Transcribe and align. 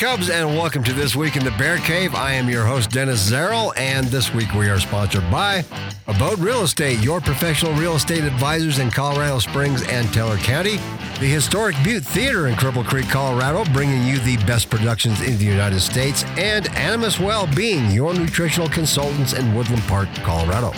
Cubs, 0.00 0.30
and 0.30 0.56
welcome 0.56 0.82
to 0.82 0.94
This 0.94 1.14
Week 1.14 1.36
in 1.36 1.44
the 1.44 1.50
Bear 1.58 1.76
Cave. 1.76 2.14
I 2.14 2.32
am 2.32 2.48
your 2.48 2.64
host, 2.64 2.90
Dennis 2.90 3.30
Zerl, 3.30 3.76
and 3.76 4.06
this 4.06 4.32
week 4.32 4.54
we 4.54 4.70
are 4.70 4.80
sponsored 4.80 5.30
by 5.30 5.62
Abode 6.06 6.38
Real 6.38 6.62
Estate, 6.62 7.00
your 7.00 7.20
professional 7.20 7.74
real 7.74 7.96
estate 7.96 8.24
advisors 8.24 8.78
in 8.78 8.90
Colorado 8.90 9.38
Springs 9.40 9.86
and 9.88 10.10
Teller 10.10 10.38
County. 10.38 10.78
The 11.18 11.26
historic 11.26 11.76
Butte 11.84 12.02
Theater 12.02 12.46
in 12.46 12.54
Cripple 12.54 12.82
Creek, 12.82 13.10
Colorado, 13.10 13.70
bringing 13.74 14.02
you 14.06 14.18
the 14.20 14.38
best 14.46 14.70
productions 14.70 15.20
in 15.20 15.36
the 15.36 15.44
United 15.44 15.80
States, 15.80 16.24
and 16.38 16.70
Animus 16.70 17.20
Well-Being, 17.20 17.90
your 17.90 18.14
nutritional 18.14 18.70
consultants 18.70 19.34
in 19.34 19.54
Woodland 19.54 19.82
Park, 19.82 20.08
Colorado. 20.22 20.72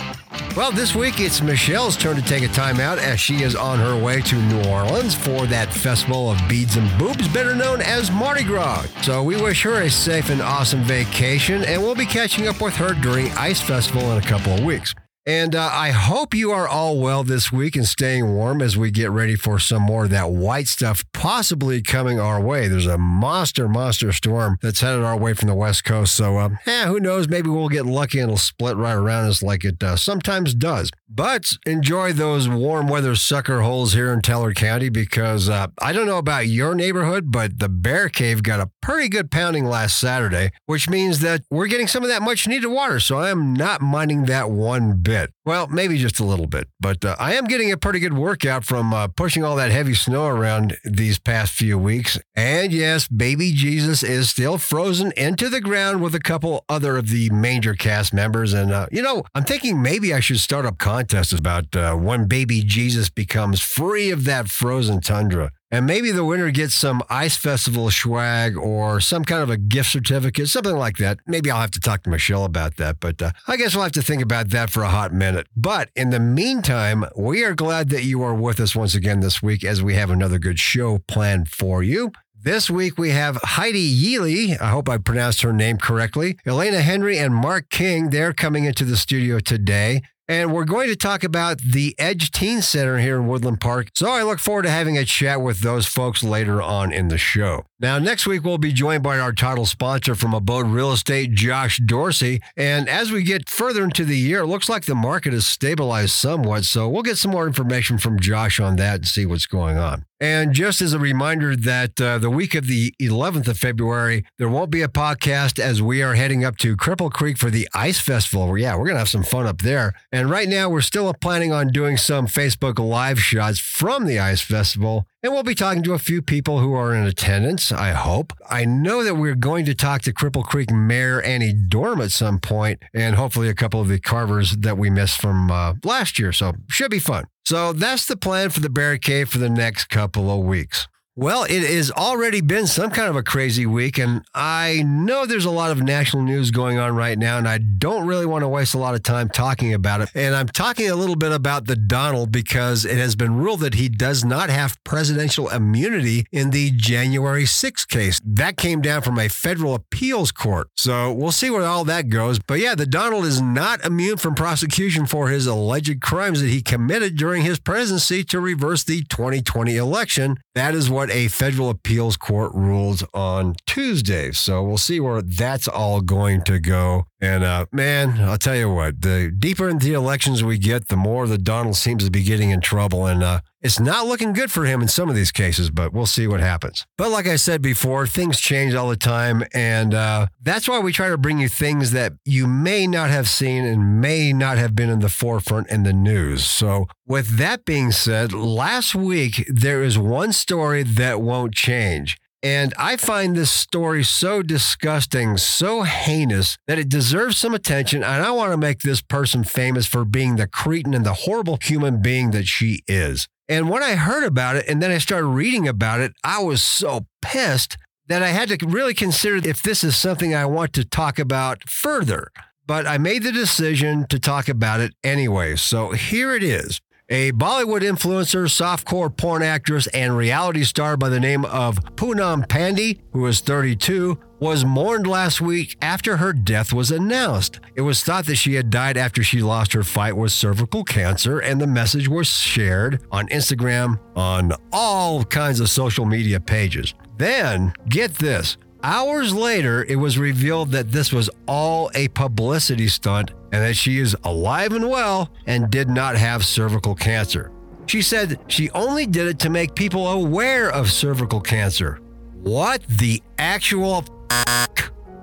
Well, 0.55 0.71
this 0.71 0.93
week 0.93 1.19
it's 1.19 1.41
Michelle's 1.41 1.97
turn 1.97 2.15
to 2.15 2.21
take 2.21 2.43
a 2.43 2.47
time 2.47 2.79
out 2.79 2.99
as 2.99 3.19
she 3.19 3.41
is 3.41 3.55
on 3.55 3.79
her 3.79 3.97
way 3.97 4.21
to 4.21 4.35
New 4.35 4.69
Orleans 4.69 5.15
for 5.15 5.47
that 5.47 5.73
festival 5.73 6.29
of 6.29 6.39
beads 6.47 6.75
and 6.75 6.95
boobs, 6.99 7.27
better 7.27 7.55
known 7.55 7.81
as 7.81 8.11
Mardi 8.11 8.43
Gras. 8.43 8.85
So 9.01 9.23
we 9.23 9.35
wish 9.35 9.63
her 9.63 9.81
a 9.81 9.89
safe 9.89 10.29
and 10.29 10.43
awesome 10.43 10.83
vacation, 10.83 11.63
and 11.63 11.81
we'll 11.81 11.95
be 11.95 12.05
catching 12.05 12.47
up 12.47 12.61
with 12.61 12.75
her 12.75 12.93
during 12.93 13.31
Ice 13.31 13.61
Festival 13.61 14.11
in 14.11 14.19
a 14.19 14.21
couple 14.21 14.53
of 14.53 14.63
weeks. 14.63 14.93
And 15.25 15.55
uh, 15.55 15.69
I 15.71 15.91
hope 15.91 16.33
you 16.33 16.51
are 16.51 16.67
all 16.67 16.99
well 16.99 17.23
this 17.23 17.49
week 17.49 17.77
and 17.77 17.87
staying 17.87 18.33
warm 18.33 18.61
as 18.61 18.75
we 18.75 18.91
get 18.91 19.09
ready 19.09 19.37
for 19.37 19.57
some 19.57 19.81
more 19.81 20.03
of 20.03 20.09
that 20.09 20.31
white 20.31 20.67
stuff 20.67 21.05
possibly 21.13 21.81
coming 21.81 22.19
our 22.19 22.41
way. 22.41 22.67
There's 22.67 22.87
a 22.87 22.97
monster, 22.97 23.69
monster 23.69 24.11
storm 24.11 24.57
that's 24.61 24.81
headed 24.81 25.01
our 25.01 25.15
way 25.15 25.33
from 25.33 25.47
the 25.47 25.55
west 25.55 25.85
coast. 25.85 26.13
So, 26.13 26.37
uh, 26.39 26.49
yeah, 26.67 26.87
who 26.87 26.99
knows? 26.99 27.29
Maybe 27.29 27.49
we'll 27.49 27.69
get 27.69 27.85
lucky 27.85 28.19
and 28.19 28.27
it'll 28.27 28.37
split 28.37 28.75
right 28.75 28.95
around 28.95 29.29
us 29.29 29.41
like 29.41 29.63
it 29.63 29.81
uh, 29.81 29.95
sometimes 29.95 30.53
does. 30.53 30.91
But 31.07 31.57
enjoy 31.65 32.11
those 32.11 32.49
warm 32.49 32.87
weather 32.87 33.15
sucker 33.15 33.61
holes 33.61 33.93
here 33.93 34.11
in 34.11 34.21
Teller 34.21 34.53
County 34.53 34.89
because 34.89 35.47
uh, 35.47 35.67
I 35.79 35.93
don't 35.93 36.07
know 36.07 36.17
about 36.17 36.47
your 36.47 36.75
neighborhood, 36.75 37.31
but 37.31 37.59
the 37.59 37.69
Bear 37.69 38.09
Cave 38.09 38.43
got 38.43 38.59
a 38.59 38.71
pretty 38.81 39.07
good 39.09 39.31
pounding 39.31 39.65
last 39.65 39.99
Saturday, 39.99 40.49
which 40.65 40.89
means 40.89 41.19
that 41.19 41.43
we're 41.49 41.67
getting 41.67 41.87
some 41.87 42.03
of 42.03 42.09
that 42.09 42.23
much 42.23 42.47
needed 42.47 42.67
water. 42.67 42.99
So 42.99 43.19
I 43.19 43.29
am 43.29 43.53
not 43.53 43.79
minding 43.79 44.25
that 44.25 44.49
one 44.49 44.97
bit 44.97 45.12
bit. 45.13 45.31
Well, 45.45 45.67
maybe 45.67 45.97
just 45.97 46.19
a 46.19 46.23
little 46.23 46.47
bit, 46.47 46.67
but 46.79 47.05
uh, 47.05 47.15
I 47.19 47.35
am 47.35 47.45
getting 47.45 47.71
a 47.71 47.77
pretty 47.77 47.99
good 47.99 48.13
workout 48.13 48.65
from 48.65 48.93
uh, 48.93 49.07
pushing 49.09 49.43
all 49.43 49.55
that 49.57 49.71
heavy 49.71 49.93
snow 49.93 50.25
around 50.25 50.77
these 50.83 51.19
past 51.19 51.53
few 51.53 51.77
weeks. 51.77 52.17
And 52.35 52.73
yes, 52.73 53.07
baby 53.07 53.51
Jesus 53.51 54.01
is 54.01 54.31
still 54.31 54.57
frozen 54.57 55.11
into 55.15 55.49
the 55.49 55.61
ground 55.61 56.01
with 56.01 56.15
a 56.15 56.19
couple 56.19 56.65
other 56.67 56.97
of 56.97 57.09
the 57.09 57.29
Manger 57.29 57.75
cast 57.75 58.11
members. 58.13 58.53
And, 58.53 58.71
uh, 58.71 58.87
you 58.91 59.03
know, 59.03 59.23
I'm 59.35 59.43
thinking 59.43 59.81
maybe 59.81 60.13
I 60.13 60.19
should 60.19 60.39
start 60.39 60.65
up 60.65 60.79
contests 60.79 61.31
about 61.31 61.75
uh, 61.75 61.95
when 61.95 62.27
baby 62.27 62.63
Jesus 62.63 63.09
becomes 63.09 63.59
free 63.59 64.09
of 64.09 64.25
that 64.25 64.49
frozen 64.49 64.99
tundra. 64.99 65.51
And 65.73 65.87
maybe 65.87 66.11
the 66.11 66.23
winner 66.23 66.51
gets 66.51 66.75
some 66.75 67.01
ice 67.09 67.35
festival 67.35 67.89
swag 67.89 68.55
or 68.55 68.99
some 68.99 69.25
kind 69.25 69.41
of 69.41 69.49
a 69.49 69.57
gift 69.57 69.89
certificate, 69.89 70.47
something 70.47 70.75
like 70.75 70.97
that. 70.97 71.17
Maybe 71.25 71.49
I'll 71.49 71.61
have 71.61 71.71
to 71.71 71.79
talk 71.79 72.03
to 72.03 72.11
Michelle 72.11 72.45
about 72.45 72.75
that, 72.75 72.99
but 72.99 73.19
uh, 73.23 73.31
I 73.47 73.57
guess 73.57 73.73
we'll 73.73 73.81
have 73.81 73.91
to 73.93 74.03
think 74.03 74.21
about 74.21 74.51
that 74.51 74.69
for 74.69 74.83
a 74.83 74.89
hot 74.89 75.13
minute. 75.13 75.47
But 75.55 75.89
in 75.95 76.11
the 76.11 76.19
meantime, 76.19 77.05
we 77.17 77.43
are 77.43 77.55
glad 77.55 77.89
that 77.89 78.03
you 78.03 78.21
are 78.21 78.35
with 78.35 78.59
us 78.59 78.75
once 78.75 78.93
again 78.93 79.21
this 79.21 79.41
week 79.41 79.63
as 79.63 79.81
we 79.81 79.95
have 79.95 80.11
another 80.11 80.37
good 80.37 80.59
show 80.59 80.99
planned 81.07 81.49
for 81.49 81.81
you. 81.81 82.11
This 82.39 82.69
week 82.69 82.99
we 82.99 83.09
have 83.09 83.37
Heidi 83.37 83.79
Yeley. 83.79 84.59
I 84.59 84.67
hope 84.67 84.87
I 84.87 84.99
pronounced 84.99 85.41
her 85.41 85.53
name 85.53 85.77
correctly. 85.77 86.37
Elena 86.45 86.81
Henry 86.81 87.17
and 87.17 87.33
Mark 87.33 87.71
King. 87.71 88.11
They're 88.11 88.33
coming 88.33 88.65
into 88.65 88.85
the 88.85 88.97
studio 88.97 89.39
today. 89.39 90.03
And 90.27 90.53
we're 90.53 90.63
going 90.63 90.87
to 90.87 90.95
talk 90.95 91.23
about 91.23 91.59
the 91.59 91.95
Edge 91.99 92.31
Teen 92.31 92.61
Center 92.61 92.97
here 92.99 93.17
in 93.17 93.27
Woodland 93.27 93.59
Park. 93.59 93.89
So 93.93 94.09
I 94.09 94.23
look 94.23 94.39
forward 94.39 94.63
to 94.63 94.69
having 94.69 94.97
a 94.97 95.03
chat 95.03 95.41
with 95.41 95.59
those 95.59 95.85
folks 95.85 96.23
later 96.23 96.61
on 96.61 96.93
in 96.93 97.09
the 97.09 97.17
show. 97.17 97.65
Now, 97.83 97.99
next 97.99 98.25
week, 98.25 98.45
we'll 98.45 98.57
be 98.57 98.71
joined 98.71 99.03
by 99.03 99.19
our 99.19 99.33
title 99.33 99.65
sponsor 99.65 100.15
from 100.15 100.33
Abode 100.33 100.67
Real 100.67 100.93
Estate, 100.93 101.33
Josh 101.33 101.81
Dorsey. 101.85 102.41
And 102.55 102.87
as 102.87 103.11
we 103.11 103.23
get 103.23 103.49
further 103.49 103.83
into 103.83 104.05
the 104.05 104.17
year, 104.17 104.39
it 104.39 104.47
looks 104.47 104.69
like 104.69 104.85
the 104.85 104.95
market 104.95 105.33
has 105.33 105.45
stabilized 105.45 106.11
somewhat. 106.11 106.63
So 106.63 106.87
we'll 106.87 107.03
get 107.03 107.17
some 107.17 107.31
more 107.31 107.45
information 107.45 107.97
from 107.97 108.21
Josh 108.21 108.57
on 108.57 108.77
that 108.77 108.95
and 108.95 109.07
see 109.09 109.25
what's 109.25 109.47
going 109.47 109.77
on. 109.77 110.05
And 110.21 110.53
just 110.53 110.81
as 110.81 110.93
a 110.93 110.99
reminder 110.99 111.57
that 111.57 111.99
uh, 111.99 112.19
the 112.19 112.29
week 112.29 112.55
of 112.55 112.67
the 112.67 112.93
11th 113.01 113.49
of 113.49 113.57
February, 113.57 114.23
there 114.37 114.47
won't 114.47 114.71
be 114.71 114.81
a 114.81 114.87
podcast 114.87 115.59
as 115.59 115.81
we 115.81 116.01
are 116.01 116.15
heading 116.15 116.45
up 116.45 116.55
to 116.59 116.77
Cripple 116.77 117.11
Creek 117.11 117.37
for 117.37 117.49
the 117.49 117.67
Ice 117.73 117.99
Festival. 117.99 118.57
Yeah, 118.57 118.75
we're 118.75 118.85
going 118.85 118.95
to 118.95 118.99
have 118.99 119.09
some 119.09 119.23
fun 119.23 119.45
up 119.45 119.61
there. 119.61 119.91
And 120.09 120.29
right 120.29 120.47
now, 120.47 120.69
we're 120.69 120.79
still 120.79 121.13
planning 121.13 121.51
on 121.51 121.73
doing 121.73 121.97
some 121.97 122.27
Facebook 122.27 122.79
live 122.79 123.19
shots 123.19 123.59
from 123.59 124.05
the 124.05 124.19
Ice 124.19 124.39
Festival. 124.39 125.05
And 125.23 125.31
we'll 125.31 125.43
be 125.43 125.55
talking 125.55 125.83
to 125.83 125.93
a 125.93 125.99
few 125.99 126.21
people 126.21 126.59
who 126.59 126.73
are 126.73 126.93
in 126.93 127.05
attendance, 127.05 127.71
I 127.71 127.91
hope. 127.91 128.33
I 128.49 128.65
know 128.65 129.05
that 129.05 129.15
we're 129.15 129.35
going 129.35 129.63
to 129.63 129.73
talk 129.73 130.01
to 130.01 130.11
Cripple 130.11 130.43
Creek 130.43 130.69
Mayor 130.69 131.21
Annie 131.21 131.53
Dorm 131.53 132.01
at 132.01 132.11
some 132.11 132.39
point, 132.39 132.83
and 132.93 133.15
hopefully 133.15 133.47
a 133.47 133.53
couple 133.53 133.79
of 133.79 133.87
the 133.87 134.01
carvers 134.01 134.57
that 134.57 134.77
we 134.77 134.89
missed 134.89 135.21
from 135.21 135.49
uh, 135.49 135.75
last 135.85 136.19
year. 136.19 136.33
So, 136.33 136.55
should 136.67 136.91
be 136.91 136.99
fun. 136.99 137.23
So, 137.45 137.71
that's 137.71 138.05
the 138.05 138.17
plan 138.17 138.49
for 138.49 138.59
the 138.59 138.69
Bear 138.69 138.97
Cave 138.97 139.29
for 139.29 139.37
the 139.37 139.49
next 139.49 139.85
couple 139.85 140.29
of 140.29 140.45
weeks. 140.45 140.89
Well, 141.15 141.43
it 141.43 141.61
has 141.61 141.91
already 141.91 142.41
been 142.41 142.65
some 142.65 142.89
kind 142.89 143.07
of 143.07 143.15
a 143.15 143.21
crazy 143.21 143.67
week, 143.67 143.99
and 143.99 144.25
I 144.33 144.81
know 144.83 145.27
there's 145.27 145.45
a 145.45 145.51
lot 145.51 145.69
of 145.69 145.79
national 145.79 146.23
news 146.23 146.49
going 146.49 146.79
on 146.79 146.95
right 146.95 147.19
now, 147.19 147.37
and 147.37 147.47
I 147.47 147.59
don't 147.59 148.07
really 148.07 148.25
want 148.25 148.41
to 148.41 148.47
waste 148.47 148.73
a 148.73 148.79
lot 148.79 148.95
of 148.95 149.03
time 149.03 149.29
talking 149.29 149.75
about 149.75 150.01
it. 150.01 150.09
And 150.15 150.33
I'm 150.33 150.47
talking 150.47 150.89
a 150.89 150.95
little 150.95 151.15
bit 151.15 151.31
about 151.31 151.67
the 151.67 151.75
Donald 151.75 152.31
because 152.31 152.83
it 152.83 152.97
has 152.97 153.15
been 153.15 153.35
ruled 153.35 153.59
that 153.59 153.75
he 153.75 153.89
does 153.89 154.25
not 154.25 154.49
have 154.49 154.83
presidential 154.83 155.49
immunity 155.49 156.25
in 156.31 156.49
the 156.49 156.71
January 156.71 157.43
6th 157.43 157.87
case. 157.89 158.19
That 158.25 158.57
came 158.57 158.81
down 158.81 159.03
from 159.03 159.19
a 159.19 159.27
federal 159.27 159.75
appeals 159.75 160.31
court. 160.31 160.69
So 160.75 161.13
we'll 161.13 161.31
see 161.31 161.51
where 161.51 161.61
all 161.61 161.85
that 161.85 162.09
goes. 162.09 162.39
But 162.39 162.57
yeah, 162.59 162.73
the 162.73 162.87
Donald 162.87 163.25
is 163.25 163.39
not 163.39 163.85
immune 163.85 164.17
from 164.17 164.33
prosecution 164.33 165.05
for 165.05 165.29
his 165.29 165.45
alleged 165.45 166.01
crimes 166.01 166.41
that 166.41 166.49
he 166.49 166.63
committed 166.63 167.17
during 167.17 167.43
his 167.43 167.59
presidency 167.59 168.23
to 168.23 168.39
reverse 168.39 168.83
the 168.83 169.03
2020 169.03 169.77
election. 169.77 170.39
That 170.55 170.73
is 170.73 170.89
what 170.89 171.02
what 171.03 171.11
a 171.11 171.27
federal 171.27 171.69
appeals 171.69 172.15
court 172.15 172.53
ruled 172.53 173.03
on 173.13 173.55
Tuesday. 173.67 174.31
So 174.31 174.63
we'll 174.63 174.77
see 174.77 175.01
where 175.01 175.21
that's 175.21 175.67
all 175.67 175.99
going 175.99 176.43
to 176.43 176.59
go. 176.59 177.07
And 177.19 177.43
uh, 177.43 177.65
man, 177.73 178.21
I'll 178.21 178.37
tell 178.37 178.55
you 178.55 178.69
what, 178.69 179.01
the 179.01 179.29
deeper 179.29 179.67
into 179.67 179.85
the 179.85 179.95
elections 179.95 180.45
we 180.45 180.57
get, 180.57 180.87
the 180.87 180.95
more 180.95 181.27
the 181.27 181.37
Donald 181.37 181.75
seems 181.75 182.05
to 182.05 182.09
be 182.09 182.23
getting 182.23 182.51
in 182.51 182.61
trouble. 182.61 183.05
And 183.05 183.21
uh, 183.21 183.41
it's 183.63 183.79
not 183.79 184.05
looking 184.05 184.33
good 184.33 184.51
for 184.51 184.65
him 184.65 184.81
in 184.81 184.89
some 184.89 185.09
of 185.09 185.15
these 185.15 185.31
cases, 185.31 185.69
but 185.69 185.93
we'll 185.93 186.05
see 186.05 186.27
what 186.27 186.41
happens. 186.41 186.85
But 186.97 187.11
like 187.11 187.27
I 187.27 187.37
said 187.37 187.61
before, 187.61 188.05
things 188.05 188.39
change 188.39 188.73
all 188.73 188.89
the 188.89 188.97
time. 188.97 189.43
And 189.53 189.93
uh, 189.93 190.27
that's 190.41 190.67
why 190.67 190.79
we 190.79 190.91
try 190.91 191.07
to 191.09 191.17
bring 191.17 191.39
you 191.39 191.47
things 191.47 191.91
that 191.91 192.13
you 192.25 192.45
may 192.45 192.85
not 192.87 193.09
have 193.09 193.29
seen 193.29 193.63
and 193.63 194.01
may 194.01 194.33
not 194.33 194.57
have 194.57 194.75
been 194.75 194.89
in 194.89 194.99
the 194.99 195.07
forefront 195.07 195.69
in 195.69 195.83
the 195.83 195.93
news. 195.93 196.45
So, 196.45 196.87
with 197.07 197.37
that 197.37 197.63
being 197.63 197.91
said, 197.91 198.33
last 198.33 198.95
week 198.95 199.47
there 199.47 199.81
is 199.81 199.97
one 199.97 200.33
story 200.33 200.83
that 200.83 201.21
won't 201.21 201.55
change. 201.55 202.17
And 202.43 202.73
I 202.77 202.97
find 202.97 203.37
this 203.37 203.49
story 203.49 204.03
so 204.03 204.41
disgusting, 204.41 205.37
so 205.37 205.83
heinous, 205.83 206.57
that 206.67 206.77
it 206.77 206.89
deserves 206.89 207.37
some 207.37 207.53
attention. 207.53 208.03
And 208.03 208.21
I 208.21 208.31
want 208.31 208.51
to 208.51 208.57
make 208.57 208.79
this 208.79 209.01
person 209.01 209.45
famous 209.45 209.85
for 209.85 210.03
being 210.03 210.35
the 210.35 210.47
cretin 210.47 210.93
and 210.93 211.05
the 211.05 211.13
horrible 211.13 211.57
human 211.61 212.01
being 212.01 212.31
that 212.31 212.45
she 212.45 212.81
is. 212.85 213.29
And 213.49 213.69
when 213.69 213.83
I 213.83 213.95
heard 213.95 214.23
about 214.23 214.55
it 214.55 214.67
and 214.67 214.81
then 214.81 214.91
I 214.91 214.97
started 214.97 215.27
reading 215.27 215.67
about 215.67 215.99
it, 215.99 216.13
I 216.23 216.41
was 216.41 216.61
so 216.61 217.07
pissed 217.21 217.77
that 218.07 218.23
I 218.23 218.29
had 218.29 218.49
to 218.49 218.67
really 218.67 218.93
consider 218.93 219.47
if 219.47 219.61
this 219.61 219.83
is 219.83 219.95
something 219.95 220.33
I 220.33 220.45
want 220.45 220.73
to 220.73 220.85
talk 220.85 221.19
about 221.19 221.69
further. 221.69 222.31
But 222.65 222.87
I 222.87 222.97
made 222.97 223.23
the 223.23 223.31
decision 223.31 224.05
to 224.07 224.19
talk 224.19 224.47
about 224.47 224.79
it 224.79 224.93
anyway. 225.03 225.57
So 225.57 225.91
here 225.91 226.33
it 226.33 226.43
is. 226.43 226.79
A 227.09 227.33
Bollywood 227.33 227.81
influencer, 227.81 228.45
softcore 228.45 229.15
porn 229.15 229.43
actress, 229.43 229.87
and 229.87 230.15
reality 230.15 230.63
star 230.63 230.95
by 230.95 231.09
the 231.09 231.19
name 231.19 231.43
of 231.45 231.75
Poonam 231.95 232.47
Pandey, 232.47 233.01
who 233.11 233.25
is 233.27 233.41
32, 233.41 234.17
was 234.43 234.65
mourned 234.65 235.07
last 235.07 235.39
week 235.39 235.77
after 235.81 236.17
her 236.17 236.33
death 236.33 236.73
was 236.73 236.91
announced. 236.91 237.61
It 237.75 237.81
was 237.81 238.03
thought 238.03 238.25
that 238.25 238.35
she 238.35 238.55
had 238.55 238.69
died 238.69 238.97
after 238.97 239.23
she 239.23 239.41
lost 239.41 239.71
her 239.71 239.83
fight 239.85 240.17
with 240.17 240.33
cervical 240.33 240.83
cancer, 240.83 241.39
and 241.39 241.61
the 241.61 241.65
message 241.65 242.09
was 242.09 242.27
shared 242.27 243.01
on 243.09 243.29
Instagram 243.29 243.97
on 244.17 244.51
all 244.73 245.23
kinds 245.23 245.61
of 245.61 245.69
social 245.69 246.03
media 246.03 246.41
pages. 246.41 246.93
Then, 247.17 247.71
get 247.87 248.15
this 248.15 248.57
Hours 248.83 249.33
later, 249.33 249.85
it 249.85 249.95
was 249.95 250.17
revealed 250.17 250.71
that 250.71 250.91
this 250.91 251.13
was 251.13 251.29
all 251.47 251.89
a 251.95 252.09
publicity 252.09 252.89
stunt 252.89 253.31
and 253.53 253.63
that 253.63 253.77
she 253.77 253.97
is 253.97 254.13
alive 254.25 254.73
and 254.73 254.89
well 254.89 255.31
and 255.45 255.69
did 255.69 255.87
not 255.87 256.17
have 256.17 256.43
cervical 256.43 256.93
cancer. 256.93 257.49
She 257.85 258.01
said 258.01 258.41
she 258.49 258.69
only 258.71 259.05
did 259.05 259.27
it 259.27 259.39
to 259.39 259.49
make 259.49 259.73
people 259.73 260.09
aware 260.09 260.69
of 260.69 260.91
cervical 260.91 261.39
cancer. 261.39 262.01
What 262.41 262.83
the 262.89 263.23
actual 263.37 264.03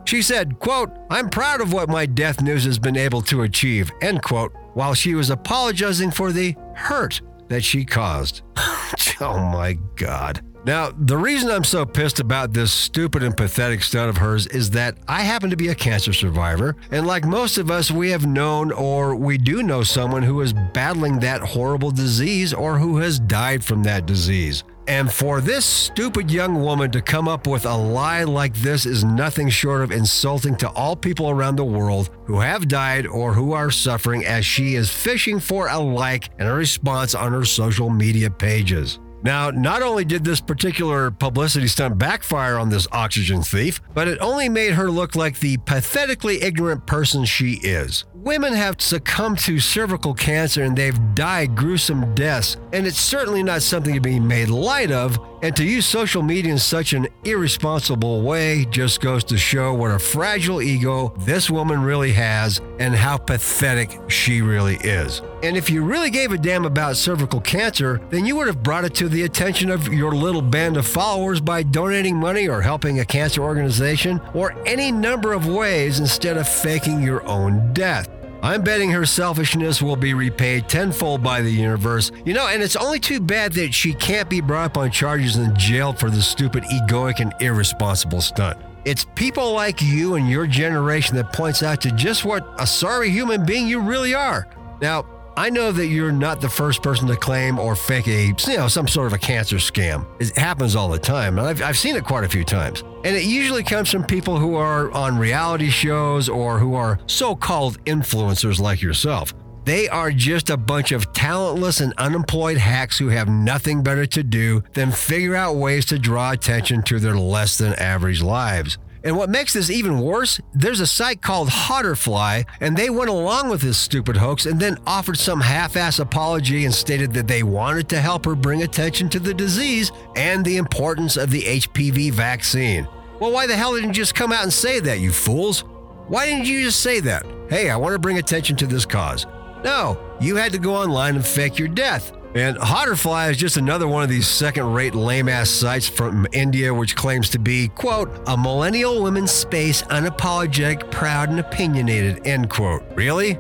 She 0.05 0.23
said, 0.23 0.59
quote, 0.59 0.91
I'm 1.09 1.31
proud 1.31 1.61
of 1.61 1.73
what 1.73 1.89
my 1.89 2.05
death 2.05 2.43
news 2.43 2.65
has 2.65 2.81
been 2.81 2.97
able 2.97 3.23
to 3.23 3.43
achieve, 3.43 3.93
end 4.03 4.23
quote, 4.23 4.53
while 4.75 4.93
she 4.93 5.15
was 5.15 5.31
apologizing 5.31 6.11
for 6.11 6.33
the 6.33 6.57
hurt 6.75 7.21
that 7.49 7.63
she 7.63 7.85
caused. 7.85 8.43
Oh 9.23 9.39
my 9.39 9.75
God. 9.97 10.43
Now, 10.65 10.91
the 10.91 11.17
reason 11.17 11.51
I'm 11.51 11.65
so 11.65 11.85
pissed 11.87 12.21
about 12.21 12.53
this 12.53 12.73
stupid 12.73 13.23
and 13.23 13.37
pathetic 13.37 13.83
stunt 13.83 14.11
of 14.11 14.17
hers 14.17 14.47
is 14.47 14.71
that 14.71 14.99
I 15.09 15.23
happen 15.23 15.51
to 15.51 15.57
be 15.57 15.69
a 15.69 15.75
cancer 15.75 16.13
survivor, 16.13 16.77
and 16.91 17.07
like 17.07 17.25
most 17.25 17.59
of 17.59 17.71
us, 17.71 17.91
we 17.91 18.11
have 18.11 18.27
known 18.27 18.73
or 18.73 19.15
we 19.15 19.39
do 19.39 19.63
know 19.63 19.83
someone 19.83 20.23
who 20.23 20.41
is 20.41 20.53
battling 20.53 21.21
that 21.21 21.41
horrible 21.41 21.91
disease 21.91 22.53
or 22.53 22.79
who 22.79 22.97
has 22.99 23.19
died 23.21 23.65
from 23.65 23.83
that 23.85 24.07
disease. 24.07 24.65
And 24.91 25.11
for 25.11 25.41
this 25.41 25.65
stupid 25.65 26.33
young 26.33 26.63
woman 26.63 26.91
to 26.91 27.01
come 27.01 27.29
up 27.29 27.47
with 27.47 27.65
a 27.65 27.77
lie 27.77 28.25
like 28.25 28.53
this 28.57 28.87
is 28.87 29.05
nothing 29.05 29.49
short 29.49 29.83
of 29.83 29.93
insulting 29.93 30.57
to 30.57 30.69
all 30.71 30.97
people 30.97 31.31
around 31.31 31.55
the 31.55 31.65
world 31.65 32.11
who 32.25 32.41
have 32.41 32.67
died 32.67 33.07
or 33.07 33.33
who 33.33 33.53
are 33.53 33.71
suffering 33.71 34.27
as 34.27 34.45
she 34.45 34.75
is 34.75 34.91
fishing 34.91 35.39
for 35.39 35.69
a 35.69 35.79
like 35.79 36.31
and 36.41 36.49
a 36.49 36.53
response 36.53 37.15
on 37.15 37.31
her 37.31 37.45
social 37.45 37.89
media 37.89 38.29
pages. 38.29 38.99
Now, 39.23 39.51
not 39.51 39.83
only 39.83 40.05
did 40.05 40.25
this 40.25 40.41
particular 40.41 41.11
publicity 41.11 41.69
stunt 41.69 41.99
backfire 41.99 42.57
on 42.59 42.71
this 42.71 42.89
oxygen 42.91 43.43
thief, 43.43 43.81
but 43.93 44.09
it 44.09 44.19
only 44.21 44.49
made 44.49 44.73
her 44.73 44.91
look 44.91 45.15
like 45.15 45.41
the 45.41 45.59
pathetically 45.59 46.43
ignorant 46.43 46.87
person 46.87 47.25
she 47.25 47.55
is. 47.63 48.05
Women 48.15 48.55
have 48.55 48.81
succumbed 48.81 49.39
to 49.41 49.61
cervical 49.61 50.15
cancer 50.15 50.63
and 50.63 50.77
they've 50.77 50.99
died 51.15 51.55
gruesome 51.55 52.15
deaths, 52.15 52.57
and 52.73 52.87
it's 52.87 53.01
certainly 53.01 53.43
not 53.43 53.63
something 53.63 53.95
to 53.95 54.01
be 54.01 54.21
made 54.21 54.49
light 54.49 54.91
of. 54.91 55.19
And 55.43 55.57
to 55.57 55.65
use 55.65 55.87
social 55.87 56.23
media 56.23 56.53
in 56.53 56.59
such 56.59 56.93
an 56.93 57.09
irresponsible 57.25 58.21
way 58.21 58.67
just 58.67 59.01
goes 59.01 59.25
to 59.25 59.39
show 59.39 59.73
what 59.73 59.91
a 59.91 59.99
fragile 59.99 60.61
ego 60.61 61.15
this 61.21 61.51
woman 61.51 61.81
really 61.83 62.13
has 62.13 62.61
and 62.79 62.95
how 62.95 63.17
pathetic 63.17 63.99
she 64.09 64.43
really 64.43 64.77
is. 64.77 65.23
And 65.43 65.57
if 65.57 65.71
you 65.71 65.83
really 65.83 66.11
gave 66.11 66.33
a 66.33 66.39
damn 66.39 66.67
about 66.67 66.97
cervical 66.97 67.41
cancer, 67.41 68.03
then 68.11 68.27
you 68.27 68.37
would 68.37 68.49
have 68.49 68.63
brought 68.63 68.85
it 68.85 68.95
to 68.97 69.09
the 69.09 69.23
attention 69.23 69.71
of 69.71 69.89
your 69.89 70.13
little 70.13 70.43
band 70.43 70.77
of 70.77 70.87
followers 70.87 71.41
by 71.41 71.63
donating 71.63 72.17
money 72.17 72.47
or 72.47 72.61
helping 72.61 73.01
a 73.01 73.05
cancer 73.05 73.43
organization 73.43 74.21
or 74.35 74.53
any 74.67 74.93
number 74.93 75.33
of 75.33 75.47
ways 75.47 76.01
instead 76.01 76.37
of 76.37 76.47
faking 76.47 77.03
your 77.03 77.27
own 77.27 77.73
death. 77.73 78.20
I'm 78.43 78.63
betting 78.63 78.91
her 78.91 79.05
selfishness 79.05 79.83
will 79.83 79.97
be 79.97 80.15
repaid 80.15 80.69
tenfold 80.69 81.23
by 81.23 81.43
the 81.43 81.51
universe. 81.51 82.11
You 82.25 82.33
know, 82.33 82.49
and 82.49 82.63
it's 82.63 82.77
only 82.77 82.99
too 82.99 83.21
bad 83.21 83.53
that 83.53 83.75
she 83.75 83.93
can't 83.93 84.31
be 84.31 84.41
brought 84.41 84.71
up 84.73 84.77
on 84.79 84.91
charges 84.91 85.37
and 85.37 85.57
jailed 85.59 85.99
for 85.99 86.09
the 86.09 86.23
stupid, 86.23 86.65
egoic, 86.65 87.21
and 87.21 87.35
irresponsible 87.41 88.23
stunt. 88.23 88.59
It's 88.87 89.05
people 89.15 89.53
like 89.53 89.83
you 89.83 90.15
and 90.15 90.31
your 90.31 90.47
generation 90.47 91.17
that 91.17 91.35
points 91.35 91.63
out 91.63 91.83
to 91.83 91.91
just 91.91 92.25
what 92.25 92.47
a 92.59 92.67
sorry 92.67 93.11
human 93.11 93.45
being 93.45 93.69
you 93.69 93.79
really 93.79 94.15
are. 94.15 94.49
Now, 94.81 95.05
I 95.37 95.49
know 95.49 95.73
that 95.73 95.87
you're 95.87 96.13
not 96.13 96.41
the 96.41 96.49
first 96.49 96.83
person 96.83 97.07
to 97.09 97.17
claim 97.17 97.59
or 97.59 97.77
fake 97.77 98.09
a, 98.09 98.27
you 98.27 98.57
know, 98.57 98.69
some 98.69 98.89
sort 98.89 99.07
of 99.07 99.13
a 99.13 99.19
cancer 99.19 99.57
scam. 99.57 100.05
It 100.21 100.37
happens 100.37 100.77
all 100.77 100.89
the 100.89 100.99
time, 100.99 101.39
and 101.39 101.47
I've, 101.47 101.63
I've 101.63 101.79
seen 101.79 101.97
it 101.97 102.05
quite 102.05 102.25
a 102.25 102.29
few 102.29 102.45
times. 102.45 102.83
And 103.05 103.17
it 103.17 103.25
usually 103.25 103.63
comes 103.63 103.91
from 103.91 104.05
people 104.05 104.39
who 104.39 104.57
are 104.57 104.91
on 104.91 105.17
reality 105.19 105.71
shows 105.71 106.29
or 106.29 106.59
who 106.59 106.75
are 106.75 106.99
so 107.07 107.35
called 107.35 107.83
influencers 107.85 108.61
like 108.61 108.83
yourself. 108.83 109.33
They 109.65 109.89
are 109.89 110.11
just 110.11 110.51
a 110.51 110.57
bunch 110.57 110.91
of 110.91 111.13
talentless 111.13 111.81
and 111.81 111.93
unemployed 111.99 112.57
hacks 112.57 112.99
who 112.99 113.09
have 113.09 113.29
nothing 113.29 113.83
better 113.83 114.07
to 114.07 114.23
do 114.23 114.65
than 114.73 114.91
figure 114.91 115.37
out 115.37 115.57
ways 115.57 115.87
to 115.87 115.99
draw 115.99 116.33
attention 116.33 116.83
to 116.85 116.99
their 116.99 117.17
less 117.17 117.57
than 117.59 117.75
average 117.75 118.23
lives. 118.23 118.79
And 119.03 119.17
what 119.17 119.31
makes 119.31 119.55
this 119.55 119.71
even 119.71 120.01
worse, 120.01 120.41
there's 120.53 120.81
a 120.81 120.87
site 120.87 121.23
called 121.23 121.49
HauterFly, 121.49 122.45
and 122.61 122.77
they 122.77 122.91
went 122.91 123.11
along 123.11 123.49
with 123.49 123.63
this 123.63 123.79
stupid 123.79 124.17
hoax 124.17 124.45
and 124.45 124.61
then 124.61 124.79
offered 124.87 125.17
some 125.17 125.41
half 125.41 125.77
ass 125.77 125.99
apology 125.99 126.65
and 126.67 126.75
stated 126.75 127.13
that 127.15 127.27
they 127.27 127.43
wanted 127.43 127.89
to 127.89 128.01
help 128.01 128.27
her 128.27 128.35
bring 128.35 128.63
attention 128.63 129.09
to 129.11 129.19
the 129.19 129.33
disease 129.33 129.91
and 130.17 130.45
the 130.45 130.59
importance 130.59 131.17
of 131.17 131.31
the 131.31 131.43
HPV 131.43 132.13
vaccine. 132.13 132.87
Well, 133.21 133.33
why 133.33 133.47
the 133.47 133.57
hell 133.57 133.75
didn't 133.75 133.91
you 133.91 133.95
just 133.95 134.15
come 134.15 134.33
out 134.33 134.43
and 134.43 134.53
say 134.53 134.81
that, 134.81 135.01
you 135.01 135.13
fools? 135.13 135.65
Why 136.09 136.27
didn't 136.27 136.47
you 136.47 136.63
just 136.63 136.81
say 136.81 137.01
that? 137.01 137.25
Hey, 137.49 137.71
I 137.71 137.77
want 137.77 137.95
to 137.95 137.99
bring 137.99 138.19
attention 138.19 138.57
to 138.57 138.67
this 138.67 138.85
cause. 138.85 139.27
No, 139.65 139.99
you 140.21 140.37
had 140.37 140.53
to 140.53 140.59
go 140.59 140.75
online 140.75 141.17
and 141.17 141.25
fake 141.25 141.59
your 141.59 141.69
death. 141.69 142.13
And 142.35 142.57
HauterFly 142.59 143.33
is 143.33 143.37
just 143.37 143.57
another 143.57 143.89
one 143.89 144.05
of 144.05 144.09
these 144.09 144.29
second 144.29 144.73
rate 144.73 144.95
lame 144.95 145.29
ass 145.29 145.51
sites 145.51 145.89
from 145.89 146.29
India, 146.33 146.73
which 146.73 146.95
claims 146.95 147.29
to 147.31 147.41
be, 147.41 147.69
quote, 147.69 148.09
a 148.29 148.37
millennial 148.37 149.03
women's 149.03 149.33
space, 149.33 149.83
unapologetic, 149.83 150.91
proud, 150.93 151.31
and 151.31 151.41
opinionated, 151.41 152.25
end 152.27 152.49
quote. 152.49 152.85
Really? 152.95 153.37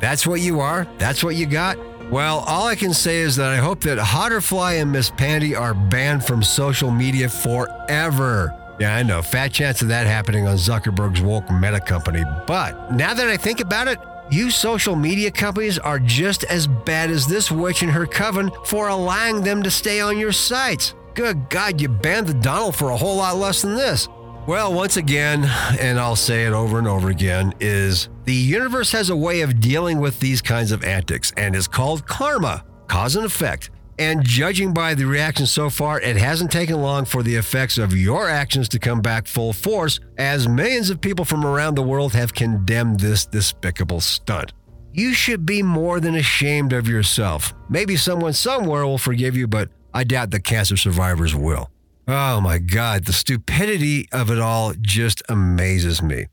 That's 0.00 0.26
what 0.26 0.40
you 0.40 0.60
are? 0.60 0.86
That's 0.98 1.22
what 1.22 1.36
you 1.36 1.44
got? 1.44 1.78
Well, 2.10 2.38
all 2.46 2.66
I 2.66 2.74
can 2.74 2.94
say 2.94 3.18
is 3.18 3.36
that 3.36 3.50
I 3.50 3.58
hope 3.58 3.82
that 3.82 3.98
HauterFly 3.98 4.80
and 4.80 4.90
Miss 4.90 5.10
Pandey 5.10 5.58
are 5.58 5.74
banned 5.74 6.24
from 6.24 6.42
social 6.42 6.90
media 6.90 7.28
forever. 7.28 8.56
Yeah, 8.80 8.96
I 8.96 9.02
know. 9.02 9.20
Fat 9.20 9.52
chance 9.52 9.82
of 9.82 9.88
that 9.88 10.06
happening 10.06 10.48
on 10.48 10.56
Zuckerberg's 10.56 11.20
woke 11.20 11.50
meta 11.50 11.78
company. 11.78 12.24
But 12.46 12.90
now 12.92 13.12
that 13.12 13.28
I 13.28 13.36
think 13.36 13.60
about 13.60 13.88
it, 13.88 13.98
you 14.30 14.50
social 14.50 14.96
media 14.96 15.30
companies 15.30 15.78
are 15.78 15.98
just 15.98 16.44
as 16.44 16.66
bad 16.66 17.10
as 17.10 17.26
this 17.26 17.50
witch 17.50 17.82
and 17.82 17.90
her 17.90 18.06
coven 18.06 18.50
for 18.64 18.88
allowing 18.88 19.42
them 19.42 19.62
to 19.62 19.70
stay 19.70 20.00
on 20.00 20.18
your 20.18 20.32
sites. 20.32 20.94
Good 21.14 21.50
God, 21.50 21.80
you 21.80 21.88
banned 21.88 22.28
the 22.28 22.34
Donald 22.34 22.76
for 22.76 22.90
a 22.90 22.96
whole 22.96 23.16
lot 23.16 23.36
less 23.36 23.62
than 23.62 23.74
this. 23.74 24.08
Well, 24.46 24.72
once 24.72 24.96
again, 24.96 25.44
and 25.78 25.98
I'll 25.98 26.16
say 26.16 26.44
it 26.46 26.52
over 26.52 26.78
and 26.78 26.88
over 26.88 27.10
again, 27.10 27.54
is 27.60 28.08
the 28.24 28.34
universe 28.34 28.90
has 28.92 29.10
a 29.10 29.16
way 29.16 29.42
of 29.42 29.60
dealing 29.60 30.00
with 30.00 30.18
these 30.18 30.40
kinds 30.40 30.72
of 30.72 30.82
antics, 30.82 31.32
and 31.36 31.54
it's 31.54 31.68
called 31.68 32.06
karma, 32.06 32.64
cause 32.88 33.16
and 33.16 33.26
effect. 33.26 33.70
And 34.00 34.24
judging 34.24 34.72
by 34.72 34.94
the 34.94 35.04
reaction 35.04 35.44
so 35.44 35.68
far, 35.68 36.00
it 36.00 36.16
hasn't 36.16 36.50
taken 36.50 36.80
long 36.80 37.04
for 37.04 37.22
the 37.22 37.36
effects 37.36 37.76
of 37.76 37.94
your 37.94 38.30
actions 38.30 38.66
to 38.70 38.78
come 38.78 39.02
back 39.02 39.26
full 39.26 39.52
force, 39.52 40.00
as 40.16 40.48
millions 40.48 40.88
of 40.88 41.02
people 41.02 41.26
from 41.26 41.44
around 41.44 41.74
the 41.74 41.82
world 41.82 42.14
have 42.14 42.32
condemned 42.32 42.98
this 42.98 43.26
despicable 43.26 44.00
stunt. 44.00 44.54
You 44.94 45.12
should 45.12 45.44
be 45.44 45.62
more 45.62 46.00
than 46.00 46.14
ashamed 46.14 46.72
of 46.72 46.88
yourself. 46.88 47.52
Maybe 47.68 47.94
someone 47.94 48.32
somewhere 48.32 48.86
will 48.86 48.96
forgive 48.96 49.36
you, 49.36 49.46
but 49.46 49.68
I 49.92 50.04
doubt 50.04 50.30
the 50.30 50.40
cancer 50.40 50.78
survivors 50.78 51.34
will. 51.34 51.70
Oh 52.08 52.40
my 52.40 52.56
God, 52.56 53.04
the 53.04 53.12
stupidity 53.12 54.08
of 54.12 54.30
it 54.30 54.38
all 54.38 54.72
just 54.80 55.22
amazes 55.28 56.00
me. 56.00 56.24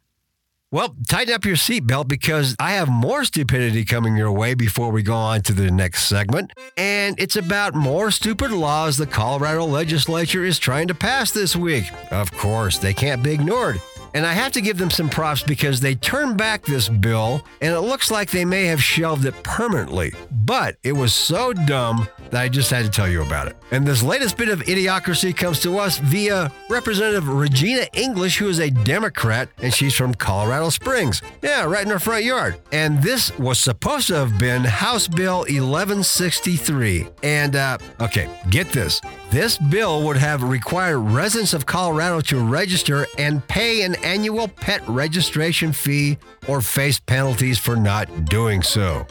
Well, 0.69 0.97
tighten 1.07 1.33
up 1.33 1.45
your 1.45 1.55
seatbelt 1.55 2.09
because 2.09 2.53
I 2.59 2.71
have 2.71 2.89
more 2.89 3.23
stupidity 3.23 3.85
coming 3.85 4.17
your 4.17 4.33
way 4.33 4.53
before 4.53 4.91
we 4.91 5.01
go 5.01 5.13
on 5.15 5.41
to 5.43 5.53
the 5.53 5.71
next 5.71 6.09
segment. 6.09 6.51
And 6.75 7.17
it's 7.17 7.37
about 7.37 7.73
more 7.73 8.11
stupid 8.11 8.51
laws 8.51 8.97
the 8.97 9.07
Colorado 9.07 9.63
legislature 9.63 10.43
is 10.43 10.59
trying 10.59 10.89
to 10.89 10.93
pass 10.93 11.31
this 11.31 11.55
week. 11.55 11.85
Of 12.11 12.33
course, 12.33 12.79
they 12.79 12.93
can't 12.93 13.23
be 13.23 13.31
ignored. 13.31 13.79
And 14.13 14.25
I 14.25 14.33
have 14.33 14.51
to 14.53 14.61
give 14.61 14.77
them 14.77 14.89
some 14.89 15.09
props 15.09 15.41
because 15.41 15.79
they 15.79 15.95
turned 15.95 16.37
back 16.37 16.65
this 16.65 16.89
bill 16.89 17.45
and 17.61 17.73
it 17.73 17.81
looks 17.81 18.11
like 18.11 18.31
they 18.31 18.43
may 18.43 18.65
have 18.65 18.83
shelved 18.83 19.23
it 19.23 19.41
permanently. 19.43 20.11
But 20.31 20.75
it 20.83 20.93
was 20.93 21.13
so 21.13 21.53
dumb 21.53 22.09
I 22.33 22.49
just 22.49 22.69
had 22.69 22.85
to 22.85 22.91
tell 22.91 23.07
you 23.07 23.21
about 23.21 23.47
it. 23.47 23.57
And 23.71 23.85
this 23.85 24.03
latest 24.03 24.37
bit 24.37 24.49
of 24.49 24.59
idiocracy 24.61 25.35
comes 25.35 25.59
to 25.61 25.77
us 25.77 25.97
via 25.99 26.51
Representative 26.69 27.27
Regina 27.27 27.87
English, 27.93 28.37
who 28.37 28.47
is 28.47 28.59
a 28.59 28.69
Democrat, 28.69 29.49
and 29.57 29.73
she's 29.73 29.95
from 29.95 30.13
Colorado 30.13 30.69
Springs. 30.69 31.21
Yeah, 31.41 31.65
right 31.65 31.83
in 31.83 31.89
her 31.89 31.99
front 31.99 32.23
yard. 32.23 32.59
And 32.71 33.01
this 33.01 33.37
was 33.37 33.59
supposed 33.59 34.07
to 34.07 34.15
have 34.15 34.37
been 34.39 34.63
House 34.63 35.07
Bill 35.07 35.39
1163. 35.39 37.07
And, 37.23 37.55
uh, 37.55 37.77
okay, 38.01 38.29
get 38.49 38.69
this. 38.69 39.01
This 39.29 39.57
bill 39.57 40.03
would 40.03 40.17
have 40.17 40.43
required 40.43 40.99
residents 40.99 41.53
of 41.53 41.65
Colorado 41.65 42.21
to 42.21 42.39
register 42.39 43.05
and 43.17 43.45
pay 43.47 43.83
an 43.83 43.95
annual 43.95 44.47
pet 44.47 44.81
registration 44.87 45.73
fee 45.73 46.17
or 46.47 46.61
face 46.61 46.99
penalties 46.99 47.59
for 47.59 47.75
not 47.75 48.25
doing 48.25 48.61
so. 48.61 49.05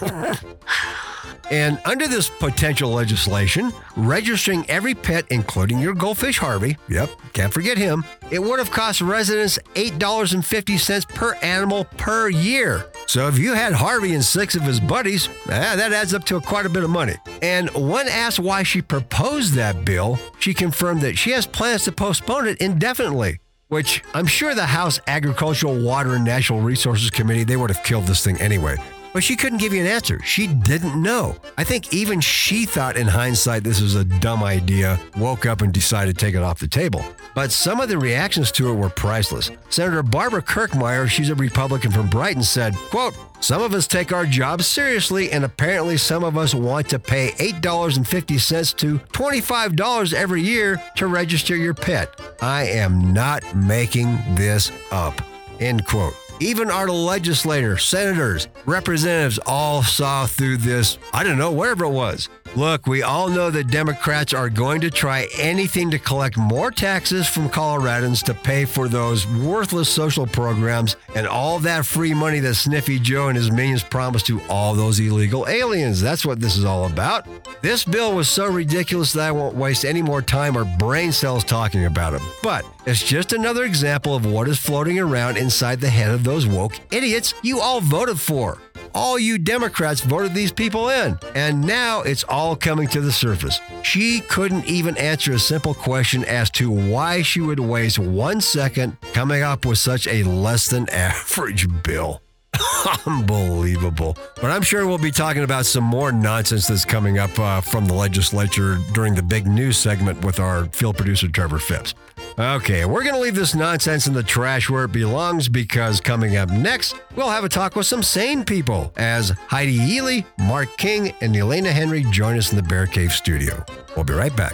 And 1.50 1.80
under 1.84 2.08
this 2.08 2.28
potential 2.28 2.90
legislation, 2.90 3.72
registering 3.96 4.68
every 4.68 4.94
pet, 4.94 5.24
including 5.30 5.78
your 5.78 5.94
goldfish 5.94 6.38
Harvey, 6.38 6.76
yep, 6.88 7.10
can't 7.32 7.52
forget 7.52 7.78
him, 7.78 8.04
it 8.30 8.42
would 8.42 8.58
have 8.58 8.70
cost 8.70 9.00
residents 9.00 9.58
$8.50 9.74 11.08
per 11.08 11.34
animal 11.36 11.84
per 11.84 12.28
year. 12.28 12.86
So 13.06 13.28
if 13.28 13.38
you 13.38 13.54
had 13.54 13.72
Harvey 13.72 14.14
and 14.14 14.24
six 14.24 14.56
of 14.56 14.62
his 14.62 14.80
buddies, 14.80 15.28
eh, 15.48 15.76
that 15.76 15.92
adds 15.92 16.14
up 16.14 16.24
to 16.24 16.40
quite 16.40 16.66
a 16.66 16.70
bit 16.70 16.82
of 16.82 16.90
money. 16.90 17.14
And 17.42 17.70
when 17.70 18.08
asked 18.08 18.40
why 18.40 18.64
she 18.64 18.82
proposed 18.82 19.54
that 19.54 19.84
bill, 19.84 20.18
she 20.40 20.52
confirmed 20.52 21.02
that 21.02 21.16
she 21.16 21.30
has 21.30 21.46
plans 21.46 21.84
to 21.84 21.92
postpone 21.92 22.48
it 22.48 22.60
indefinitely 22.60 23.38
which 23.68 24.02
I'm 24.14 24.26
sure 24.26 24.54
the 24.54 24.66
House 24.66 25.00
Agricultural, 25.06 25.82
Water, 25.82 26.14
and 26.14 26.24
Natural 26.24 26.60
Resources 26.60 27.10
Committee, 27.10 27.44
they 27.44 27.56
would 27.56 27.70
have 27.70 27.82
killed 27.84 28.06
this 28.06 28.24
thing 28.24 28.40
anyway. 28.40 28.76
But 29.16 29.24
she 29.24 29.34
couldn't 29.34 29.60
give 29.60 29.72
you 29.72 29.80
an 29.80 29.86
answer. 29.86 30.20
She 30.22 30.46
didn't 30.46 31.00
know. 31.00 31.36
I 31.56 31.64
think 31.64 31.94
even 31.94 32.20
she 32.20 32.66
thought 32.66 32.98
in 32.98 33.06
hindsight 33.06 33.64
this 33.64 33.80
was 33.80 33.94
a 33.94 34.04
dumb 34.04 34.42
idea, 34.42 35.00
woke 35.16 35.46
up 35.46 35.62
and 35.62 35.72
decided 35.72 36.18
to 36.18 36.22
take 36.22 36.34
it 36.34 36.42
off 36.42 36.58
the 36.58 36.68
table. 36.68 37.02
but 37.34 37.50
some 37.50 37.80
of 37.80 37.88
the 37.88 37.96
reactions 37.96 38.52
to 38.52 38.68
it 38.68 38.74
were 38.74 38.90
priceless. 38.90 39.50
Senator 39.70 40.02
Barbara 40.02 40.42
Kirkmeyer, 40.42 41.08
she's 41.08 41.30
a 41.30 41.34
Republican 41.34 41.92
from 41.92 42.10
Brighton, 42.10 42.42
said, 42.42 42.76
quote, 42.90 43.16
some 43.40 43.62
of 43.62 43.72
us 43.72 43.86
take 43.86 44.12
our 44.12 44.26
jobs 44.26 44.66
seriously, 44.66 45.32
and 45.32 45.44
apparently 45.44 45.96
some 45.96 46.22
of 46.22 46.36
us 46.36 46.54
want 46.54 46.90
to 46.90 46.98
pay 46.98 47.30
$8.50 47.38 48.76
to 48.76 48.98
$25 48.98 50.12
every 50.12 50.42
year 50.42 50.78
to 50.96 51.06
register 51.06 51.56
your 51.56 51.72
pet. 51.72 52.20
I 52.42 52.64
am 52.64 53.14
not 53.14 53.56
making 53.56 54.18
this 54.34 54.70
up. 54.92 55.22
End 55.58 55.86
quote. 55.86 56.12
Even 56.40 56.70
our 56.70 56.88
legislators, 56.88 57.84
senators, 57.84 58.48
representatives 58.66 59.38
all 59.46 59.82
saw 59.82 60.26
through 60.26 60.58
this, 60.58 60.98
I 61.14 61.24
don't 61.24 61.38
know, 61.38 61.50
wherever 61.50 61.86
it 61.86 61.90
was. 61.90 62.28
Look, 62.56 62.86
we 62.86 63.02
all 63.02 63.28
know 63.28 63.50
that 63.50 63.66
Democrats 63.66 64.32
are 64.32 64.48
going 64.48 64.80
to 64.80 64.90
try 64.90 65.28
anything 65.38 65.90
to 65.90 65.98
collect 65.98 66.38
more 66.38 66.70
taxes 66.70 67.28
from 67.28 67.50
Coloradans 67.50 68.22
to 68.24 68.32
pay 68.32 68.64
for 68.64 68.88
those 68.88 69.26
worthless 69.26 69.90
social 69.90 70.26
programs 70.26 70.96
and 71.14 71.26
all 71.26 71.58
that 71.58 71.84
free 71.84 72.14
money 72.14 72.40
that 72.40 72.54
Sniffy 72.54 72.98
Joe 72.98 73.28
and 73.28 73.36
his 73.36 73.50
minions 73.50 73.82
promised 73.82 74.24
to 74.28 74.40
all 74.48 74.74
those 74.74 74.98
illegal 74.98 75.46
aliens. 75.46 76.00
That's 76.00 76.24
what 76.24 76.40
this 76.40 76.56
is 76.56 76.64
all 76.64 76.86
about. 76.86 77.28
This 77.60 77.84
bill 77.84 78.16
was 78.16 78.26
so 78.26 78.46
ridiculous 78.50 79.12
that 79.12 79.28
I 79.28 79.32
won't 79.32 79.54
waste 79.54 79.84
any 79.84 80.00
more 80.00 80.22
time 80.22 80.56
or 80.56 80.64
brain 80.64 81.12
cells 81.12 81.44
talking 81.44 81.84
about 81.84 82.14
it. 82.14 82.22
But 82.42 82.64
it's 82.86 83.02
just 83.04 83.34
another 83.34 83.64
example 83.64 84.14
of 84.14 84.24
what 84.24 84.48
is 84.48 84.58
floating 84.58 84.98
around 84.98 85.36
inside 85.36 85.78
the 85.78 85.90
head 85.90 86.10
of 86.10 86.24
those 86.24 86.46
woke 86.46 86.80
idiots 86.90 87.34
you 87.42 87.60
all 87.60 87.82
voted 87.82 88.18
for 88.18 88.56
all 88.96 89.18
you 89.18 89.36
Democrats 89.36 90.00
voted 90.00 90.34
these 90.34 90.50
people 90.50 90.88
in. 90.88 91.18
And 91.34 91.62
now 91.62 92.00
it's 92.00 92.24
all 92.24 92.56
coming 92.56 92.88
to 92.88 93.02
the 93.02 93.12
surface. 93.12 93.60
She 93.82 94.20
couldn't 94.20 94.64
even 94.64 94.96
answer 94.96 95.32
a 95.34 95.38
simple 95.38 95.74
question 95.74 96.24
as 96.24 96.48
to 96.52 96.70
why 96.70 97.20
she 97.20 97.42
would 97.42 97.60
waste 97.60 97.98
one 97.98 98.40
second 98.40 98.96
coming 99.12 99.42
up 99.42 99.66
with 99.66 99.78
such 99.78 100.06
a 100.06 100.22
less 100.22 100.68
than 100.68 100.88
average 100.88 101.68
bill. 101.82 102.22
Unbelievable. 103.06 104.16
But 104.36 104.50
I'm 104.50 104.62
sure 104.62 104.86
we'll 104.86 104.96
be 104.96 105.10
talking 105.10 105.42
about 105.42 105.66
some 105.66 105.84
more 105.84 106.10
nonsense 106.10 106.68
that's 106.68 106.86
coming 106.86 107.18
up 107.18 107.38
uh, 107.38 107.60
from 107.60 107.84
the 107.84 107.94
legislature 107.94 108.78
during 108.94 109.14
the 109.14 109.22
big 109.22 109.46
news 109.46 109.76
segment 109.76 110.24
with 110.24 110.40
our 110.40 110.64
field 110.66 110.96
producer, 110.96 111.28
Trevor 111.28 111.58
Phipps. 111.58 111.94
Okay, 112.38 112.84
we're 112.84 113.02
going 113.02 113.14
to 113.14 113.20
leave 113.20 113.34
this 113.34 113.54
nonsense 113.54 114.06
in 114.06 114.12
the 114.12 114.22
trash 114.22 114.68
where 114.68 114.84
it 114.84 114.92
belongs 114.92 115.48
because 115.48 116.02
coming 116.02 116.36
up 116.36 116.50
next, 116.50 116.94
we'll 117.14 117.30
have 117.30 117.44
a 117.44 117.48
talk 117.48 117.74
with 117.74 117.86
some 117.86 118.02
sane 118.02 118.44
people 118.44 118.92
as 118.98 119.30
Heidi 119.48 119.72
Yeley, 119.72 120.26
Mark 120.40 120.68
King, 120.76 121.14
and 121.22 121.34
Elena 121.34 121.72
Henry 121.72 122.04
join 122.10 122.36
us 122.36 122.50
in 122.50 122.56
the 122.56 122.62
Bear 122.62 122.84
Cave 122.84 123.12
studio. 123.12 123.64
We'll 123.96 124.04
be 124.04 124.12
right 124.12 124.36
back. 124.36 124.52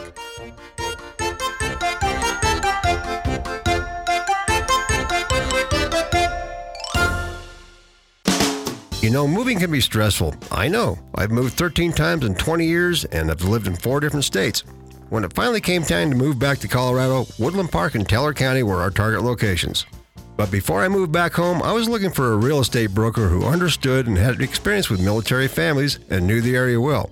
You 9.02 9.10
know, 9.10 9.26
moving 9.26 9.58
can 9.58 9.72
be 9.72 9.80
stressful. 9.80 10.36
I 10.52 10.68
know. 10.68 11.00
I've 11.16 11.32
moved 11.32 11.54
13 11.54 11.92
times 11.92 12.24
in 12.24 12.36
20 12.36 12.64
years 12.64 13.04
and 13.06 13.28
I've 13.28 13.42
lived 13.42 13.66
in 13.66 13.74
four 13.74 13.98
different 13.98 14.24
states. 14.24 14.62
When 15.12 15.25
it 15.25 15.35
finally 15.35 15.61
came 15.61 15.83
time 15.83 16.11
to 16.11 16.16
move 16.16 16.38
back 16.38 16.57
to 16.61 16.69
Colorado, 16.69 17.26
Woodland 17.38 17.71
Park 17.71 17.97
and 17.97 18.09
Teller 18.09 18.33
County 18.33 18.62
were 18.62 18.81
our 18.81 18.90
target 18.90 19.21
locations. 19.21 19.85
But 20.38 20.50
before 20.50 20.83
I 20.83 20.88
moved 20.88 21.12
back 21.12 21.35
home, 21.35 21.62
I 21.62 21.71
was 21.71 21.87
looking 21.87 22.11
for 22.11 22.33
a 22.33 22.38
real 22.38 22.61
estate 22.61 22.95
broker 22.95 23.28
who 23.28 23.45
understood 23.45 24.07
and 24.07 24.16
had 24.16 24.40
experience 24.40 24.88
with 24.88 25.04
military 25.04 25.49
families 25.49 25.99
and 26.09 26.26
knew 26.26 26.40
the 26.40 26.57
area 26.57 26.81
well. 26.81 27.11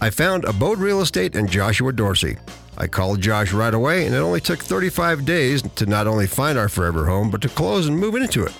I 0.00 0.10
found 0.10 0.44
Abode 0.44 0.78
Real 0.78 1.00
Estate 1.00 1.34
and 1.34 1.50
Joshua 1.50 1.92
Dorsey. 1.92 2.36
I 2.76 2.86
called 2.86 3.20
Josh 3.20 3.52
right 3.52 3.74
away, 3.74 4.06
and 4.06 4.14
it 4.14 4.18
only 4.18 4.40
took 4.40 4.60
35 4.60 5.24
days 5.24 5.62
to 5.74 5.86
not 5.86 6.06
only 6.06 6.28
find 6.28 6.56
our 6.56 6.68
forever 6.68 7.04
home, 7.04 7.32
but 7.32 7.42
to 7.42 7.48
close 7.48 7.88
and 7.88 7.98
move 7.98 8.14
into 8.14 8.44
it. 8.44 8.54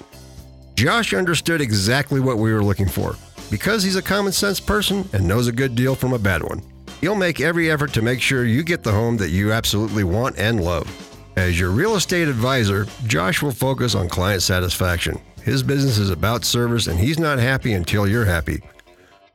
Josh 0.75 1.15
understood 1.15 1.61
exactly 1.61 2.19
what 2.19 2.39
we 2.39 2.53
were 2.53 2.65
looking 2.65 2.89
for. 2.89 3.15
Because 3.53 3.85
he's 3.85 3.95
a 3.95 4.03
common 4.03 4.33
sense 4.33 4.59
person 4.59 5.09
and 5.13 5.29
knows 5.29 5.47
a 5.47 5.53
good 5.53 5.77
deal 5.77 5.95
from 5.95 6.13
a 6.13 6.19
bad 6.19 6.43
one, 6.43 6.61
he'll 7.01 7.15
make 7.15 7.41
every 7.41 7.71
effort 7.71 7.93
to 7.95 8.03
make 8.03 8.21
sure 8.21 8.45
you 8.45 8.63
get 8.63 8.83
the 8.83 8.93
home 8.93 9.17
that 9.19 9.31
you 9.31 9.53
absolutely 9.53 10.05
want 10.05 10.39
and 10.39 10.63
love. 10.63 10.87
As 11.37 11.59
your 11.59 11.71
real 11.71 11.95
estate 11.95 12.29
advisor, 12.29 12.87
Josh 13.07 13.43
will 13.43 13.53
focus 13.53 13.95
on 13.95 14.09
client 14.09 14.43
satisfaction. 14.43 15.21
His 15.43 15.63
business 15.63 15.99
is 15.99 16.11
about 16.11 16.45
service, 16.45 16.89
and 16.89 16.99
he's 16.99 17.19
not 17.19 17.39
happy 17.39 17.75
until 17.75 18.09
you're 18.09 18.25
happy. 18.25 18.61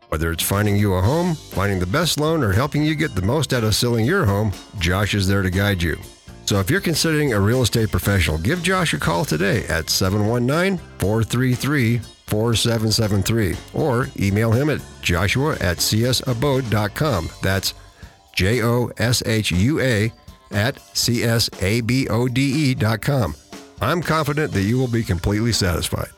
Whether 0.09 0.31
it's 0.31 0.43
finding 0.43 0.75
you 0.75 0.93
a 0.93 1.01
home, 1.01 1.33
finding 1.33 1.79
the 1.79 1.87
best 1.87 2.19
loan, 2.19 2.43
or 2.43 2.51
helping 2.51 2.83
you 2.83 2.93
get 2.93 3.15
the 3.15 3.21
most 3.21 3.53
out 3.53 3.63
of 3.63 3.73
selling 3.73 4.05
your 4.05 4.25
home, 4.25 4.51
Josh 4.79 5.15
is 5.15 5.27
there 5.27 5.41
to 5.41 5.49
guide 5.49 5.81
you. 5.81 5.97
So 6.45 6.59
if 6.59 6.69
you're 6.69 6.81
considering 6.81 7.33
a 7.33 7.39
real 7.39 7.61
estate 7.61 7.89
professional, 7.89 8.37
give 8.37 8.61
Josh 8.61 8.93
a 8.93 8.99
call 8.99 9.25
today 9.25 9.65
at 9.67 9.89
719 9.89 10.77
433 10.99 12.01
4773 12.33 13.55
or 13.75 14.09
email 14.19 14.51
him 14.51 14.71
at 14.71 14.81
joshua 15.03 15.51
at 15.59 15.77
csabode.com. 15.77 17.29
That's 17.43 17.75
J 18.33 18.63
O 18.63 18.89
S 18.97 19.21
H 19.25 19.51
U 19.51 19.79
A 19.79 20.11
at 20.51 20.77
csabode.com. 20.95 21.45
I'm 23.81 24.01
confident 24.01 24.51
that 24.53 24.61
you 24.63 24.79
will 24.79 24.87
be 24.87 25.03
completely 25.03 25.51
satisfied. 25.51 26.09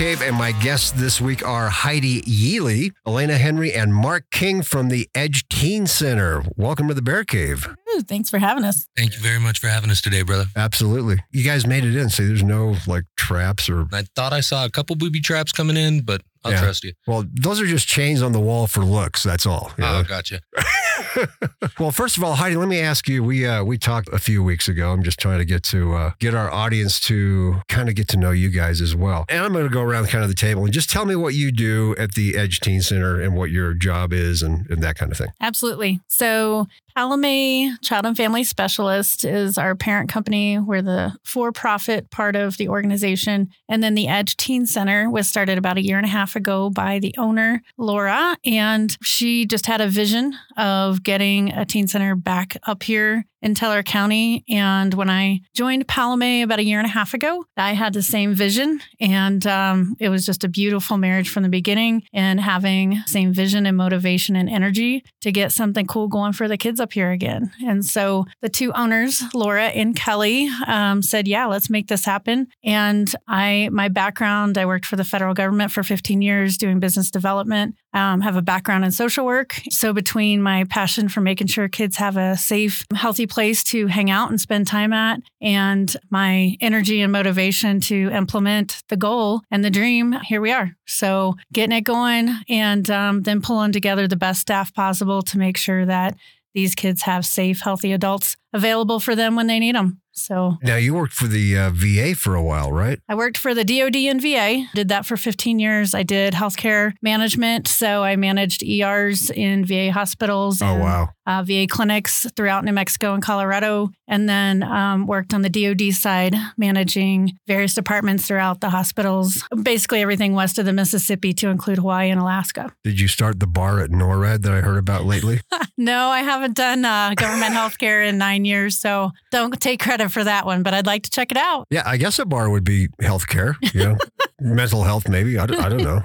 Cave, 0.00 0.22
and 0.22 0.34
my 0.34 0.52
guests 0.52 0.92
this 0.92 1.20
week 1.20 1.46
are 1.46 1.68
Heidi 1.68 2.22
Yeley, 2.24 2.90
Elena 3.06 3.36
Henry, 3.36 3.74
and 3.74 3.94
Mark 3.94 4.24
King 4.30 4.62
from 4.62 4.88
the 4.88 5.10
Edge 5.14 5.46
Teen 5.50 5.86
Center. 5.86 6.42
Welcome 6.56 6.88
to 6.88 6.94
the 6.94 7.02
Bear 7.02 7.22
Cave. 7.22 7.68
Ooh, 7.96 8.02
thanks 8.02 8.30
for 8.30 8.38
having 8.38 8.64
us. 8.64 8.88
Thank 8.96 9.14
you 9.14 9.20
very 9.20 9.38
much 9.40 9.58
for 9.58 9.68
having 9.68 9.90
us 9.90 10.00
today, 10.00 10.22
brother. 10.22 10.46
Absolutely. 10.56 11.18
You 11.32 11.44
guys 11.44 11.66
made 11.66 11.84
it 11.84 11.96
in. 11.96 12.08
See, 12.10 12.26
there's 12.26 12.42
no 12.44 12.76
like 12.86 13.04
traps 13.16 13.68
or. 13.68 13.86
I 13.92 14.02
thought 14.14 14.32
I 14.32 14.40
saw 14.40 14.64
a 14.64 14.70
couple 14.70 14.96
booby 14.96 15.20
traps 15.20 15.52
coming 15.52 15.76
in, 15.76 16.02
but 16.02 16.22
I'll 16.44 16.52
Yeah. 16.52 16.60
trust 16.62 16.84
you. 16.84 16.92
Well, 17.06 17.24
those 17.32 17.60
are 17.60 17.66
just 17.66 17.86
chains 17.86 18.22
on 18.22 18.32
the 18.32 18.40
wall 18.40 18.66
for 18.66 18.84
looks. 18.84 19.22
That's 19.22 19.44
all. 19.46 19.72
you 19.76 19.82
know? 19.84 19.98
Oh, 19.98 20.02
gotcha. 20.04 20.40
well, 21.78 21.90
first 21.90 22.16
of 22.16 22.24
all, 22.24 22.34
Heidi, 22.34 22.56
let 22.56 22.68
me 22.68 22.78
ask 22.80 23.08
you. 23.08 23.22
We 23.22 23.46
uh, 23.46 23.62
we 23.64 23.78
talked 23.78 24.08
a 24.12 24.18
few 24.18 24.42
weeks 24.42 24.68
ago. 24.68 24.90
I'm 24.92 25.02
just 25.02 25.18
trying 25.18 25.38
to 25.38 25.44
get 25.44 25.62
to 25.64 25.94
uh, 25.94 26.10
get 26.18 26.34
our 26.34 26.50
audience 26.50 27.00
to 27.00 27.60
kind 27.68 27.88
of 27.88 27.94
get 27.94 28.08
to 28.08 28.16
know 28.16 28.30
you 28.30 28.48
guys 28.50 28.80
as 28.80 28.94
well. 28.96 29.24
And 29.28 29.42
I'm 29.44 29.52
going 29.52 29.64
to 29.66 29.72
go 29.72 29.82
around 29.82 30.06
kind 30.08 30.22
of 30.24 30.30
the 30.30 30.36
table 30.36 30.64
and 30.64 30.72
just 30.72 30.90
tell 30.90 31.04
me 31.04 31.16
what 31.16 31.34
you 31.34 31.52
do 31.52 31.94
at 31.98 32.14
the 32.14 32.36
Edge 32.36 32.60
Teen 32.60 32.80
Center 32.82 33.20
and 33.20 33.34
what 33.36 33.50
your 33.50 33.74
job 33.74 34.12
is 34.12 34.42
and, 34.42 34.68
and 34.70 34.82
that 34.82 34.96
kind 34.96 35.10
of 35.12 35.18
thing. 35.18 35.28
Absolutely. 35.40 36.00
So, 36.08 36.66
Palame 36.96 37.74
Child 37.82 38.06
and 38.06 38.16
Family 38.16 38.44
Specialist 38.44 39.24
is 39.24 39.58
our 39.58 39.74
parent 39.74 40.10
company. 40.10 40.58
We're 40.58 40.82
the 40.82 41.14
for 41.24 41.52
profit 41.52 42.10
part 42.10 42.36
of 42.36 42.56
the 42.56 42.68
organization. 42.68 43.50
And 43.68 43.82
then 43.82 43.94
the 43.94 44.08
Edge 44.08 44.36
Teen 44.36 44.66
Center 44.66 45.10
was 45.10 45.28
started 45.28 45.58
about 45.58 45.78
a 45.78 45.84
year 45.84 45.96
and 45.96 46.06
a 46.06 46.10
half 46.10 46.36
ago 46.36 46.70
by 46.70 46.98
the 46.98 47.14
owner, 47.18 47.62
Laura. 47.76 48.36
And 48.44 48.96
she 49.02 49.46
just 49.46 49.66
had 49.66 49.80
a 49.80 49.88
vision 49.88 50.34
of 50.56 51.02
getting 51.02 51.52
a 51.52 51.64
teen 51.64 51.88
center 51.88 52.14
back 52.14 52.56
up 52.66 52.82
here 52.82 53.24
in 53.42 53.54
Teller 53.54 53.82
County. 53.82 54.44
And 54.48 54.94
when 54.94 55.10
I 55.10 55.40
joined 55.54 55.86
Palame 55.86 56.42
about 56.42 56.58
a 56.58 56.64
year 56.64 56.78
and 56.78 56.86
a 56.86 56.90
half 56.90 57.14
ago, 57.14 57.44
I 57.56 57.72
had 57.72 57.92
the 57.92 58.02
same 58.02 58.34
vision. 58.34 58.80
And 59.00 59.46
um, 59.46 59.96
it 59.98 60.08
was 60.08 60.26
just 60.26 60.44
a 60.44 60.48
beautiful 60.48 60.96
marriage 60.96 61.30
from 61.30 61.42
the 61.42 61.48
beginning 61.48 62.02
and 62.12 62.40
having 62.40 62.98
same 63.06 63.32
vision 63.32 63.66
and 63.66 63.76
motivation 63.76 64.36
and 64.36 64.48
energy 64.48 65.04
to 65.22 65.32
get 65.32 65.52
something 65.52 65.86
cool 65.86 66.08
going 66.08 66.32
for 66.32 66.48
the 66.48 66.56
kids 66.56 66.80
up 66.80 66.92
here 66.92 67.10
again. 67.10 67.52
And 67.66 67.84
so 67.84 68.26
the 68.40 68.48
two 68.48 68.72
owners, 68.72 69.22
Laura 69.34 69.66
and 69.66 69.96
Kelly, 69.96 70.48
um, 70.66 71.02
said, 71.02 71.28
"Yeah, 71.28 71.46
let's 71.46 71.70
make 71.70 71.88
this 71.88 72.04
happen." 72.04 72.48
And 72.64 73.12
I, 73.28 73.68
my 73.72 73.88
background, 73.88 74.58
I 74.58 74.66
worked 74.66 74.86
for 74.86 74.96
the 74.96 75.04
federal 75.04 75.34
government 75.34 75.72
for 75.72 75.82
15 75.82 76.22
years 76.22 76.56
doing 76.56 76.80
business 76.80 77.10
development. 77.10 77.76
Um, 77.92 78.20
have 78.20 78.36
a 78.36 78.42
background 78.42 78.84
in 78.84 78.92
social 78.92 79.26
work. 79.26 79.60
So 79.70 79.92
between 79.92 80.42
my 80.42 80.64
passion 80.64 81.08
for 81.08 81.20
making 81.20 81.48
sure 81.48 81.68
kids 81.68 81.96
have 81.96 82.16
a 82.16 82.36
safe, 82.36 82.84
healthy 82.94 83.26
place 83.26 83.64
to 83.64 83.88
hang 83.88 84.10
out 84.10 84.30
and 84.30 84.40
spend 84.40 84.66
time 84.66 84.92
at, 84.92 85.20
and 85.40 85.94
my 86.08 86.56
energy 86.60 87.00
and 87.00 87.12
motivation 87.12 87.80
to 87.80 88.10
implement 88.10 88.82
the 88.88 88.96
goal 88.96 89.42
and 89.50 89.64
the 89.64 89.70
dream, 89.70 90.12
here 90.24 90.40
we 90.40 90.52
are. 90.52 90.76
So 90.86 91.34
getting 91.52 91.76
it 91.76 91.82
going 91.82 92.36
and 92.48 92.88
um, 92.90 93.22
then 93.22 93.42
pulling 93.42 93.72
together 93.72 94.06
the 94.06 94.16
best 94.16 94.40
staff 94.40 94.72
possible 94.72 95.22
to 95.22 95.38
make 95.38 95.56
sure 95.56 95.84
that 95.86 96.16
these 96.54 96.74
kids 96.74 97.02
have 97.02 97.24
safe, 97.24 97.60
healthy 97.60 97.92
adults 97.92 98.36
available 98.52 99.00
for 99.00 99.14
them 99.14 99.36
when 99.36 99.46
they 99.46 99.58
need 99.58 99.74
them. 99.74 100.00
So 100.12 100.58
Now 100.62 100.74
you 100.76 100.92
worked 100.92 101.14
for 101.14 101.28
the 101.28 101.56
uh, 101.56 101.70
VA 101.72 102.14
for 102.16 102.34
a 102.34 102.42
while, 102.42 102.72
right? 102.72 102.98
I 103.08 103.14
worked 103.14 103.38
for 103.38 103.54
the 103.54 103.64
DoD 103.64 103.96
and 103.96 104.20
VA, 104.20 104.66
did 104.74 104.88
that 104.88 105.06
for 105.06 105.16
15 105.16 105.58
years. 105.60 105.94
I 105.94 106.02
did 106.02 106.34
healthcare 106.34 106.92
management. 107.00 107.68
So 107.68 108.02
I 108.02 108.16
managed 108.16 108.62
ERs 108.62 109.30
in 109.30 109.64
VA 109.64 109.92
hospitals 109.92 110.60
Oh 110.60 110.74
wow. 110.78 111.10
uh, 111.26 111.42
VA 111.44 111.66
clinics 111.70 112.26
throughout 112.36 112.64
New 112.64 112.72
Mexico 112.72 113.14
and 113.14 113.22
Colorado, 113.22 113.90
and 114.08 114.28
then 114.28 114.62
um, 114.64 115.06
worked 115.06 115.32
on 115.32 115.42
the 115.42 115.48
DoD 115.48 115.94
side, 115.94 116.34
managing 116.58 117.38
various 117.46 117.74
departments 117.74 118.26
throughout 118.26 118.60
the 118.60 118.70
hospitals, 118.70 119.42
basically 119.62 120.02
everything 120.02 120.34
west 120.34 120.58
of 120.58 120.66
the 120.66 120.72
Mississippi 120.72 121.32
to 121.34 121.48
include 121.48 121.78
Hawaii 121.78 122.10
and 122.10 122.20
Alaska. 122.20 122.72
Did 122.84 123.00
you 123.00 123.08
start 123.08 123.38
the 123.40 123.46
bar 123.46 123.80
at 123.80 123.90
NORAD 123.90 124.42
that 124.42 124.52
I 124.52 124.60
heard 124.60 124.76
about 124.78 125.04
lately? 125.04 125.40
No, 125.78 126.08
I 126.08 126.20
haven't 126.20 126.56
done 126.56 126.84
uh, 126.84 127.14
government 127.16 127.54
healthcare 127.60 128.06
in 128.06 128.18
nine 128.18 128.39
years, 128.44 128.78
so 128.78 129.10
don't 129.30 129.58
take 129.60 129.80
credit 129.80 130.10
for 130.10 130.24
that 130.24 130.46
one, 130.46 130.62
but 130.62 130.74
I'd 130.74 130.86
like 130.86 131.02
to 131.04 131.10
check 131.10 131.30
it 131.30 131.36
out. 131.38 131.66
yeah, 131.70 131.82
I 131.86 131.96
guess 131.96 132.18
a 132.18 132.26
bar 132.26 132.50
would 132.50 132.64
be 132.64 132.88
healthcare. 133.00 133.54
You 133.74 133.84
know, 133.84 133.96
mental 134.40 134.82
health, 134.84 135.08
maybe. 135.08 135.38
I 135.38 135.46
don't, 135.46 135.60
I 135.60 135.68
don't 135.68 135.82
know. 135.82 136.02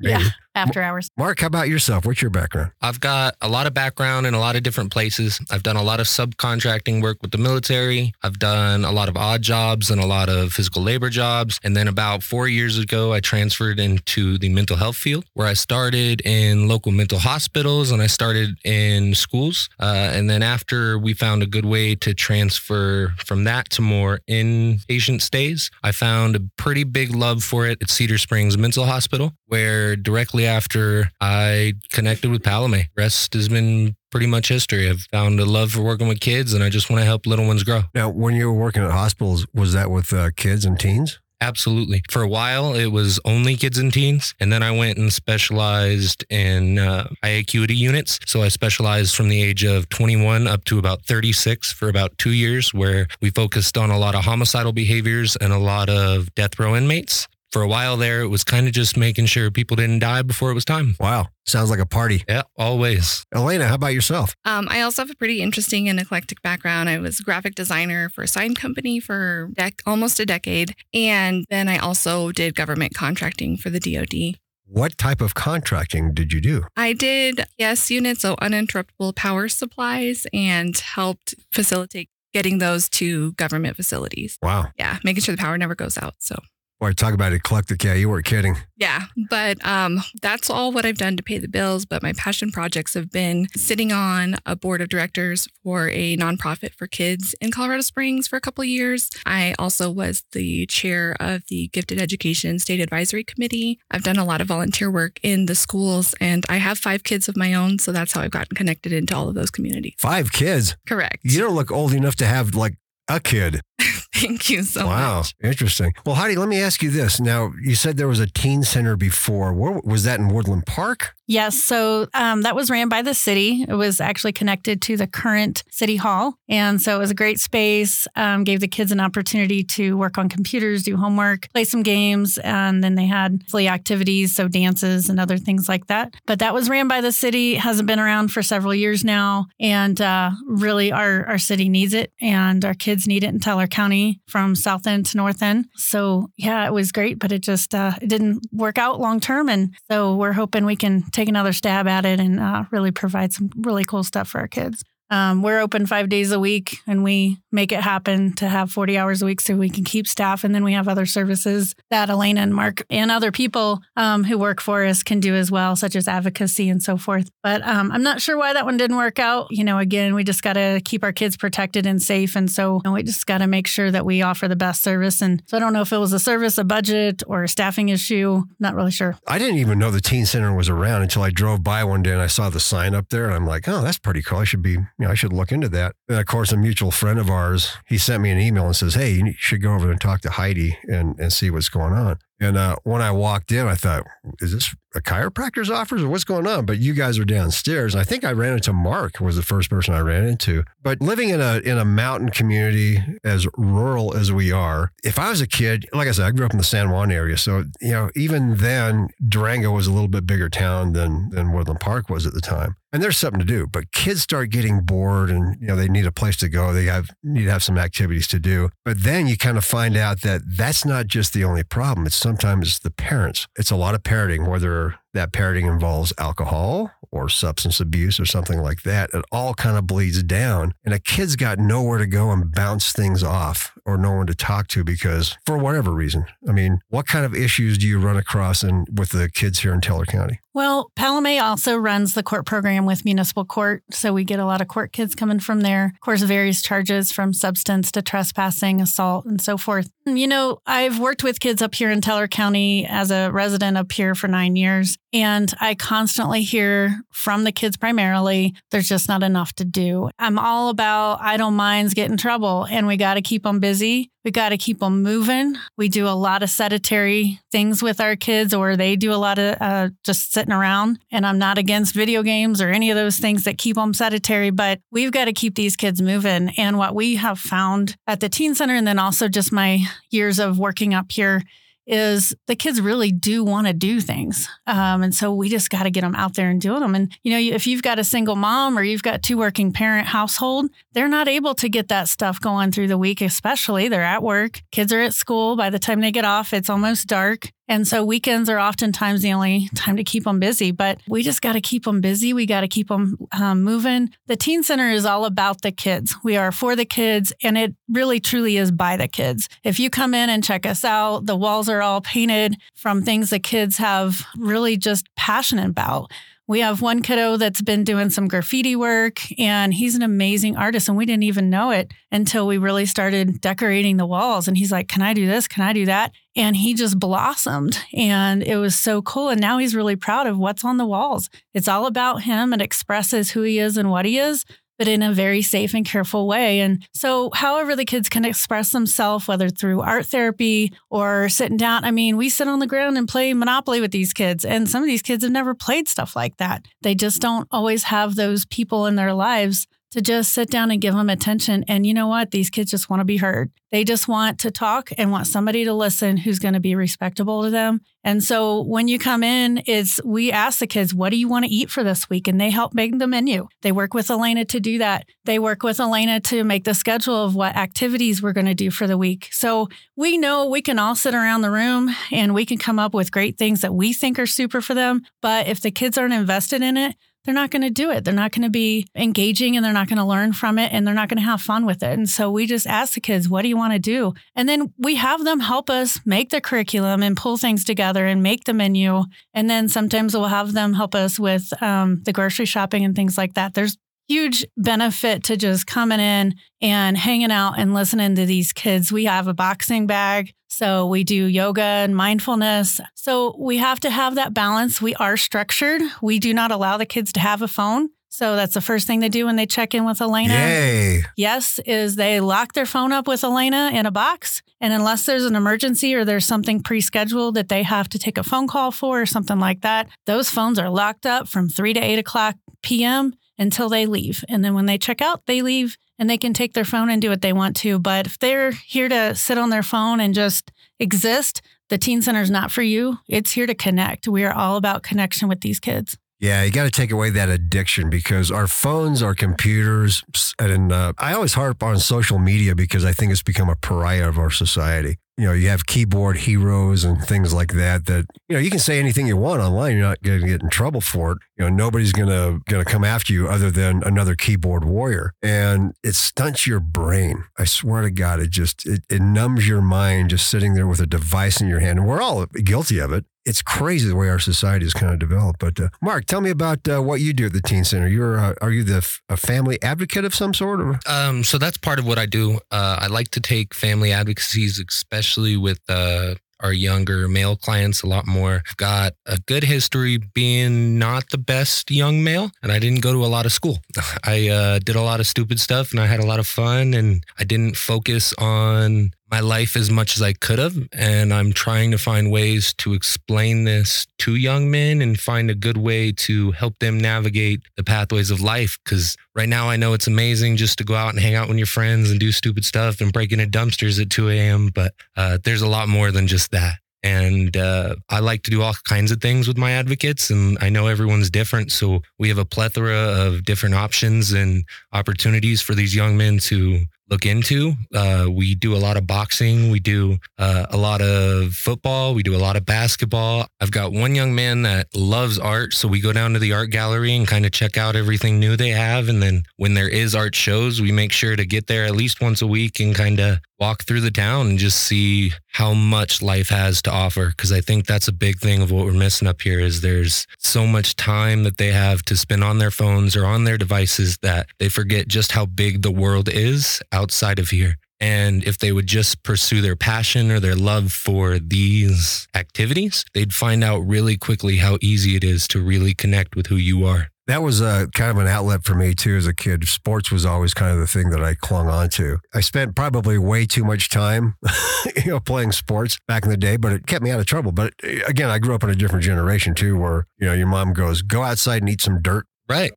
Maybe. 0.00 0.22
Yeah. 0.24 0.30
After 0.54 0.80
hours. 0.80 1.08
Mark, 1.16 1.40
how 1.40 1.48
about 1.48 1.68
yourself? 1.68 2.06
What's 2.06 2.22
your 2.22 2.30
background? 2.30 2.70
I've 2.80 3.00
got 3.00 3.34
a 3.40 3.48
lot 3.48 3.66
of 3.66 3.74
background 3.74 4.24
in 4.24 4.34
a 4.34 4.38
lot 4.38 4.54
of 4.54 4.62
different 4.62 4.92
places. 4.92 5.40
I've 5.50 5.64
done 5.64 5.74
a 5.74 5.82
lot 5.82 5.98
of 5.98 6.06
subcontracting 6.06 7.02
work 7.02 7.18
with 7.22 7.32
the 7.32 7.38
military. 7.38 8.12
I've 8.22 8.38
done 8.38 8.84
a 8.84 8.92
lot 8.92 9.08
of 9.08 9.16
odd 9.16 9.42
jobs 9.42 9.90
and 9.90 10.00
a 10.00 10.06
lot 10.06 10.28
of 10.28 10.52
physical 10.52 10.80
labor 10.80 11.10
jobs. 11.10 11.58
And 11.64 11.76
then 11.76 11.88
about 11.88 12.22
four 12.22 12.46
years 12.46 12.78
ago, 12.78 13.12
I 13.12 13.18
transferred 13.18 13.80
into 13.80 14.38
the 14.38 14.48
mental 14.48 14.76
health 14.76 14.96
field 14.96 15.24
where 15.34 15.48
I 15.48 15.54
started 15.54 16.22
in 16.24 16.68
local 16.68 16.92
mental 16.92 17.18
hospitals 17.18 17.90
and 17.90 18.00
I 18.00 18.06
started 18.06 18.56
in 18.64 19.14
schools. 19.16 19.68
Uh, 19.80 20.12
and 20.14 20.30
then 20.30 20.42
after 20.42 20.98
we 20.98 21.14
found 21.14 21.42
a 21.42 21.46
good 21.46 21.64
way 21.64 21.96
to 21.96 22.14
transfer 22.14 23.12
from 23.18 23.42
that 23.44 23.70
to 23.70 23.82
more 23.82 24.20
inpatient 24.30 25.20
stays, 25.20 25.70
I 25.82 25.90
found 25.90 26.36
a 26.36 26.40
pretty 26.56 26.84
big 26.84 27.12
love 27.12 27.42
for 27.42 27.66
it 27.66 27.82
at 27.82 27.90
Cedar 27.90 28.18
Springs 28.18 28.56
Mental 28.56 28.84
Hospital, 28.84 29.32
where 29.48 29.96
directly 29.96 30.43
after 30.46 31.10
I 31.20 31.74
connected 31.90 32.30
with 32.30 32.42
Palame, 32.42 32.86
rest 32.96 33.34
has 33.34 33.48
been 33.48 33.96
pretty 34.10 34.26
much 34.26 34.48
history. 34.48 34.88
I've 34.88 35.06
found 35.12 35.40
a 35.40 35.44
love 35.44 35.72
for 35.72 35.82
working 35.82 36.08
with 36.08 36.20
kids 36.20 36.54
and 36.54 36.62
I 36.62 36.68
just 36.68 36.88
want 36.88 37.00
to 37.00 37.04
help 37.04 37.26
little 37.26 37.46
ones 37.46 37.62
grow. 37.64 37.82
Now, 37.94 38.08
when 38.08 38.34
you 38.34 38.46
were 38.46 38.58
working 38.58 38.82
at 38.82 38.90
hospitals, 38.90 39.46
was 39.52 39.72
that 39.72 39.90
with 39.90 40.12
uh, 40.12 40.30
kids 40.36 40.64
and 40.64 40.78
teens? 40.78 41.18
Absolutely. 41.40 42.02
For 42.10 42.22
a 42.22 42.28
while, 42.28 42.74
it 42.74 42.86
was 42.86 43.20
only 43.24 43.56
kids 43.56 43.76
and 43.76 43.92
teens. 43.92 44.34
And 44.40 44.52
then 44.52 44.62
I 44.62 44.70
went 44.70 44.96
and 44.96 45.12
specialized 45.12 46.24
in 46.30 46.78
uh, 46.78 47.08
high 47.22 47.30
acuity 47.30 47.76
units. 47.76 48.18
So 48.26 48.42
I 48.42 48.48
specialized 48.48 49.14
from 49.14 49.28
the 49.28 49.42
age 49.42 49.62
of 49.64 49.88
21 49.90 50.46
up 50.46 50.64
to 50.64 50.78
about 50.78 51.04
36 51.04 51.72
for 51.72 51.88
about 51.88 52.16
two 52.16 52.32
years, 52.32 52.72
where 52.72 53.08
we 53.20 53.30
focused 53.30 53.76
on 53.76 53.90
a 53.90 53.98
lot 53.98 54.14
of 54.14 54.24
homicidal 54.24 54.72
behaviors 54.72 55.36
and 55.36 55.52
a 55.52 55.58
lot 55.58 55.90
of 55.90 56.34
death 56.34 56.58
row 56.58 56.74
inmates. 56.74 57.28
For 57.54 57.62
a 57.62 57.68
while 57.68 57.96
there, 57.96 58.20
it 58.20 58.26
was 58.26 58.42
kind 58.42 58.66
of 58.66 58.72
just 58.72 58.96
making 58.96 59.26
sure 59.26 59.48
people 59.48 59.76
didn't 59.76 60.00
die 60.00 60.22
before 60.22 60.50
it 60.50 60.54
was 60.54 60.64
time. 60.64 60.96
Wow. 60.98 61.28
Sounds 61.46 61.70
like 61.70 61.78
a 61.78 61.86
party. 61.86 62.24
Yeah, 62.28 62.42
always. 62.58 63.24
Elena, 63.32 63.68
how 63.68 63.76
about 63.76 63.94
yourself? 63.94 64.34
Um, 64.44 64.66
I 64.68 64.80
also 64.80 65.02
have 65.02 65.10
a 65.12 65.14
pretty 65.14 65.40
interesting 65.40 65.88
and 65.88 66.00
eclectic 66.00 66.42
background. 66.42 66.88
I 66.88 66.98
was 66.98 67.20
graphic 67.20 67.54
designer 67.54 68.08
for 68.08 68.24
a 68.24 68.26
sign 68.26 68.56
company 68.56 68.98
for 68.98 69.50
dec- 69.56 69.82
almost 69.86 70.18
a 70.18 70.26
decade. 70.26 70.74
And 70.92 71.44
then 71.48 71.68
I 71.68 71.78
also 71.78 72.32
did 72.32 72.56
government 72.56 72.92
contracting 72.92 73.56
for 73.56 73.70
the 73.70 73.78
DoD. 73.78 74.40
What 74.66 74.98
type 74.98 75.20
of 75.20 75.36
contracting 75.36 76.12
did 76.12 76.32
you 76.32 76.40
do? 76.40 76.64
I 76.76 76.92
did 76.92 77.44
UPS 77.60 77.88
units, 77.88 78.22
so 78.22 78.34
uninterruptible 78.34 79.14
power 79.14 79.48
supplies, 79.48 80.26
and 80.32 80.76
helped 80.76 81.36
facilitate 81.52 82.08
getting 82.32 82.58
those 82.58 82.88
to 82.88 83.30
government 83.34 83.76
facilities. 83.76 84.38
Wow. 84.42 84.72
Yeah, 84.76 84.98
making 85.04 85.22
sure 85.22 85.36
the 85.36 85.40
power 85.40 85.56
never 85.56 85.76
goes 85.76 85.96
out. 85.96 86.16
So 86.18 86.40
Boy, 86.84 86.92
talk 86.92 87.14
about 87.14 87.32
eclectic. 87.32 87.82
Yeah, 87.82 87.94
you 87.94 88.10
weren't 88.10 88.26
kidding. 88.26 88.56
Yeah, 88.76 89.04
but 89.30 89.64
um, 89.64 90.02
that's 90.20 90.50
all 90.50 90.70
what 90.70 90.84
I've 90.84 90.98
done 90.98 91.16
to 91.16 91.22
pay 91.22 91.38
the 91.38 91.48
bills. 91.48 91.86
But 91.86 92.02
my 92.02 92.12
passion 92.12 92.52
projects 92.52 92.92
have 92.92 93.10
been 93.10 93.46
sitting 93.56 93.90
on 93.90 94.34
a 94.44 94.54
board 94.54 94.82
of 94.82 94.90
directors 94.90 95.48
for 95.62 95.88
a 95.88 96.14
nonprofit 96.18 96.74
for 96.74 96.86
kids 96.86 97.34
in 97.40 97.52
Colorado 97.52 97.80
Springs 97.80 98.28
for 98.28 98.36
a 98.36 98.40
couple 98.42 98.60
of 98.60 98.68
years. 98.68 99.08
I 99.24 99.54
also 99.58 99.90
was 99.90 100.24
the 100.32 100.66
chair 100.66 101.16
of 101.20 101.44
the 101.48 101.68
Gifted 101.68 101.98
Education 101.98 102.58
State 102.58 102.80
Advisory 102.80 103.24
Committee. 103.24 103.78
I've 103.90 104.02
done 104.02 104.18
a 104.18 104.24
lot 104.26 104.42
of 104.42 104.48
volunteer 104.48 104.90
work 104.90 105.18
in 105.22 105.46
the 105.46 105.54
schools, 105.54 106.14
and 106.20 106.44
I 106.50 106.58
have 106.58 106.76
five 106.76 107.02
kids 107.02 107.30
of 107.30 107.36
my 107.38 107.54
own. 107.54 107.78
So 107.78 107.92
that's 107.92 108.12
how 108.12 108.20
I've 108.20 108.30
gotten 108.30 108.54
connected 108.54 108.92
into 108.92 109.16
all 109.16 109.30
of 109.30 109.34
those 109.34 109.50
communities. 109.50 109.94
Five 109.96 110.32
kids. 110.32 110.76
Correct. 110.86 111.20
You 111.22 111.40
don't 111.40 111.54
look 111.54 111.72
old 111.72 111.94
enough 111.94 112.16
to 112.16 112.26
have 112.26 112.54
like 112.54 112.74
a 113.08 113.20
kid. 113.20 113.60
Thank 114.14 114.48
you 114.48 114.62
so 114.62 114.86
wow. 114.86 115.16
much. 115.16 115.34
Wow, 115.42 115.50
interesting. 115.50 115.92
Well, 116.06 116.14
Heidi, 116.14 116.36
let 116.36 116.48
me 116.48 116.60
ask 116.60 116.82
you 116.82 116.90
this. 116.90 117.20
Now, 117.20 117.52
you 117.60 117.74
said 117.74 117.96
there 117.96 118.08
was 118.08 118.20
a 118.20 118.26
teen 118.26 118.62
center 118.62 118.96
before. 118.96 119.52
Where 119.52 119.80
was 119.84 120.04
that 120.04 120.20
in 120.20 120.28
Woodland 120.28 120.66
Park? 120.66 121.14
Yes. 121.26 121.62
So 121.62 122.06
um, 122.12 122.42
that 122.42 122.54
was 122.54 122.70
ran 122.70 122.88
by 122.88 123.00
the 123.00 123.14
city. 123.14 123.64
It 123.66 123.74
was 123.74 124.00
actually 124.00 124.32
connected 124.32 124.82
to 124.82 124.96
the 124.96 125.06
current 125.06 125.62
city 125.70 125.96
hall. 125.96 126.34
And 126.48 126.80
so 126.82 126.96
it 126.96 126.98
was 126.98 127.10
a 127.10 127.14
great 127.14 127.40
space, 127.40 128.06
um, 128.14 128.44
gave 128.44 128.60
the 128.60 128.68
kids 128.68 128.92
an 128.92 129.00
opportunity 129.00 129.64
to 129.64 129.96
work 129.96 130.18
on 130.18 130.28
computers, 130.28 130.82
do 130.82 130.96
homework, 130.96 131.50
play 131.52 131.64
some 131.64 131.82
games. 131.82 132.36
And 132.38 132.84
then 132.84 132.94
they 132.94 133.06
had 133.06 133.42
silly 133.48 133.68
activities, 133.68 134.34
so 134.36 134.48
dances 134.48 135.08
and 135.08 135.18
other 135.18 135.38
things 135.38 135.66
like 135.68 135.86
that. 135.86 136.14
But 136.26 136.40
that 136.40 136.52
was 136.52 136.68
ran 136.68 136.88
by 136.88 137.00
the 137.00 137.12
city, 137.12 137.54
hasn't 137.54 137.86
been 137.86 138.00
around 138.00 138.28
for 138.28 138.42
several 138.42 138.74
years 138.74 139.02
now. 139.02 139.46
And 139.58 140.00
uh, 140.00 140.32
really, 140.46 140.92
our, 140.92 141.24
our 141.24 141.38
city 141.38 141.70
needs 141.70 141.94
it. 141.94 142.12
And 142.20 142.64
our 142.64 142.74
kids 142.74 143.06
need 143.06 143.24
it 143.24 143.28
in 143.28 143.40
County 143.66 144.20
from 144.28 144.54
South 144.54 144.86
End 144.86 145.06
to 145.06 145.16
North 145.16 145.42
End. 145.42 145.66
So 145.76 146.28
yeah, 146.36 146.66
it 146.66 146.72
was 146.72 146.92
great, 146.92 147.18
but 147.18 147.32
it 147.32 147.40
just 147.40 147.74
uh, 147.74 147.92
it 148.00 148.08
didn't 148.08 148.46
work 148.52 148.78
out 148.78 149.00
long 149.00 149.20
term. 149.20 149.48
And 149.48 149.74
so 149.90 150.16
we're 150.16 150.32
hoping 150.32 150.64
we 150.64 150.76
can 150.76 151.02
take 151.10 151.28
another 151.28 151.52
stab 151.52 151.86
at 151.86 152.04
it 152.04 152.20
and 152.20 152.40
uh, 152.40 152.64
really 152.70 152.90
provide 152.90 153.32
some 153.32 153.50
really 153.56 153.84
cool 153.84 154.04
stuff 154.04 154.28
for 154.28 154.40
our 154.40 154.48
kids. 154.48 154.82
Um, 155.10 155.42
we're 155.42 155.60
open 155.60 155.86
five 155.86 156.08
days 156.08 156.32
a 156.32 156.40
week 156.40 156.78
and 156.86 157.04
we 157.04 157.38
make 157.54 157.72
it 157.72 157.80
happen 157.80 158.34
to 158.34 158.48
have 158.48 158.70
40 158.70 158.98
hours 158.98 159.22
a 159.22 159.26
week 159.26 159.40
so 159.40 159.56
we 159.56 159.70
can 159.70 159.84
keep 159.84 160.06
staff. 160.06 160.44
And 160.44 160.54
then 160.54 160.64
we 160.64 160.72
have 160.72 160.88
other 160.88 161.06
services 161.06 161.74
that 161.90 162.10
Elena 162.10 162.40
and 162.40 162.54
Mark 162.54 162.84
and 162.90 163.10
other 163.10 163.30
people 163.32 163.80
um, 163.96 164.24
who 164.24 164.36
work 164.36 164.60
for 164.60 164.84
us 164.84 165.02
can 165.02 165.20
do 165.20 165.34
as 165.34 165.50
well, 165.50 165.76
such 165.76 165.96
as 165.96 166.08
advocacy 166.08 166.68
and 166.68 166.82
so 166.82 166.96
forth. 166.96 167.30
But 167.42 167.62
um, 167.66 167.92
I'm 167.92 168.02
not 168.02 168.20
sure 168.20 168.36
why 168.36 168.52
that 168.52 168.64
one 168.64 168.76
didn't 168.76 168.96
work 168.96 169.18
out. 169.18 169.46
You 169.50 169.64
know, 169.64 169.78
again, 169.78 170.14
we 170.14 170.24
just 170.24 170.42
got 170.42 170.54
to 170.54 170.80
keep 170.84 171.04
our 171.04 171.12
kids 171.12 171.36
protected 171.36 171.86
and 171.86 172.02
safe. 172.02 172.36
And 172.36 172.50
so 172.50 172.74
you 172.74 172.80
know, 172.84 172.92
we 172.92 173.02
just 173.04 173.26
got 173.26 173.38
to 173.38 173.46
make 173.46 173.66
sure 173.66 173.90
that 173.90 174.04
we 174.04 174.22
offer 174.22 174.48
the 174.48 174.56
best 174.56 174.82
service. 174.82 175.22
And 175.22 175.42
so 175.46 175.56
I 175.56 175.60
don't 175.60 175.72
know 175.72 175.82
if 175.82 175.92
it 175.92 175.98
was 175.98 176.12
a 176.12 176.18
service, 176.18 176.58
a 176.58 176.64
budget, 176.64 177.22
or 177.26 177.44
a 177.44 177.48
staffing 177.48 177.88
issue. 177.88 178.42
Not 178.58 178.74
really 178.74 178.90
sure. 178.90 179.16
I 179.28 179.38
didn't 179.38 179.58
even 179.58 179.78
know 179.78 179.90
the 179.90 180.00
teen 180.00 180.26
center 180.26 180.54
was 180.54 180.68
around 180.68 181.02
until 181.02 181.22
I 181.22 181.30
drove 181.30 181.62
by 181.62 181.84
one 181.84 182.02
day 182.02 182.12
and 182.12 182.20
I 182.20 182.26
saw 182.26 182.50
the 182.50 182.60
sign 182.60 182.94
up 182.94 183.10
there. 183.10 183.26
And 183.26 183.34
I'm 183.34 183.46
like, 183.46 183.68
oh, 183.68 183.82
that's 183.82 183.98
pretty 183.98 184.22
cool. 184.22 184.38
I 184.38 184.44
should 184.44 184.62
be, 184.62 184.72
you 184.72 184.86
know, 184.98 185.10
I 185.10 185.14
should 185.14 185.32
look 185.32 185.52
into 185.52 185.68
that. 185.70 185.94
And 186.08 186.18
of 186.18 186.26
course, 186.26 186.52
a 186.52 186.56
mutual 186.56 186.90
friend 186.90 187.18
of 187.18 187.30
ours, 187.30 187.43
he 187.86 187.98
sent 187.98 188.22
me 188.22 188.30
an 188.30 188.38
email 188.38 188.66
and 188.66 188.76
says, 188.76 188.94
hey, 188.94 189.12
you 189.12 189.34
should 189.36 189.62
go 189.62 189.74
over 189.74 189.90
and 189.90 190.00
talk 190.00 190.20
to 190.22 190.30
Heidi 190.30 190.78
and, 190.84 191.18
and 191.18 191.32
see 191.32 191.50
what's 191.50 191.68
going 191.68 191.92
on. 191.92 192.18
And 192.40 192.56
uh, 192.56 192.76
when 192.82 193.00
I 193.00 193.10
walked 193.10 193.52
in, 193.52 193.66
I 193.66 193.74
thought, 193.74 194.04
is 194.40 194.52
this 194.52 194.74
a 194.94 195.00
chiropractor's 195.00 195.70
office 195.70 196.02
or 196.02 196.08
what's 196.08 196.24
going 196.24 196.46
on? 196.46 196.66
But 196.66 196.78
you 196.78 196.94
guys 196.94 197.18
are 197.18 197.24
downstairs. 197.24 197.94
And 197.94 198.00
I 198.00 198.04
think 198.04 198.24
I 198.24 198.32
ran 198.32 198.54
into 198.54 198.72
Mark 198.72 199.20
was 199.20 199.36
the 199.36 199.42
first 199.42 199.70
person 199.70 199.94
I 199.94 200.00
ran 200.00 200.26
into. 200.26 200.64
But 200.82 201.00
living 201.00 201.30
in 201.30 201.40
a 201.40 201.58
in 201.58 201.78
a 201.78 201.84
mountain 201.84 202.30
community 202.30 203.02
as 203.24 203.46
rural 203.56 204.16
as 204.16 204.32
we 204.32 204.52
are, 204.52 204.92
if 205.02 205.18
I 205.18 205.30
was 205.30 205.40
a 205.40 205.46
kid, 205.46 205.86
like 205.92 206.08
I 206.08 206.12
said, 206.12 206.26
I 206.26 206.30
grew 206.30 206.46
up 206.46 206.52
in 206.52 206.58
the 206.58 206.64
San 206.64 206.90
Juan 206.90 207.10
area. 207.10 207.36
So, 207.36 207.64
you 207.80 207.92
know, 207.92 208.10
even 208.14 208.56
then 208.56 209.08
Durango 209.26 209.72
was 209.72 209.86
a 209.86 209.92
little 209.92 210.08
bit 210.08 210.26
bigger 210.26 210.48
town 210.48 210.92
than 210.92 211.30
than 211.30 211.52
Woodland 211.52 211.80
Park 211.80 212.08
was 212.08 212.26
at 212.26 212.34
the 212.34 212.40
time. 212.40 212.76
And 212.92 213.02
there's 213.02 213.18
something 213.18 213.40
to 213.40 213.46
do. 213.46 213.66
But 213.66 213.90
kids 213.90 214.22
start 214.22 214.50
getting 214.50 214.82
bored 214.82 215.28
and 215.28 215.56
you 215.60 215.66
know 215.66 215.76
they 215.76 215.88
need 215.88 216.06
a 216.06 216.12
place 216.12 216.36
to 216.36 216.48
go. 216.48 216.72
They 216.72 216.84
have 216.84 217.10
need 217.22 217.46
to 217.46 217.50
have 217.50 217.62
some 217.62 217.78
activities 217.78 218.28
to 218.28 218.38
do. 218.38 218.70
But 218.84 219.02
then 219.02 219.26
you 219.26 219.36
kind 219.36 219.58
of 219.58 219.64
find 219.64 219.96
out 219.96 220.20
that 220.22 220.42
that's 220.46 220.84
not 220.84 221.06
just 221.06 221.32
the 221.32 221.42
only 221.42 221.64
problem. 221.64 222.06
It's 222.06 222.14
sometimes 222.24 222.78
the 222.78 222.90
parents. 222.90 223.46
It's 223.54 223.70
a 223.70 223.76
lot 223.76 223.94
of 223.94 224.02
parenting, 224.02 224.48
whether 224.48 224.94
that 225.12 225.30
parenting 225.30 225.70
involves 225.70 226.14
alcohol 226.16 226.90
or 227.10 227.28
substance 227.28 227.80
abuse 227.80 228.18
or 228.18 228.24
something 228.24 228.62
like 228.62 228.82
that. 228.84 229.10
It 229.12 229.26
all 229.30 229.52
kind 229.52 229.76
of 229.76 229.86
bleeds 229.86 230.22
down. 230.22 230.72
And 230.86 230.94
a 230.94 230.98
kid's 230.98 231.36
got 231.36 231.58
nowhere 231.58 231.98
to 231.98 232.06
go 232.06 232.30
and 232.30 232.50
bounce 232.50 232.92
things 232.92 233.22
off 233.22 233.73
or 233.86 233.96
no 233.96 234.12
one 234.12 234.26
to 234.26 234.34
talk 234.34 234.68
to 234.68 234.84
because 234.84 235.36
for 235.44 235.58
whatever 235.58 235.92
reason. 235.92 236.26
I 236.48 236.52
mean, 236.52 236.80
what 236.88 237.06
kind 237.06 237.24
of 237.24 237.34
issues 237.34 237.78
do 237.78 237.86
you 237.86 237.98
run 237.98 238.16
across 238.16 238.62
in 238.62 238.86
with 238.92 239.10
the 239.10 239.28
kids 239.28 239.60
here 239.60 239.74
in 239.74 239.80
Teller 239.80 240.06
County? 240.06 240.40
Well, 240.54 240.92
Palame 240.96 241.42
also 241.42 241.76
runs 241.76 242.14
the 242.14 242.22
court 242.22 242.46
program 242.46 242.86
with 242.86 243.04
municipal 243.04 243.44
court. 243.44 243.82
So 243.90 244.12
we 244.12 244.22
get 244.22 244.38
a 244.38 244.44
lot 244.44 244.60
of 244.60 244.68
court 244.68 244.92
kids 244.92 245.16
coming 245.16 245.40
from 245.40 245.62
there. 245.62 245.86
Of 245.86 246.00
course, 246.00 246.22
various 246.22 246.62
charges 246.62 247.10
from 247.10 247.32
substance 247.32 247.90
to 247.92 248.02
trespassing, 248.02 248.80
assault, 248.80 249.24
and 249.26 249.42
so 249.42 249.56
forth. 249.56 249.90
You 250.06 250.28
know, 250.28 250.58
I've 250.64 251.00
worked 251.00 251.24
with 251.24 251.40
kids 251.40 251.60
up 251.60 251.74
here 251.74 251.90
in 251.90 252.00
Teller 252.00 252.28
County 252.28 252.86
as 252.86 253.10
a 253.10 253.30
resident 253.30 253.76
up 253.76 253.90
here 253.90 254.14
for 254.14 254.28
nine 254.28 254.54
years. 254.54 254.96
And 255.12 255.52
I 255.60 255.74
constantly 255.74 256.42
hear 256.42 257.00
from 257.10 257.44
the 257.44 257.52
kids 257.52 257.76
primarily, 257.76 258.54
there's 258.70 258.88
just 258.88 259.08
not 259.08 259.22
enough 259.22 259.54
to 259.54 259.64
do. 259.64 260.10
I'm 260.18 260.38
all 260.38 260.68
about 260.68 261.20
idle 261.20 261.50
minds 261.50 261.94
get 261.94 262.10
in 262.10 262.16
trouble 262.16 262.66
and 262.70 262.86
we 262.86 262.96
got 262.96 263.14
to 263.14 263.22
keep 263.22 263.42
them 263.42 263.58
busy. 263.58 263.73
We 263.80 264.30
got 264.30 264.50
to 264.50 264.58
keep 264.58 264.80
them 264.80 265.02
moving. 265.02 265.56
We 265.76 265.88
do 265.88 266.06
a 266.06 266.16
lot 266.16 266.42
of 266.42 266.50
sedentary 266.50 267.40
things 267.52 267.82
with 267.82 268.00
our 268.00 268.16
kids, 268.16 268.54
or 268.54 268.76
they 268.76 268.96
do 268.96 269.12
a 269.12 269.16
lot 269.16 269.38
of 269.38 269.56
uh, 269.60 269.90
just 270.04 270.32
sitting 270.32 270.52
around. 270.52 270.98
And 271.10 271.26
I'm 271.26 271.38
not 271.38 271.58
against 271.58 271.94
video 271.94 272.22
games 272.22 272.60
or 272.60 272.70
any 272.70 272.90
of 272.90 272.96
those 272.96 273.18
things 273.18 273.44
that 273.44 273.58
keep 273.58 273.76
them 273.76 273.92
sedentary, 273.92 274.50
but 274.50 274.80
we've 274.90 275.12
got 275.12 275.26
to 275.26 275.32
keep 275.32 275.54
these 275.54 275.76
kids 275.76 276.00
moving. 276.00 276.50
And 276.56 276.78
what 276.78 276.94
we 276.94 277.16
have 277.16 277.38
found 277.38 277.96
at 278.06 278.20
the 278.20 278.28
teen 278.28 278.54
center, 278.54 278.74
and 278.74 278.86
then 278.86 278.98
also 278.98 279.28
just 279.28 279.52
my 279.52 279.80
years 280.10 280.38
of 280.38 280.58
working 280.58 280.94
up 280.94 281.12
here, 281.12 281.42
is 281.86 282.34
the 282.46 282.56
kids 282.56 282.80
really 282.80 283.12
do 283.12 283.44
want 283.44 283.66
to 283.66 283.72
do 283.72 284.00
things. 284.00 284.48
Um, 284.66 285.02
and 285.02 285.14
so 285.14 285.32
we 285.32 285.48
just 285.48 285.70
got 285.70 285.82
to 285.82 285.90
get 285.90 286.00
them 286.00 286.14
out 286.14 286.34
there 286.34 286.48
and 286.48 286.60
doing 286.60 286.80
them. 286.80 286.94
And, 286.94 287.12
you 287.22 287.32
know, 287.32 287.54
if 287.54 287.66
you've 287.66 287.82
got 287.82 287.98
a 287.98 288.04
single 288.04 288.36
mom 288.36 288.78
or 288.78 288.82
you've 288.82 289.02
got 289.02 289.22
two 289.22 289.36
working 289.36 289.72
parent 289.72 290.06
household, 290.06 290.70
they're 290.92 291.08
not 291.08 291.28
able 291.28 291.54
to 291.56 291.68
get 291.68 291.88
that 291.88 292.08
stuff 292.08 292.40
going 292.40 292.72
through 292.72 292.88
the 292.88 292.98
week, 292.98 293.20
especially 293.20 293.88
they're 293.88 294.02
at 294.02 294.22
work. 294.22 294.62
Kids 294.70 294.92
are 294.92 295.02
at 295.02 295.14
school. 295.14 295.56
By 295.56 295.70
the 295.70 295.78
time 295.78 296.00
they 296.00 296.12
get 296.12 296.24
off, 296.24 296.52
it's 296.52 296.70
almost 296.70 297.06
dark. 297.06 297.50
And 297.66 297.88
so 297.88 298.04
weekends 298.04 298.50
are 298.50 298.58
oftentimes 298.58 299.22
the 299.22 299.32
only 299.32 299.68
time 299.74 299.96
to 299.96 300.04
keep 300.04 300.24
them 300.24 300.38
busy, 300.38 300.70
but 300.70 301.00
we 301.08 301.22
just 301.22 301.40
got 301.40 301.54
to 301.54 301.60
keep 301.60 301.84
them 301.84 302.00
busy. 302.00 302.32
We 302.32 302.44
got 302.46 302.60
to 302.60 302.68
keep 302.68 302.88
them 302.88 303.16
um, 303.32 303.62
moving. 303.62 304.10
The 304.26 304.36
Teen 304.36 304.62
Center 304.62 304.90
is 304.90 305.06
all 305.06 305.24
about 305.24 305.62
the 305.62 305.72
kids. 305.72 306.14
We 306.22 306.36
are 306.36 306.52
for 306.52 306.76
the 306.76 306.84
kids, 306.84 307.32
and 307.42 307.56
it 307.56 307.74
really 307.88 308.20
truly 308.20 308.58
is 308.58 308.70
by 308.70 308.96
the 308.96 309.08
kids. 309.08 309.48
If 309.62 309.80
you 309.80 309.88
come 309.88 310.12
in 310.14 310.28
and 310.28 310.44
check 310.44 310.66
us 310.66 310.84
out, 310.84 311.26
the 311.26 311.36
walls 311.36 311.68
are 311.68 311.80
all 311.80 312.02
painted 312.02 312.56
from 312.74 313.02
things 313.02 313.30
the 313.30 313.38
kids 313.38 313.78
have 313.78 314.26
really 314.36 314.76
just 314.76 315.08
passionate 315.16 315.70
about. 315.70 316.10
We 316.46 316.60
have 316.60 316.82
one 316.82 317.00
kiddo 317.00 317.38
that's 317.38 317.62
been 317.62 317.84
doing 317.84 318.10
some 318.10 318.28
graffiti 318.28 318.76
work 318.76 319.18
and 319.38 319.72
he's 319.72 319.94
an 319.94 320.02
amazing 320.02 320.56
artist. 320.58 320.88
And 320.88 320.96
we 320.96 321.06
didn't 321.06 321.22
even 321.22 321.48
know 321.48 321.70
it 321.70 321.90
until 322.12 322.46
we 322.46 322.58
really 322.58 322.84
started 322.84 323.40
decorating 323.40 323.96
the 323.96 324.04
walls. 324.04 324.46
And 324.46 324.58
he's 324.58 324.70
like, 324.70 324.86
Can 324.86 325.00
I 325.00 325.14
do 325.14 325.26
this? 325.26 325.48
Can 325.48 325.62
I 325.62 325.72
do 325.72 325.86
that? 325.86 326.12
And 326.36 326.54
he 326.54 326.74
just 326.74 326.98
blossomed 326.98 327.78
and 327.94 328.42
it 328.42 328.56
was 328.56 328.76
so 328.78 329.00
cool. 329.00 329.30
And 329.30 329.40
now 329.40 329.56
he's 329.56 329.74
really 329.74 329.96
proud 329.96 330.26
of 330.26 330.36
what's 330.36 330.64
on 330.64 330.76
the 330.76 330.86
walls. 330.86 331.30
It's 331.54 331.68
all 331.68 331.86
about 331.86 332.24
him. 332.24 332.52
It 332.52 332.60
expresses 332.60 333.30
who 333.30 333.42
he 333.42 333.58
is 333.58 333.78
and 333.78 333.90
what 333.90 334.04
he 334.04 334.18
is 334.18 334.44
but 334.78 334.88
in 334.88 335.02
a 335.02 335.12
very 335.12 335.42
safe 335.42 335.74
and 335.74 335.84
careful 335.84 336.26
way. 336.26 336.60
And 336.60 336.86
so, 336.92 337.30
however, 337.32 337.76
the 337.76 337.84
kids 337.84 338.08
can 338.08 338.24
express 338.24 338.70
themselves, 338.70 339.28
whether 339.28 339.48
through 339.48 339.80
art 339.80 340.06
therapy 340.06 340.72
or 340.90 341.28
sitting 341.28 341.56
down. 341.56 341.84
I 341.84 341.90
mean, 341.90 342.16
we 342.16 342.28
sit 342.28 342.48
on 342.48 342.58
the 342.58 342.66
ground 342.66 342.98
and 342.98 343.08
play 343.08 343.32
Monopoly 343.34 343.80
with 343.80 343.92
these 343.92 344.12
kids, 344.12 344.44
and 344.44 344.68
some 344.68 344.82
of 344.82 344.86
these 344.86 345.02
kids 345.02 345.24
have 345.24 345.32
never 345.32 345.54
played 345.54 345.88
stuff 345.88 346.16
like 346.16 346.36
that. 346.38 346.66
They 346.82 346.94
just 346.94 347.20
don't 347.20 347.48
always 347.50 347.84
have 347.84 348.14
those 348.14 348.44
people 348.46 348.86
in 348.86 348.96
their 348.96 349.12
lives 349.12 349.66
to 349.94 350.02
just 350.02 350.32
sit 350.32 350.50
down 350.50 350.72
and 350.72 350.80
give 350.80 350.92
them 350.92 351.08
attention. 351.08 351.64
And 351.68 351.86
you 351.86 351.94
know 351.94 352.08
what? 352.08 352.32
These 352.32 352.50
kids 352.50 352.72
just 352.72 352.90
want 352.90 352.98
to 352.98 353.04
be 353.04 353.18
heard. 353.18 353.52
They 353.70 353.84
just 353.84 354.08
want 354.08 354.40
to 354.40 354.50
talk 354.50 354.90
and 354.98 355.12
want 355.12 355.28
somebody 355.28 355.64
to 355.64 355.72
listen 355.72 356.16
who's 356.16 356.40
going 356.40 356.54
to 356.54 356.60
be 356.60 356.74
respectable 356.74 357.44
to 357.44 357.50
them. 357.50 357.80
And 358.02 358.22
so 358.22 358.62
when 358.62 358.88
you 358.88 358.98
come 358.98 359.22
in, 359.22 359.62
it's 359.66 360.00
we 360.04 360.32
ask 360.32 360.58
the 360.58 360.66
kids, 360.66 360.92
what 360.92 361.10
do 361.10 361.16
you 361.16 361.28
want 361.28 361.44
to 361.44 361.50
eat 361.50 361.70
for 361.70 361.84
this 361.84 362.10
week? 362.10 362.26
And 362.26 362.40
they 362.40 362.50
help 362.50 362.74
make 362.74 362.98
the 362.98 363.06
menu. 363.06 363.46
They 363.62 363.70
work 363.70 363.94
with 363.94 364.10
Elena 364.10 364.44
to 364.46 364.58
do 364.58 364.78
that. 364.78 365.06
They 365.26 365.38
work 365.38 365.62
with 365.62 365.78
Elena 365.78 366.18
to 366.20 366.42
make 366.42 366.64
the 366.64 366.74
schedule 366.74 367.24
of 367.24 367.36
what 367.36 367.54
activities 367.54 368.20
we're 368.20 368.32
going 368.32 368.46
to 368.46 368.54
do 368.54 368.72
for 368.72 368.88
the 368.88 368.98
week. 368.98 369.28
So 369.30 369.68
we 369.94 370.18
know 370.18 370.48
we 370.48 370.60
can 370.60 370.80
all 370.80 370.96
sit 370.96 371.14
around 371.14 371.42
the 371.42 371.52
room 371.52 371.94
and 372.10 372.34
we 372.34 372.44
can 372.44 372.58
come 372.58 372.80
up 372.80 372.94
with 372.94 373.12
great 373.12 373.38
things 373.38 373.60
that 373.60 373.74
we 373.74 373.92
think 373.92 374.18
are 374.18 374.26
super 374.26 374.60
for 374.60 374.74
them. 374.74 375.02
But 375.22 375.46
if 375.46 375.60
the 375.60 375.70
kids 375.70 375.96
aren't 375.96 376.14
invested 376.14 376.62
in 376.62 376.76
it, 376.76 376.96
they're 377.24 377.34
not 377.34 377.50
going 377.50 377.62
to 377.62 377.70
do 377.70 377.90
it. 377.90 378.04
They're 378.04 378.14
not 378.14 378.32
going 378.32 378.42
to 378.42 378.50
be 378.50 378.86
engaging 378.94 379.56
and 379.56 379.64
they're 379.64 379.72
not 379.72 379.88
going 379.88 379.98
to 379.98 380.04
learn 380.04 380.32
from 380.32 380.58
it 380.58 380.72
and 380.72 380.86
they're 380.86 380.94
not 380.94 381.08
going 381.08 381.18
to 381.18 381.24
have 381.24 381.40
fun 381.40 381.64
with 381.64 381.82
it. 381.82 381.92
And 381.92 382.08
so 382.08 382.30
we 382.30 382.46
just 382.46 382.66
ask 382.66 382.94
the 382.94 383.00
kids, 383.00 383.28
what 383.28 383.42
do 383.42 383.48
you 383.48 383.56
want 383.56 383.72
to 383.72 383.78
do? 383.78 384.14
And 384.36 384.48
then 384.48 384.72
we 384.78 384.96
have 384.96 385.24
them 385.24 385.40
help 385.40 385.70
us 385.70 385.98
make 386.04 386.30
the 386.30 386.40
curriculum 386.40 387.02
and 387.02 387.16
pull 387.16 387.36
things 387.36 387.64
together 387.64 388.06
and 388.06 388.22
make 388.22 388.44
the 388.44 388.52
menu. 388.52 389.04
And 389.32 389.48
then 389.48 389.68
sometimes 389.68 390.14
we'll 390.14 390.26
have 390.26 390.52
them 390.52 390.74
help 390.74 390.94
us 390.94 391.18
with 391.18 391.50
um, 391.62 392.02
the 392.04 392.12
grocery 392.12 392.46
shopping 392.46 392.84
and 392.84 392.94
things 392.94 393.16
like 393.16 393.34
that. 393.34 393.54
There's 393.54 393.78
huge 394.08 394.44
benefit 394.56 395.24
to 395.24 395.36
just 395.36 395.66
coming 395.66 396.00
in 396.00 396.34
and 396.60 396.96
hanging 396.96 397.30
out 397.30 397.54
and 397.58 397.74
listening 397.74 398.14
to 398.16 398.26
these 398.26 398.52
kids. 398.52 398.92
We 398.92 399.04
have 399.04 399.28
a 399.28 399.34
boxing 399.34 399.86
bag. 399.86 400.32
So 400.48 400.86
we 400.86 401.02
do 401.02 401.24
yoga 401.24 401.62
and 401.62 401.96
mindfulness. 401.96 402.80
So 402.94 403.34
we 403.38 403.58
have 403.58 403.80
to 403.80 403.90
have 403.90 404.14
that 404.14 404.34
balance. 404.34 404.80
We 404.80 404.94
are 404.96 405.16
structured. 405.16 405.82
We 406.00 406.18
do 406.18 406.32
not 406.32 406.52
allow 406.52 406.76
the 406.76 406.86
kids 406.86 407.12
to 407.14 407.20
have 407.20 407.42
a 407.42 407.48
phone. 407.48 407.88
So 408.08 408.36
that's 408.36 408.54
the 408.54 408.60
first 408.60 408.86
thing 408.86 409.00
they 409.00 409.08
do 409.08 409.26
when 409.26 409.34
they 409.34 409.46
check 409.46 409.74
in 409.74 409.84
with 409.84 410.00
Elena. 410.00 410.34
Yay. 410.34 411.02
Yes, 411.16 411.58
is 411.66 411.96
they 411.96 412.20
lock 412.20 412.52
their 412.52 412.66
phone 412.66 412.92
up 412.92 413.08
with 413.08 413.24
Elena 413.24 413.72
in 413.74 413.86
a 413.86 413.90
box. 413.90 414.40
And 414.60 414.72
unless 414.72 415.04
there's 415.04 415.24
an 415.24 415.34
emergency 415.34 415.96
or 415.96 416.04
there's 416.04 416.24
something 416.24 416.62
pre 416.62 416.80
scheduled 416.80 417.34
that 417.34 417.48
they 417.48 417.64
have 417.64 417.88
to 417.88 417.98
take 417.98 418.16
a 418.16 418.22
phone 418.22 418.46
call 418.46 418.70
for 418.70 419.02
or 419.02 419.06
something 419.06 419.40
like 419.40 419.62
that, 419.62 419.88
those 420.06 420.30
phones 420.30 420.60
are 420.60 420.70
locked 420.70 421.06
up 421.06 421.26
from 421.26 421.48
3 421.48 421.72
to 421.72 421.80
8 421.80 421.98
o'clock 421.98 422.36
p.m 422.62 423.14
until 423.38 423.68
they 423.68 423.86
leave. 423.86 424.24
And 424.28 424.44
then 424.44 424.54
when 424.54 424.66
they 424.66 424.78
check 424.78 425.00
out, 425.00 425.26
they 425.26 425.42
leave 425.42 425.76
and 425.98 426.10
they 426.10 426.18
can 426.18 426.32
take 426.32 426.54
their 426.54 426.64
phone 426.64 426.90
and 426.90 427.00
do 427.00 427.10
what 427.10 427.22
they 427.22 427.32
want 427.32 427.56
to. 427.56 427.78
But 427.78 428.06
if 428.06 428.18
they're 428.18 428.50
here 428.50 428.88
to 428.88 429.14
sit 429.14 429.38
on 429.38 429.50
their 429.50 429.62
phone 429.62 430.00
and 430.00 430.14
just 430.14 430.52
exist, 430.78 431.42
the 431.68 431.78
Teen 431.78 432.02
Center 432.02 432.20
is 432.20 432.30
not 432.30 432.50
for 432.50 432.62
you. 432.62 432.98
It's 433.08 433.32
here 433.32 433.46
to 433.46 433.54
connect. 433.54 434.08
We 434.08 434.24
are 434.24 434.32
all 434.34 434.56
about 434.56 434.82
connection 434.82 435.28
with 435.28 435.40
these 435.40 435.60
kids. 435.60 435.96
Yeah, 436.20 436.42
you 436.42 436.50
got 436.50 436.64
to 436.64 436.70
take 436.70 436.90
away 436.90 437.10
that 437.10 437.28
addiction 437.28 437.90
because 437.90 438.30
our 438.30 438.46
phones, 438.46 439.02
our 439.02 439.14
computers, 439.14 440.02
and 440.38 440.72
uh, 440.72 440.92
I 440.96 441.12
always 441.12 441.34
harp 441.34 441.62
on 441.62 441.78
social 441.78 442.18
media 442.18 442.54
because 442.54 442.84
I 442.84 442.92
think 442.92 443.12
it's 443.12 443.22
become 443.22 443.48
a 443.48 443.56
pariah 443.56 444.08
of 444.08 444.18
our 444.18 444.30
society 444.30 444.98
you 445.16 445.26
know, 445.26 445.32
you 445.32 445.48
have 445.48 445.66
keyboard 445.66 446.16
heroes 446.16 446.82
and 446.82 447.00
things 447.02 447.32
like 447.32 447.52
that. 447.52 447.86
That 447.86 448.06
you 448.28 448.36
know, 448.36 448.40
you 448.40 448.50
can 448.50 448.58
say 448.58 448.80
anything 448.80 449.06
you 449.06 449.16
want 449.16 449.40
online. 449.40 449.76
You're 449.76 449.86
not 449.86 450.02
going 450.02 450.20
to 450.20 450.26
get 450.26 450.42
in 450.42 450.50
trouble 450.50 450.80
for 450.80 451.12
it. 451.12 451.18
You 451.36 451.44
know, 451.44 451.50
nobody's 451.50 451.92
going 451.92 452.08
to 452.08 452.40
going 452.48 452.64
to 452.64 452.70
come 452.70 452.84
after 452.84 453.12
you 453.12 453.28
other 453.28 453.50
than 453.50 453.82
another 453.84 454.16
keyboard 454.16 454.64
warrior, 454.64 455.12
and 455.22 455.74
it 455.84 455.94
stunts 455.94 456.46
your 456.46 456.60
brain. 456.60 457.24
I 457.38 457.44
swear 457.44 457.82
to 457.82 457.90
God, 457.90 458.20
it 458.20 458.30
just 458.30 458.66
it, 458.66 458.82
it 458.90 459.00
numbs 459.00 459.46
your 459.46 459.60
mind 459.60 460.10
just 460.10 460.28
sitting 460.28 460.54
there 460.54 460.66
with 460.66 460.80
a 460.80 460.86
device 460.86 461.40
in 461.40 461.48
your 461.48 461.60
hand. 461.60 461.78
And 461.78 461.88
we're 461.88 462.02
all 462.02 462.26
guilty 462.26 462.78
of 462.78 462.92
it 462.92 463.04
it's 463.24 463.42
crazy 463.42 463.88
the 463.88 463.96
way 463.96 464.08
our 464.08 464.18
society 464.18 464.66
is 464.66 464.74
kind 464.74 464.92
of 464.92 464.98
developed. 464.98 465.40
But 465.40 465.58
uh, 465.58 465.68
Mark, 465.80 466.06
tell 466.06 466.20
me 466.20 466.30
about 466.30 466.66
uh, 466.68 466.80
what 466.80 467.00
you 467.00 467.12
do 467.12 467.26
at 467.26 467.32
the 467.32 467.40
Teen 467.40 467.64
Center. 467.64 467.88
You're 467.88 468.18
uh, 468.18 468.34
are 468.40 468.50
you 468.50 468.64
the 468.64 468.78
f- 468.78 469.02
a 469.08 469.16
family 469.16 469.60
advocate 469.62 470.04
of 470.04 470.14
some 470.14 470.34
sort? 470.34 470.60
Or? 470.60 470.78
Um, 470.86 471.24
so 471.24 471.38
that's 471.38 471.56
part 471.56 471.78
of 471.78 471.86
what 471.86 471.98
I 471.98 472.06
do. 472.06 472.40
Uh, 472.50 472.78
I 472.80 472.86
like 472.88 473.08
to 473.10 473.20
take 473.20 473.54
family 473.54 473.92
advocacies, 473.92 474.62
especially 474.66 475.36
with 475.36 475.60
uh, 475.68 476.14
our 476.40 476.52
younger 476.52 477.08
male 477.08 477.36
clients 477.36 477.82
a 477.82 477.86
lot 477.86 478.06
more. 478.06 478.42
I've 478.46 478.56
got 478.56 478.92
a 479.06 479.18
good 479.26 479.44
history 479.44 479.98
being 479.98 480.78
not 480.78 481.08
the 481.10 481.18
best 481.18 481.70
young 481.70 482.04
male, 482.04 482.30
and 482.42 482.52
I 482.52 482.58
didn't 482.58 482.80
go 482.80 482.92
to 482.92 483.04
a 483.04 483.08
lot 483.08 483.24
of 483.26 483.32
school. 483.32 483.58
I 484.04 484.28
uh, 484.28 484.58
did 484.58 484.76
a 484.76 484.82
lot 484.82 485.00
of 485.00 485.06
stupid 485.06 485.40
stuff, 485.40 485.70
and 485.70 485.80
I 485.80 485.86
had 485.86 486.00
a 486.00 486.06
lot 486.06 486.20
of 486.20 486.26
fun, 486.26 486.74
and 486.74 487.04
I 487.18 487.24
didn't 487.24 487.56
focus 487.56 488.12
on 488.18 488.90
my 489.14 489.20
life 489.20 489.54
as 489.54 489.70
much 489.70 489.94
as 489.94 490.02
I 490.02 490.12
could 490.12 490.40
have. 490.40 490.56
And 490.72 491.14
I'm 491.14 491.32
trying 491.32 491.70
to 491.70 491.78
find 491.78 492.10
ways 492.10 492.52
to 492.54 492.74
explain 492.74 493.44
this 493.44 493.86
to 493.98 494.16
young 494.16 494.50
men 494.50 494.82
and 494.82 494.98
find 494.98 495.30
a 495.30 495.36
good 495.36 495.56
way 495.56 495.92
to 495.92 496.32
help 496.32 496.58
them 496.58 496.80
navigate 496.80 497.42
the 497.56 497.62
pathways 497.62 498.10
of 498.10 498.20
life. 498.20 498.58
Because 498.64 498.96
right 499.14 499.28
now, 499.28 499.48
I 499.48 499.54
know 499.54 499.72
it's 499.72 499.86
amazing 499.86 500.36
just 500.36 500.58
to 500.58 500.64
go 500.64 500.74
out 500.74 500.94
and 500.94 500.98
hang 500.98 501.14
out 501.14 501.28
with 501.28 501.36
your 501.36 501.46
friends 501.46 501.92
and 501.92 502.00
do 502.00 502.10
stupid 502.10 502.44
stuff 502.44 502.80
and 502.80 502.92
break 502.92 503.12
into 503.12 503.26
dumpsters 503.26 503.80
at 503.80 503.88
2 503.88 504.10
a.m. 504.10 504.50
But 504.52 504.74
uh, 504.96 505.18
there's 505.22 505.42
a 505.42 505.48
lot 505.48 505.68
more 505.68 505.92
than 505.92 506.08
just 506.08 506.32
that. 506.32 506.54
And 506.82 507.36
uh, 507.36 507.76
I 507.88 508.00
like 508.00 508.24
to 508.24 508.32
do 508.32 508.42
all 508.42 508.54
kinds 508.68 508.90
of 508.90 509.00
things 509.00 509.28
with 509.28 509.38
my 509.38 509.52
advocates, 509.52 510.10
and 510.10 510.36
I 510.40 510.48
know 510.50 510.66
everyone's 510.66 511.08
different. 511.08 511.52
So 511.52 511.82
we 512.00 512.08
have 512.08 512.18
a 512.18 512.26
plethora 512.26 513.06
of 513.06 513.24
different 513.24 513.54
options 513.54 514.12
and 514.12 514.44
opportunities 514.72 515.40
for 515.40 515.54
these 515.54 515.74
young 515.74 515.96
men 515.96 516.18
to 516.30 516.66
look 516.88 517.06
into. 517.06 517.54
Uh, 517.74 518.06
we 518.10 518.34
do 518.34 518.54
a 518.54 518.58
lot 518.58 518.76
of 518.76 518.86
boxing. 518.86 519.50
We 519.50 519.60
do 519.60 519.98
uh, 520.18 520.46
a 520.50 520.56
lot 520.56 520.80
of 520.80 521.32
football. 521.32 521.94
We 521.94 522.02
do 522.02 522.14
a 522.14 522.18
lot 522.18 522.36
of 522.36 522.44
basketball. 522.44 523.26
I've 523.40 523.50
got 523.50 523.72
one 523.72 523.94
young 523.94 524.14
man 524.14 524.42
that 524.42 524.68
loves 524.74 525.18
art. 525.18 525.54
So 525.54 525.68
we 525.68 525.80
go 525.80 525.92
down 525.92 526.12
to 526.12 526.18
the 526.18 526.32
art 526.32 526.50
gallery 526.50 526.94
and 526.94 527.06
kind 527.06 527.24
of 527.24 527.32
check 527.32 527.56
out 527.56 527.76
everything 527.76 528.20
new 528.20 528.36
they 528.36 528.50
have. 528.50 528.88
And 528.88 529.02
then 529.02 529.24
when 529.36 529.54
there 529.54 529.68
is 529.68 529.94
art 529.94 530.14
shows, 530.14 530.60
we 530.60 530.72
make 530.72 530.92
sure 530.92 531.16
to 531.16 531.24
get 531.24 531.46
there 531.46 531.64
at 531.64 531.76
least 531.76 532.00
once 532.00 532.22
a 532.22 532.26
week 532.26 532.60
and 532.60 532.74
kind 532.74 533.00
of 533.00 533.18
walk 533.40 533.64
through 533.64 533.80
the 533.80 533.90
town 533.90 534.28
and 534.28 534.38
just 534.38 534.58
see 534.58 535.12
how 535.26 535.52
much 535.52 536.00
life 536.00 536.28
has 536.28 536.62
to 536.62 536.70
offer 536.70 537.08
because 537.08 537.32
i 537.32 537.40
think 537.40 537.66
that's 537.66 537.88
a 537.88 537.92
big 537.92 538.18
thing 538.18 538.40
of 538.40 538.50
what 538.50 538.64
we're 538.64 538.72
missing 538.72 539.08
up 539.08 539.20
here 539.20 539.40
is 539.40 539.60
there's 539.60 540.06
so 540.18 540.46
much 540.46 540.76
time 540.76 541.24
that 541.24 541.36
they 541.36 541.50
have 541.50 541.82
to 541.82 541.96
spend 541.96 542.22
on 542.22 542.38
their 542.38 542.50
phones 542.50 542.94
or 542.94 543.04
on 543.04 543.24
their 543.24 543.36
devices 543.36 543.98
that 544.02 544.28
they 544.38 544.48
forget 544.48 544.86
just 544.86 545.12
how 545.12 545.26
big 545.26 545.62
the 545.62 545.70
world 545.70 546.08
is 546.08 546.62
outside 546.80 547.18
of 547.18 547.28
here 547.30 547.54
And 547.80 548.24
if 548.24 548.36
they 548.38 548.52
would 548.52 548.66
just 548.66 549.02
pursue 549.02 549.40
their 549.42 549.56
passion 549.56 550.10
or 550.10 550.20
their 550.20 550.36
love 550.50 550.72
for 550.72 551.18
these 551.18 552.06
activities, 552.14 552.84
they'd 552.94 553.12
find 553.12 553.44
out 553.44 553.60
really 553.74 553.96
quickly 553.98 554.36
how 554.46 554.54
easy 554.62 554.92
it 554.96 555.04
is 555.04 555.26
to 555.28 555.38
really 555.52 555.74
connect 555.74 556.16
with 556.16 556.26
who 556.28 556.36
you 556.36 556.64
are. 556.66 556.88
That 557.06 557.20
was 557.22 557.42
a 557.42 557.68
kind 557.74 557.90
of 557.90 557.98
an 557.98 558.06
outlet 558.06 558.44
for 558.44 558.54
me 558.54 558.74
too 558.74 558.96
as 558.96 559.06
a 559.06 559.12
kid. 559.12 559.46
Sports 559.46 559.90
was 559.90 560.06
always 560.06 560.32
kind 560.32 560.52
of 560.54 560.58
the 560.58 560.66
thing 560.66 560.88
that 560.90 561.02
I 561.04 561.14
clung 561.14 561.48
on 561.50 561.68
to. 561.70 561.98
I 562.14 562.20
spent 562.22 562.56
probably 562.56 562.96
way 562.96 563.26
too 563.26 563.44
much 563.44 563.68
time, 563.68 564.14
you 564.84 564.92
know, 564.92 565.00
playing 565.00 565.32
sports 565.32 565.76
back 565.86 566.04
in 566.04 566.10
the 566.10 566.16
day, 566.16 566.36
but 566.38 566.52
it 566.52 566.66
kept 566.66 566.82
me 566.82 566.90
out 566.90 567.00
of 567.00 567.06
trouble. 567.06 567.32
But 567.32 567.52
uh, 567.62 567.84
again, 567.86 568.08
I 568.08 568.18
grew 568.18 568.34
up 568.34 568.42
in 568.44 568.48
a 568.48 568.54
different 568.54 568.84
generation 568.84 569.34
too, 569.34 569.58
where 569.58 569.84
you 569.98 570.06
know 570.06 570.14
your 570.14 570.28
mom 570.28 570.54
goes, 570.54 570.80
"Go 570.80 571.02
outside 571.02 571.42
and 571.42 571.50
eat 571.50 571.60
some 571.60 571.82
dirt." 571.82 572.06
Right. 572.26 572.52